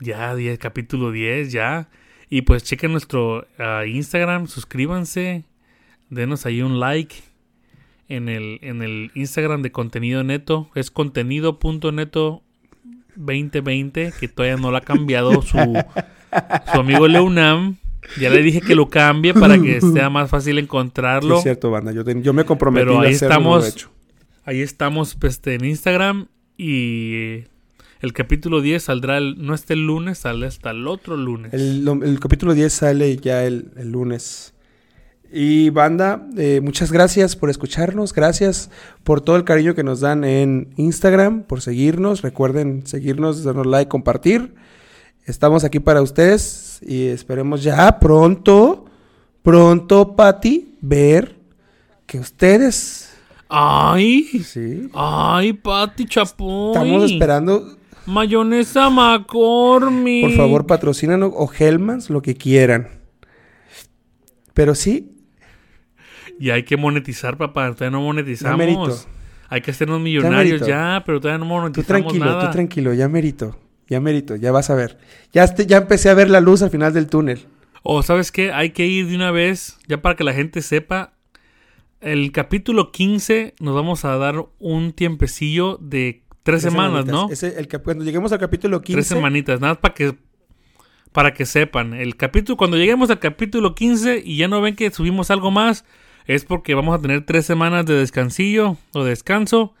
ya, 0.00 0.34
10, 0.34 0.58
capítulo 0.58 1.10
10, 1.12 1.52
ya. 1.52 1.88
Y 2.28 2.42
pues 2.42 2.64
chequen 2.64 2.92
nuestro 2.92 3.46
ah, 3.58 3.84
Instagram, 3.86 4.46
suscríbanse, 4.48 5.44
denos 6.10 6.46
ahí 6.46 6.62
un 6.62 6.80
like 6.80 7.16
en 8.08 8.28
el, 8.28 8.58
en 8.62 8.82
el 8.82 9.10
Instagram 9.14 9.62
de 9.62 9.72
contenido 9.72 10.22
neto. 10.24 10.70
Es 10.74 10.90
contenido.neto 10.90 12.42
2020, 13.16 14.12
que 14.18 14.28
todavía 14.28 14.56
no 14.56 14.70
lo 14.70 14.76
ha 14.76 14.80
cambiado 14.80 15.40
su, 15.42 15.58
su 16.72 16.80
amigo 16.80 17.08
Leunam. 17.08 17.76
Ya 18.20 18.28
le 18.28 18.42
dije 18.42 18.60
que 18.60 18.74
lo 18.74 18.90
cambie 18.90 19.32
para 19.32 19.58
que 19.58 19.80
sea 19.94 20.10
más 20.10 20.28
fácil 20.30 20.56
Sí, 20.56 20.60
encontrarlo. 20.60 21.36
es 21.38 21.42
cierto, 21.42 21.70
banda. 21.70 21.92
Yo, 21.92 22.04
te- 22.04 22.20
yo 22.20 22.32
me 22.32 22.44
comprometí 22.44 22.84
Pero 22.86 23.00
a 23.00 23.04
ahí 23.04 23.14
hacerlo, 23.14 23.40
no 23.40 23.40
lo 23.40 23.56
he 23.64 23.68
estamos. 23.68 23.74
hecho. 23.74 23.90
Ahí 24.44 24.60
estamos 24.60 25.14
pues, 25.14 25.34
este, 25.34 25.54
en 25.54 25.64
Instagram 25.64 26.26
y 26.58 27.44
el 28.00 28.12
capítulo 28.12 28.60
10 28.60 28.82
saldrá 28.82 29.16
el- 29.16 29.36
no 29.38 29.54
este 29.54 29.74
lunes, 29.74 30.18
sale 30.18 30.46
hasta 30.46 30.72
el 30.72 30.86
otro 30.86 31.16
lunes. 31.16 31.54
El, 31.54 31.88
el 32.02 32.20
capítulo 32.20 32.52
10 32.52 32.70
sale 32.72 33.16
ya 33.16 33.44
el, 33.44 33.70
el 33.76 33.90
lunes. 33.92 34.52
Y 35.36 35.70
banda, 35.70 36.28
eh, 36.36 36.60
muchas 36.62 36.92
gracias 36.92 37.34
por 37.34 37.50
escucharnos, 37.50 38.12
gracias 38.12 38.70
por 39.02 39.20
todo 39.20 39.34
el 39.34 39.42
cariño 39.42 39.74
que 39.74 39.82
nos 39.82 39.98
dan 39.98 40.22
en 40.22 40.68
Instagram, 40.76 41.42
por 41.42 41.60
seguirnos, 41.60 42.22
recuerden 42.22 42.86
seguirnos, 42.86 43.42
darnos 43.42 43.66
like, 43.66 43.88
compartir. 43.88 44.54
Estamos 45.26 45.64
aquí 45.64 45.80
para 45.80 46.02
ustedes 46.02 46.78
y 46.82 47.08
esperemos 47.08 47.64
ya 47.64 47.98
pronto, 47.98 48.84
pronto, 49.42 50.14
Pati, 50.14 50.76
ver 50.80 51.34
que 52.06 52.20
ustedes, 52.20 53.12
¡Ay! 53.48 54.22
sí, 54.44 54.88
¡Ay, 54.94 55.52
Pati 55.52 56.04
Chapoy! 56.06 56.76
estamos 56.76 57.10
esperando, 57.10 57.76
Mayonesa 58.06 58.88
McCormick. 58.88 60.26
por 60.28 60.36
favor, 60.36 60.66
patrocínanos 60.66 61.32
o 61.34 61.50
Hellmans, 61.52 62.08
lo 62.08 62.22
que 62.22 62.36
quieran. 62.36 62.86
Pero 64.52 64.76
sí, 64.76 65.10
Y 66.38 66.50
hay 66.50 66.64
que 66.64 66.76
monetizar, 66.76 67.36
papá. 67.36 67.72
Todavía 67.74 67.90
no 67.90 68.02
monetizamos. 68.02 68.58
merito. 68.58 68.96
Hay 69.48 69.60
que 69.60 69.70
hacernos 69.70 70.00
millonarios 70.00 70.66
ya, 70.66 71.02
pero 71.06 71.20
todavía 71.20 71.38
no 71.38 71.44
Tú 71.44 71.48
monetizamos 71.50 71.86
tranquilo, 71.86 72.24
nada. 72.24 72.46
tú 72.46 72.52
tranquilo, 72.52 72.94
ya 72.94 73.08
merito, 73.08 73.56
ya 73.88 74.00
merito, 74.00 74.36
ya 74.36 74.50
vas 74.50 74.70
a 74.70 74.74
ver. 74.74 74.98
Ya, 75.32 75.44
este- 75.44 75.66
ya 75.66 75.76
empecé 75.78 76.08
a 76.10 76.14
ver 76.14 76.30
la 76.30 76.40
luz 76.40 76.62
al 76.62 76.70
final 76.70 76.92
del 76.92 77.06
túnel. 77.06 77.46
O 77.82 78.02
sabes 78.02 78.32
qué, 78.32 78.52
hay 78.52 78.70
que 78.70 78.86
ir 78.86 79.06
de 79.08 79.14
una 79.14 79.30
vez, 79.30 79.78
ya 79.86 80.00
para 80.00 80.16
que 80.16 80.24
la 80.24 80.32
gente 80.32 80.62
sepa. 80.62 81.12
El 82.00 82.32
capítulo 82.32 82.90
15 82.90 83.54
nos 83.60 83.74
vamos 83.74 84.04
a 84.04 84.16
dar 84.16 84.46
un 84.58 84.92
tiempecillo 84.92 85.78
de 85.80 86.22
tres, 86.42 86.62
semanas, 86.62 87.04
semanitas. 87.04 87.12
¿no? 87.12 87.30
Ese, 87.30 87.58
el, 87.58 87.68
cuando 87.82 88.04
lleguemos 88.04 88.32
al 88.32 88.38
capítulo 88.38 88.80
15, 88.82 88.96
Tres 88.96 89.06
semanitas, 89.06 89.60
nada 89.60 89.74
más 89.74 89.80
para 89.80 89.94
que 89.94 90.16
para 91.12 91.32
que 91.32 91.46
sepan. 91.46 91.94
El 91.94 92.16
capítulo, 92.16 92.56
cuando 92.56 92.76
lleguemos 92.76 93.08
al 93.10 93.20
capítulo 93.20 93.74
15 93.74 94.20
y 94.24 94.36
ya 94.38 94.48
no 94.48 94.60
ven 94.60 94.74
que 94.74 94.90
subimos 94.90 95.30
algo 95.30 95.50
más, 95.52 95.84
es 96.26 96.44
porque 96.44 96.74
vamos 96.74 96.96
a 96.98 97.00
tener 97.02 97.24
tres 97.26 97.46
semanas 97.46 97.86
de 97.86 97.94
descansillo 97.94 98.76
o 98.92 99.04
descanso 99.04 99.74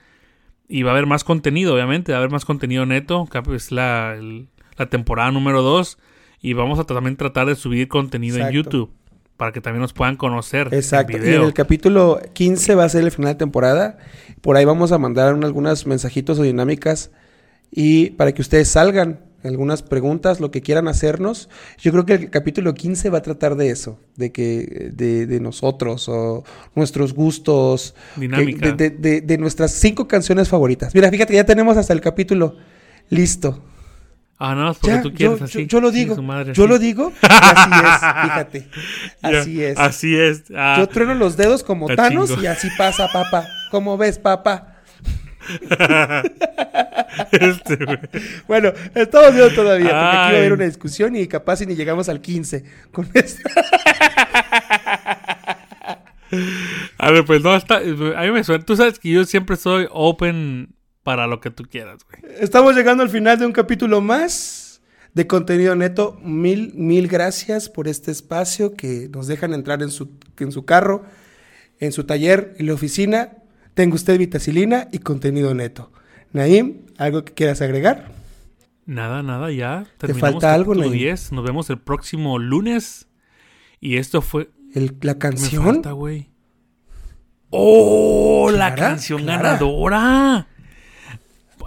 y 0.68 0.82
va 0.82 0.90
a 0.90 0.94
haber 0.94 1.06
más 1.06 1.24
contenido, 1.24 1.74
obviamente, 1.74 2.12
va 2.12 2.18
a 2.18 2.20
haber 2.20 2.30
más 2.30 2.44
contenido 2.44 2.86
neto, 2.86 3.28
que 3.30 3.40
es 3.54 3.70
la, 3.72 4.14
el- 4.18 4.48
la 4.76 4.86
temporada 4.86 5.30
número 5.30 5.62
2 5.62 5.98
y 6.40 6.52
vamos 6.54 6.78
a 6.78 6.84
también 6.84 7.16
tratar 7.16 7.46
de 7.46 7.54
subir 7.54 7.88
contenido 7.88 8.38
en. 8.38 8.50
YouTube 8.52 8.90
para 9.36 9.50
que 9.52 9.60
también 9.60 9.80
nos 9.82 9.92
puedan 9.92 10.16
conocer. 10.16 10.68
Exacto. 10.72 11.12
Y 11.16 11.16
en 11.34 11.42
el 11.42 11.52
capítulo 11.54 12.20
15 12.34 12.74
va 12.76 12.84
a 12.84 12.88
ser 12.88 13.02
el 13.04 13.10
final 13.10 13.32
de 13.32 13.38
temporada. 13.38 13.98
Por 14.40 14.56
ahí 14.56 14.64
vamos 14.64 14.92
a 14.92 14.98
mandar 14.98 15.34
un- 15.34 15.44
algunos 15.44 15.86
mensajitos 15.86 16.38
o 16.38 16.42
dinámicas 16.42 17.10
y 17.70 18.10
para 18.10 18.32
que 18.32 18.42
ustedes 18.42 18.68
salgan 18.68 19.20
algunas 19.44 19.82
preguntas, 19.82 20.40
lo 20.40 20.50
que 20.50 20.62
quieran 20.62 20.88
hacernos. 20.88 21.48
Yo 21.78 21.92
creo 21.92 22.06
que 22.06 22.14
el 22.14 22.30
capítulo 22.30 22.74
15 22.74 23.10
va 23.10 23.18
a 23.18 23.22
tratar 23.22 23.56
de 23.56 23.70
eso, 23.70 23.98
de 24.16 24.32
que 24.32 24.90
de, 24.94 25.26
de 25.26 25.40
nosotros 25.40 26.08
o 26.08 26.44
nuestros 26.74 27.12
gustos, 27.14 27.94
Dinámica. 28.16 28.72
de, 28.72 28.90
de- 28.90 28.96
de- 28.96 29.20
de 29.20 29.38
nuestras 29.38 29.72
cinco 29.72 30.08
canciones 30.08 30.48
favoritas. 30.48 30.94
Mira, 30.94 31.10
fíjate, 31.10 31.34
ya 31.34 31.44
tenemos 31.44 31.76
hasta 31.76 31.92
el 31.92 32.00
capítulo 32.00 32.56
listo. 33.10 33.62
Ah, 34.36 34.54
más 34.56 34.78
porque 34.78 34.96
Ya, 34.96 35.02
tú 35.02 35.12
quieres 35.14 35.38
yo- 35.38 35.44
así. 35.44 35.66
yo 35.66 35.80
lo 35.80 35.90
digo, 35.92 36.20
madre, 36.20 36.52
yo 36.54 36.64
sí. 36.64 36.68
lo 36.68 36.78
digo, 36.80 37.12
y 37.22 37.26
así 37.30 37.70
es, 37.70 38.22
fíjate, 38.22 38.68
así 39.22 39.62
es. 39.62 39.78
Así 39.78 40.16
es. 40.16 40.42
Ah, 40.56 40.74
Yo 40.78 40.88
trueno 40.88 41.14
los 41.14 41.36
dedos 41.36 41.62
como 41.62 41.86
Thanos 41.94 42.30
chingo. 42.30 42.42
y 42.42 42.46
así 42.46 42.68
pasa, 42.76 43.06
papá. 43.12 43.46
¿Cómo 43.70 43.96
ves, 43.96 44.18
papá? 44.18 44.82
este. 47.32 47.78
Bueno, 48.46 48.72
estamos 48.94 49.34
viendo 49.34 49.54
todavía, 49.54 49.90
porque 49.90 50.06
aquí 50.06 50.16
va 50.16 50.24
a 50.24 50.28
haber 50.28 50.52
una 50.52 50.64
discusión 50.64 51.16
y 51.16 51.26
capaz 51.26 51.56
si 51.56 51.66
ni 51.66 51.74
llegamos 51.74 52.08
al 52.08 52.20
15 52.20 52.64
con 52.92 53.08
esto. 53.14 53.48
A 56.98 57.10
ver, 57.10 57.24
pues 57.24 57.42
no, 57.42 57.54
está, 57.54 57.76
a 57.76 57.80
mí 57.82 58.30
me 58.32 58.44
suena. 58.44 58.64
Tú 58.64 58.76
sabes 58.76 58.98
que 58.98 59.10
yo 59.10 59.24
siempre 59.24 59.56
soy 59.56 59.86
open 59.90 60.74
para 61.02 61.26
lo 61.26 61.40
que 61.40 61.50
tú 61.50 61.64
quieras, 61.64 61.98
güey. 62.04 62.34
Estamos 62.40 62.74
llegando 62.74 63.02
al 63.02 63.10
final 63.10 63.38
de 63.38 63.46
un 63.46 63.52
capítulo 63.52 64.00
más 64.00 64.82
de 65.12 65.26
contenido 65.26 65.76
neto. 65.76 66.18
Mil, 66.22 66.72
mil 66.74 67.08
gracias 67.08 67.68
por 67.68 67.88
este 67.88 68.10
espacio 68.10 68.74
que 68.74 69.08
nos 69.12 69.26
dejan 69.26 69.54
entrar 69.54 69.82
en 69.82 69.90
su, 69.90 70.10
en 70.38 70.52
su 70.52 70.64
carro, 70.64 71.04
en 71.78 71.92
su 71.92 72.04
taller, 72.04 72.54
en 72.58 72.66
la 72.66 72.74
oficina. 72.74 73.38
Tenga 73.74 73.94
usted 73.96 74.18
vitacilina 74.18 74.88
y 74.92 74.98
contenido 75.00 75.54
neto. 75.54 75.90
Naim, 76.32 76.86
¿algo 76.98 77.24
que 77.24 77.32
quieras 77.34 77.60
agregar? 77.60 78.12
Nada, 78.86 79.22
nada, 79.22 79.50
ya. 79.50 79.84
¿Te 79.98 80.06
Terminamos 80.08 80.32
falta 80.34 80.54
algo, 80.54 80.74
Naim? 80.74 80.92
10. 80.92 81.32
Nos 81.32 81.44
vemos 81.44 81.70
el 81.70 81.78
próximo 81.78 82.38
lunes. 82.38 83.08
Y 83.80 83.96
esto 83.96 84.20
fue. 84.22 84.50
El- 84.74 84.96
la 85.02 85.14
¿qué 85.14 85.18
canción. 85.20 85.64
Me 85.64 85.72
falta, 85.72 85.92
güey. 85.92 86.28
¡Oh! 87.50 88.50
La 88.52 88.74
canción 88.74 89.22
Clara. 89.22 89.42
ganadora. 89.42 90.46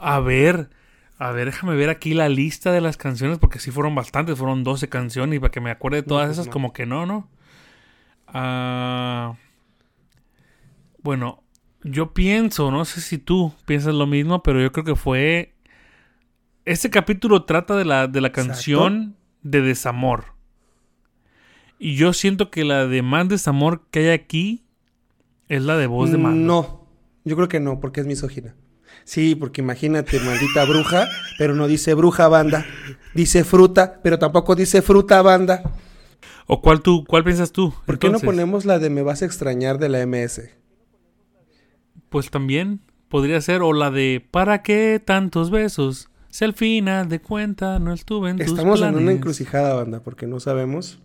A 0.01 0.19
ver. 0.19 0.69
A 1.17 1.31
ver, 1.31 1.45
déjame 1.45 1.75
ver 1.75 1.89
aquí 1.89 2.13
la 2.13 2.29
lista 2.29 2.71
de 2.71 2.81
las 2.81 2.97
canciones. 2.97 3.39
Porque 3.39 3.59
sí 3.59 3.71
fueron 3.71 3.95
bastantes. 3.95 4.37
Fueron 4.37 4.63
12 4.63 4.87
canciones. 4.89 5.37
Y 5.37 5.39
para 5.39 5.51
que 5.51 5.61
me 5.61 5.71
acuerde 5.71 5.97
de 5.97 6.03
todas 6.03 6.27
pues 6.27 6.35
esas, 6.37 6.47
no. 6.47 6.51
como 6.53 6.73
que 6.73 6.85
no, 6.85 7.05
¿no? 7.05 7.29
Ah, 8.27 9.35
bueno, 11.01 11.43
yo 11.89 12.13
pienso, 12.13 12.71
no 12.71 12.85
sé 12.85 13.01
si 13.01 13.17
tú 13.17 13.53
piensas 13.65 13.93
lo 13.93 14.07
mismo, 14.07 14.43
pero 14.43 14.61
yo 14.61 14.71
creo 14.71 14.85
que 14.85 14.95
fue. 14.95 15.53
Este 16.65 16.89
capítulo 16.89 17.45
trata 17.45 17.75
de 17.75 17.85
la, 17.85 18.07
de 18.07 18.21
la 18.21 18.27
Exacto. 18.27 18.49
canción 18.49 19.15
de 19.41 19.61
desamor. 19.61 20.25
Y 21.79 21.95
yo 21.95 22.13
siento 22.13 22.49
que 22.49 22.65
la 22.65 22.87
de 22.87 23.01
más 23.01 23.29
desamor 23.29 23.83
que 23.91 23.99
hay 23.99 24.09
aquí 24.09 24.65
es 25.47 25.61
la 25.61 25.77
de 25.77 25.87
voz 25.87 26.11
de 26.11 26.17
mando. 26.17 26.45
No, 26.45 26.87
yo 27.23 27.35
creo 27.35 27.47
que 27.47 27.59
no, 27.59 27.79
porque 27.79 28.01
es 28.01 28.07
misógina. 28.07 28.55
Sí, 29.03 29.35
porque 29.35 29.61
imagínate, 29.61 30.19
maldita 30.19 30.65
bruja, 30.65 31.07
pero 31.37 31.55
no 31.55 31.67
dice 31.67 31.93
bruja 31.93 32.27
banda. 32.27 32.65
Dice 33.13 33.43
fruta, 33.45 34.01
pero 34.03 34.19
tampoco 34.19 34.55
dice 34.55 34.81
fruta 34.81 35.21
banda. 35.21 35.63
¿O 36.47 36.61
cuál 36.61 36.81
tú, 36.81 37.05
cuál 37.05 37.23
piensas 37.23 37.51
tú? 37.51 37.73
¿Por 37.85 37.99
qué 37.99 38.09
no 38.09 38.19
ponemos 38.19 38.65
la 38.65 38.79
de 38.79 38.89
me 38.89 39.03
vas 39.03 39.21
a 39.21 39.25
extrañar 39.25 39.77
de 39.77 39.89
la 39.89 40.05
MS? 40.05 40.49
Pues 42.09 42.29
también 42.31 42.81
podría 43.09 43.39
ser, 43.41 43.61
o 43.61 43.73
la 43.73 43.91
de 43.91 44.25
¿Para 44.31 44.61
qué 44.63 45.01
tantos 45.03 45.49
besos? 45.49 46.09
Si 46.29 46.45
al 46.45 46.53
final 46.53 47.09
de 47.09 47.19
cuenta 47.21 47.79
no 47.79 47.93
estuve 47.93 48.29
en 48.29 48.37
tus 48.37 48.47
Estamos 48.47 48.79
en 48.81 48.87
una 48.89 48.97
planes. 48.97 49.15
encrucijada, 49.15 49.73
banda, 49.73 50.01
porque 50.01 50.27
no 50.27 50.39
sabemos. 50.39 50.99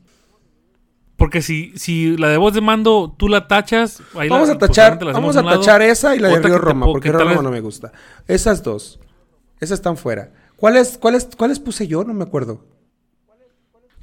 Porque 1.17 1.41
si, 1.43 1.73
si 1.77 2.17
la 2.17 2.29
de 2.29 2.37
voz 2.37 2.53
de 2.55 2.61
mando 2.61 3.15
tú 3.17 3.29
la 3.29 3.47
tachas, 3.47 4.03
ahí 4.17 4.29
Vamos 4.29 4.49
la- 4.49 4.55
a 4.55 4.59
tachar, 4.59 4.99
posiblemente 4.99 5.05
la 5.07 5.13
vamos 5.13 5.37
a 5.37 5.43
lado. 5.43 5.61
tachar 5.61 5.83
esa 5.83 6.17
y 6.17 6.19
la 6.19 6.29
de 6.29 6.41
Río 6.41 6.53
te 6.55 6.59
Roma, 6.59 6.87
po- 6.87 6.93
porque 6.93 7.11
que 7.11 7.17
Río 7.17 7.29
Roma 7.29 7.43
no 7.43 7.51
me 7.51 7.61
gusta. 7.61 7.93
Esas 8.27 8.63
dos. 8.63 8.99
Esas 9.61 9.79
están 9.79 9.97
fuera. 9.97 10.33
¿Cuáles, 10.57 10.99
cuáles, 10.99 11.29
cuáles 11.37 11.61
puse 11.61 11.87
yo? 11.87 12.03
No 12.05 12.13
me 12.15 12.25
acuerdo. 12.25 12.67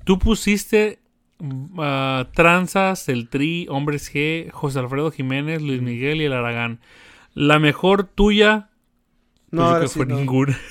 Tú 0.06 0.18
pusiste 0.18 1.00
mm, 1.40 1.80
ah, 1.80 2.30
Tranzas, 2.34 3.10
El 3.10 3.30
Tri, 3.30 3.68
Hombres 3.70 4.14
G, 4.14 4.50
José 4.52 4.80
Alfredo 4.80 5.12
Jiménez, 5.12 5.62
Luis 5.62 5.82
Miguel 5.82 6.22
y 6.22 6.26
El 6.26 6.34
Aragán. 6.34 6.80
La 7.34 7.60
mejor 7.60 8.04
tuya, 8.06 8.70
pues 9.50 9.52
No, 9.52 9.74
yo 9.76 9.82
que 9.82 9.88
sí 9.88 9.94
fue 10.00 10.06
no. 10.06 10.18
ninguna. 10.18 10.58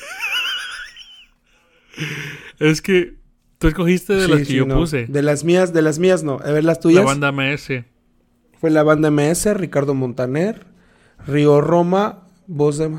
es 2.59 2.83
que 2.83 3.15
tú 3.59 3.69
escogiste 3.69 4.15
de 4.15 4.25
Sí, 4.25 4.31
las 4.31 4.39
que 4.41 4.45
sí, 4.47 4.55
yo 4.55 4.67
no. 4.67 4.77
puse. 4.77 5.07
De 5.07 5.23
las 5.23 5.45
mías, 5.45 5.73
de 5.73 5.83
las 5.83 5.99
mías 5.99 6.23
no. 6.23 6.41
A 6.45 6.51
ver, 6.53 6.65
las 6.65 6.79
La 6.79 6.83
tuyas. 6.83 7.05
banda 7.05 7.33
MS. 7.33 7.85
Fue 8.61 8.71
la 8.71 8.83
banda 8.83 9.11
MS, 9.11 9.55
Ricardo 9.55 9.95
Montaner, 9.95 10.67
Río 11.27 11.61
Roma, 11.61 12.27
voz 12.47 12.79
de... 12.79 12.91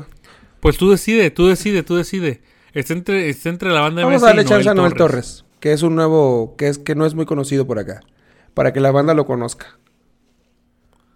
Pues 0.60 0.76
tú 0.78 0.90
decide, 0.90 1.30
tú 1.30 1.46
decide, 1.48 1.82
tú 1.82 1.96
decide. 1.96 2.42
Está 2.72 2.92
entre, 2.94 3.28
está 3.28 3.48
entre 3.48 3.70
la 3.70 3.80
banda 3.80 4.04
Vamos 4.04 4.20
MS 4.20 4.22
a 4.22 4.26
darle 4.28 4.42
y 4.42 4.44
chance 4.46 4.68
a 4.68 4.74
Noel 4.74 4.94
Torres. 4.94 5.38
Torres, 5.38 5.44
que 5.60 5.72
es 5.72 5.82
un 5.82 5.94
nuevo, 5.94 6.54
que 6.56 6.68
es 6.68 6.78
que 6.78 6.94
no 6.94 7.06
es 7.06 7.14
muy 7.14 7.26
conocido 7.26 7.66
por 7.66 7.78
acá, 7.78 8.00
para 8.54 8.72
que 8.72 8.80
la 8.80 8.90
banda 8.90 9.14
lo 9.14 9.26
conozca. 9.26 9.78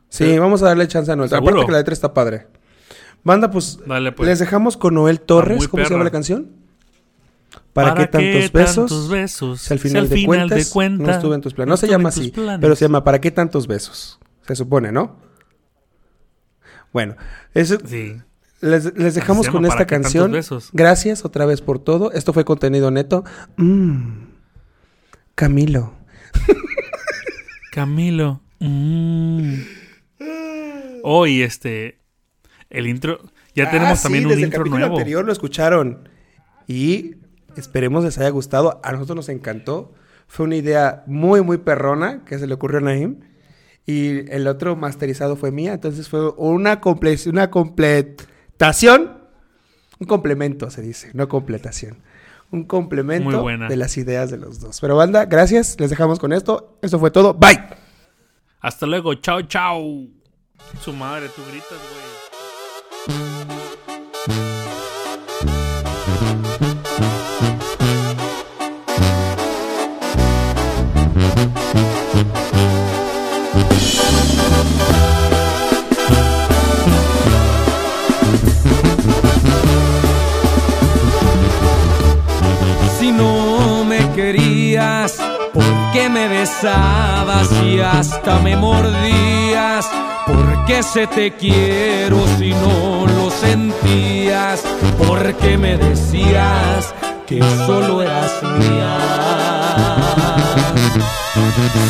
Sí, 0.09 0.39
vamos 0.39 0.63
a 0.63 0.67
darle 0.67 0.87
chance 0.87 1.11
a 1.11 1.17
Noel. 1.17 1.29
¿Seguro? 1.29 1.51
Aparte 1.51 1.67
que 1.67 1.73
la 1.73 1.79
letra 1.79 1.93
está 1.93 2.15
padre. 2.15 2.47
Banda, 3.25 3.51
pues, 3.51 3.81
Dale, 3.85 4.13
pues. 4.13 4.29
les 4.29 4.39
dejamos 4.39 4.77
con 4.77 4.95
Noel 4.95 5.21
Torres. 5.21 5.67
¿Cómo 5.67 5.85
se 5.85 5.91
llama 5.91 6.05
la 6.05 6.11
canción? 6.11 6.53
¿Para, 7.73 7.95
qué 7.95 8.07
tantos 8.07 8.53
besos? 8.53 8.77
tantos 8.77 9.09
besos? 9.09 9.61
Si 9.61 9.73
al 9.73 9.81
Si 9.81 9.89
final, 9.89 10.09
de, 10.09 10.25
cuentas, 10.25 10.71
cuenta 10.71 11.03
no 11.05 11.11
estuve 11.11 11.35
en 11.35 11.41
tus 11.41 11.55
planes. 11.55 11.71
No 11.71 11.77
se 11.77 11.89
llama 11.89 12.11
así, 12.11 12.31
planes. 12.31 12.61
pero 12.61 12.77
se 12.77 12.85
llama 12.85 13.03
¿Para 13.03 13.21
qué 13.21 13.33
tantos 13.33 13.67
besos? 13.67 14.21
Se 14.47 14.55
supone, 14.55 14.93
¿no? 14.93 15.17
Bueno, 16.93 17.17
eso, 17.55 17.79
Sí. 17.85 18.17
les, 18.61 18.97
les 18.97 19.15
dejamos 19.17 19.49
con 19.49 19.65
esta 19.65 19.79
¿Para 19.79 19.87
qué 19.87 19.95
tantos 19.97 20.13
canción. 20.13 20.61
Gracias 20.73 21.25
otra 21.25 21.47
vez 21.47 21.61
por 21.61 21.81
todo. 21.81 22.13
Esto 22.13 22.33
fue 22.33 22.45
contenido 22.45 22.93
neto. 22.93 23.25
Mm. 23.57 24.34
Camilo. 25.35 25.95
Camilo. 27.72 28.41
Mm. 28.61 29.55
Oh, 31.03 31.26
y 31.26 31.43
este. 31.43 31.99
El 32.70 32.87
intro. 32.87 33.18
Ya 33.55 33.70
tenemos 33.70 34.01
Ah, 34.01 34.03
también 34.05 34.22
sí, 34.22 34.26
un 34.26 34.30
desde 34.30 34.43
el 34.43 34.47
intro 34.49 34.61
capítulo 34.61 34.78
nuevo. 34.80 34.97
anterior 34.97 35.24
lo 35.24 35.32
escucharon. 35.32 36.09
Y 36.66 37.16
esperemos 37.57 38.05
les 38.05 38.18
haya 38.18 38.30
gustado. 38.30 38.80
A 38.85 38.93
nosotros 38.93 39.16
nos 39.16 39.28
encantó. 39.28 39.93
Fue 40.26 40.47
una 40.47 40.57
idea 40.57 41.05
muy, 41.07 41.43
muy 41.43 41.59
perrona 41.59 42.24
que 42.24 42.39
se 42.39 42.47
le 42.47 42.55
ocurrió 42.55 42.78
a 42.78 42.82
Naim. 42.82 43.20
Y 43.87 44.30
el 44.32 44.47
otro 44.47 44.76
masterizado 44.76 45.37
fue 45.37 45.53
mía. 45.53 45.74
Entonces 45.74 46.09
fue 46.09 46.30
una, 46.30 46.80
comple 46.80 47.16
una 47.26 47.51
completación. 47.51 49.18
Un 50.01 50.07
complemento, 50.07 50.70
se 50.70 50.82
dice, 50.82 51.11
no 51.12 51.28
completación. 51.28 51.99
Un 52.55 52.65
complemento 52.65 53.45
de 53.69 53.77
las 53.77 53.97
ideas 53.97 54.31
de 54.31 54.37
los 54.37 54.61
dos. 54.61 54.81
Pero 54.81 54.95
banda, 54.95 55.25
gracias. 55.25 55.79
Les 55.81 55.91
dejamos 55.91 56.21
con 56.21 56.33
esto. 56.33 56.79
Eso 56.83 57.01
fue 57.01 57.11
todo. 57.11 57.35
Bye. 57.35 57.61
Hasta 58.61 58.87
luego. 58.87 59.15
Chao, 59.17 59.43
chao. 59.43 59.83
Su 60.81 60.93
madre, 60.93 61.29
tú 61.35 61.43
gritas, 61.51 61.79
güey. 63.09 63.34
¿Por 86.05 86.13
qué 86.13 86.21
me 86.21 86.29
besabas 86.29 87.51
y 87.65 87.81
hasta 87.81 88.39
me 88.41 88.57
mordías? 88.57 89.87
¿Por 90.27 90.67
qué 90.67 90.83
se 90.83 91.07
te 91.07 91.33
quiero 91.33 92.27
si 92.39 92.51
no 92.51 93.07
lo 93.07 93.31
sentías? 93.31 94.63
¿Por 94.99 95.35
qué 95.37 95.57
me 95.57 95.79
decías 95.79 96.95
que 97.27 97.41
solo 97.67 98.03
eras 98.03 98.43
mía? 98.59 98.99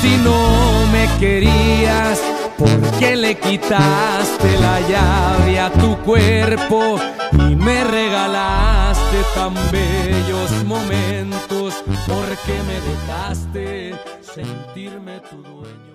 Si 0.00 0.16
no 0.18 0.86
me 0.92 1.08
querías, 1.18 2.20
porque 2.58 3.16
le 3.16 3.38
quitaste 3.38 4.58
la 4.60 4.80
llave 4.88 5.58
a 5.60 5.70
tu 5.72 5.96
cuerpo 5.98 6.98
y 7.32 7.56
me 7.56 7.84
regalaste 7.84 9.18
tan 9.34 9.54
bellos 9.70 10.64
momentos, 10.64 11.82
porque 12.06 12.54
me 12.66 12.80
dejaste 12.90 13.94
sentirme 14.20 15.20
tu 15.30 15.42
dueño. 15.42 15.94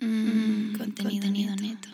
Mm, 0.00 0.76
contenido 0.76 1.54
neto. 1.56 1.88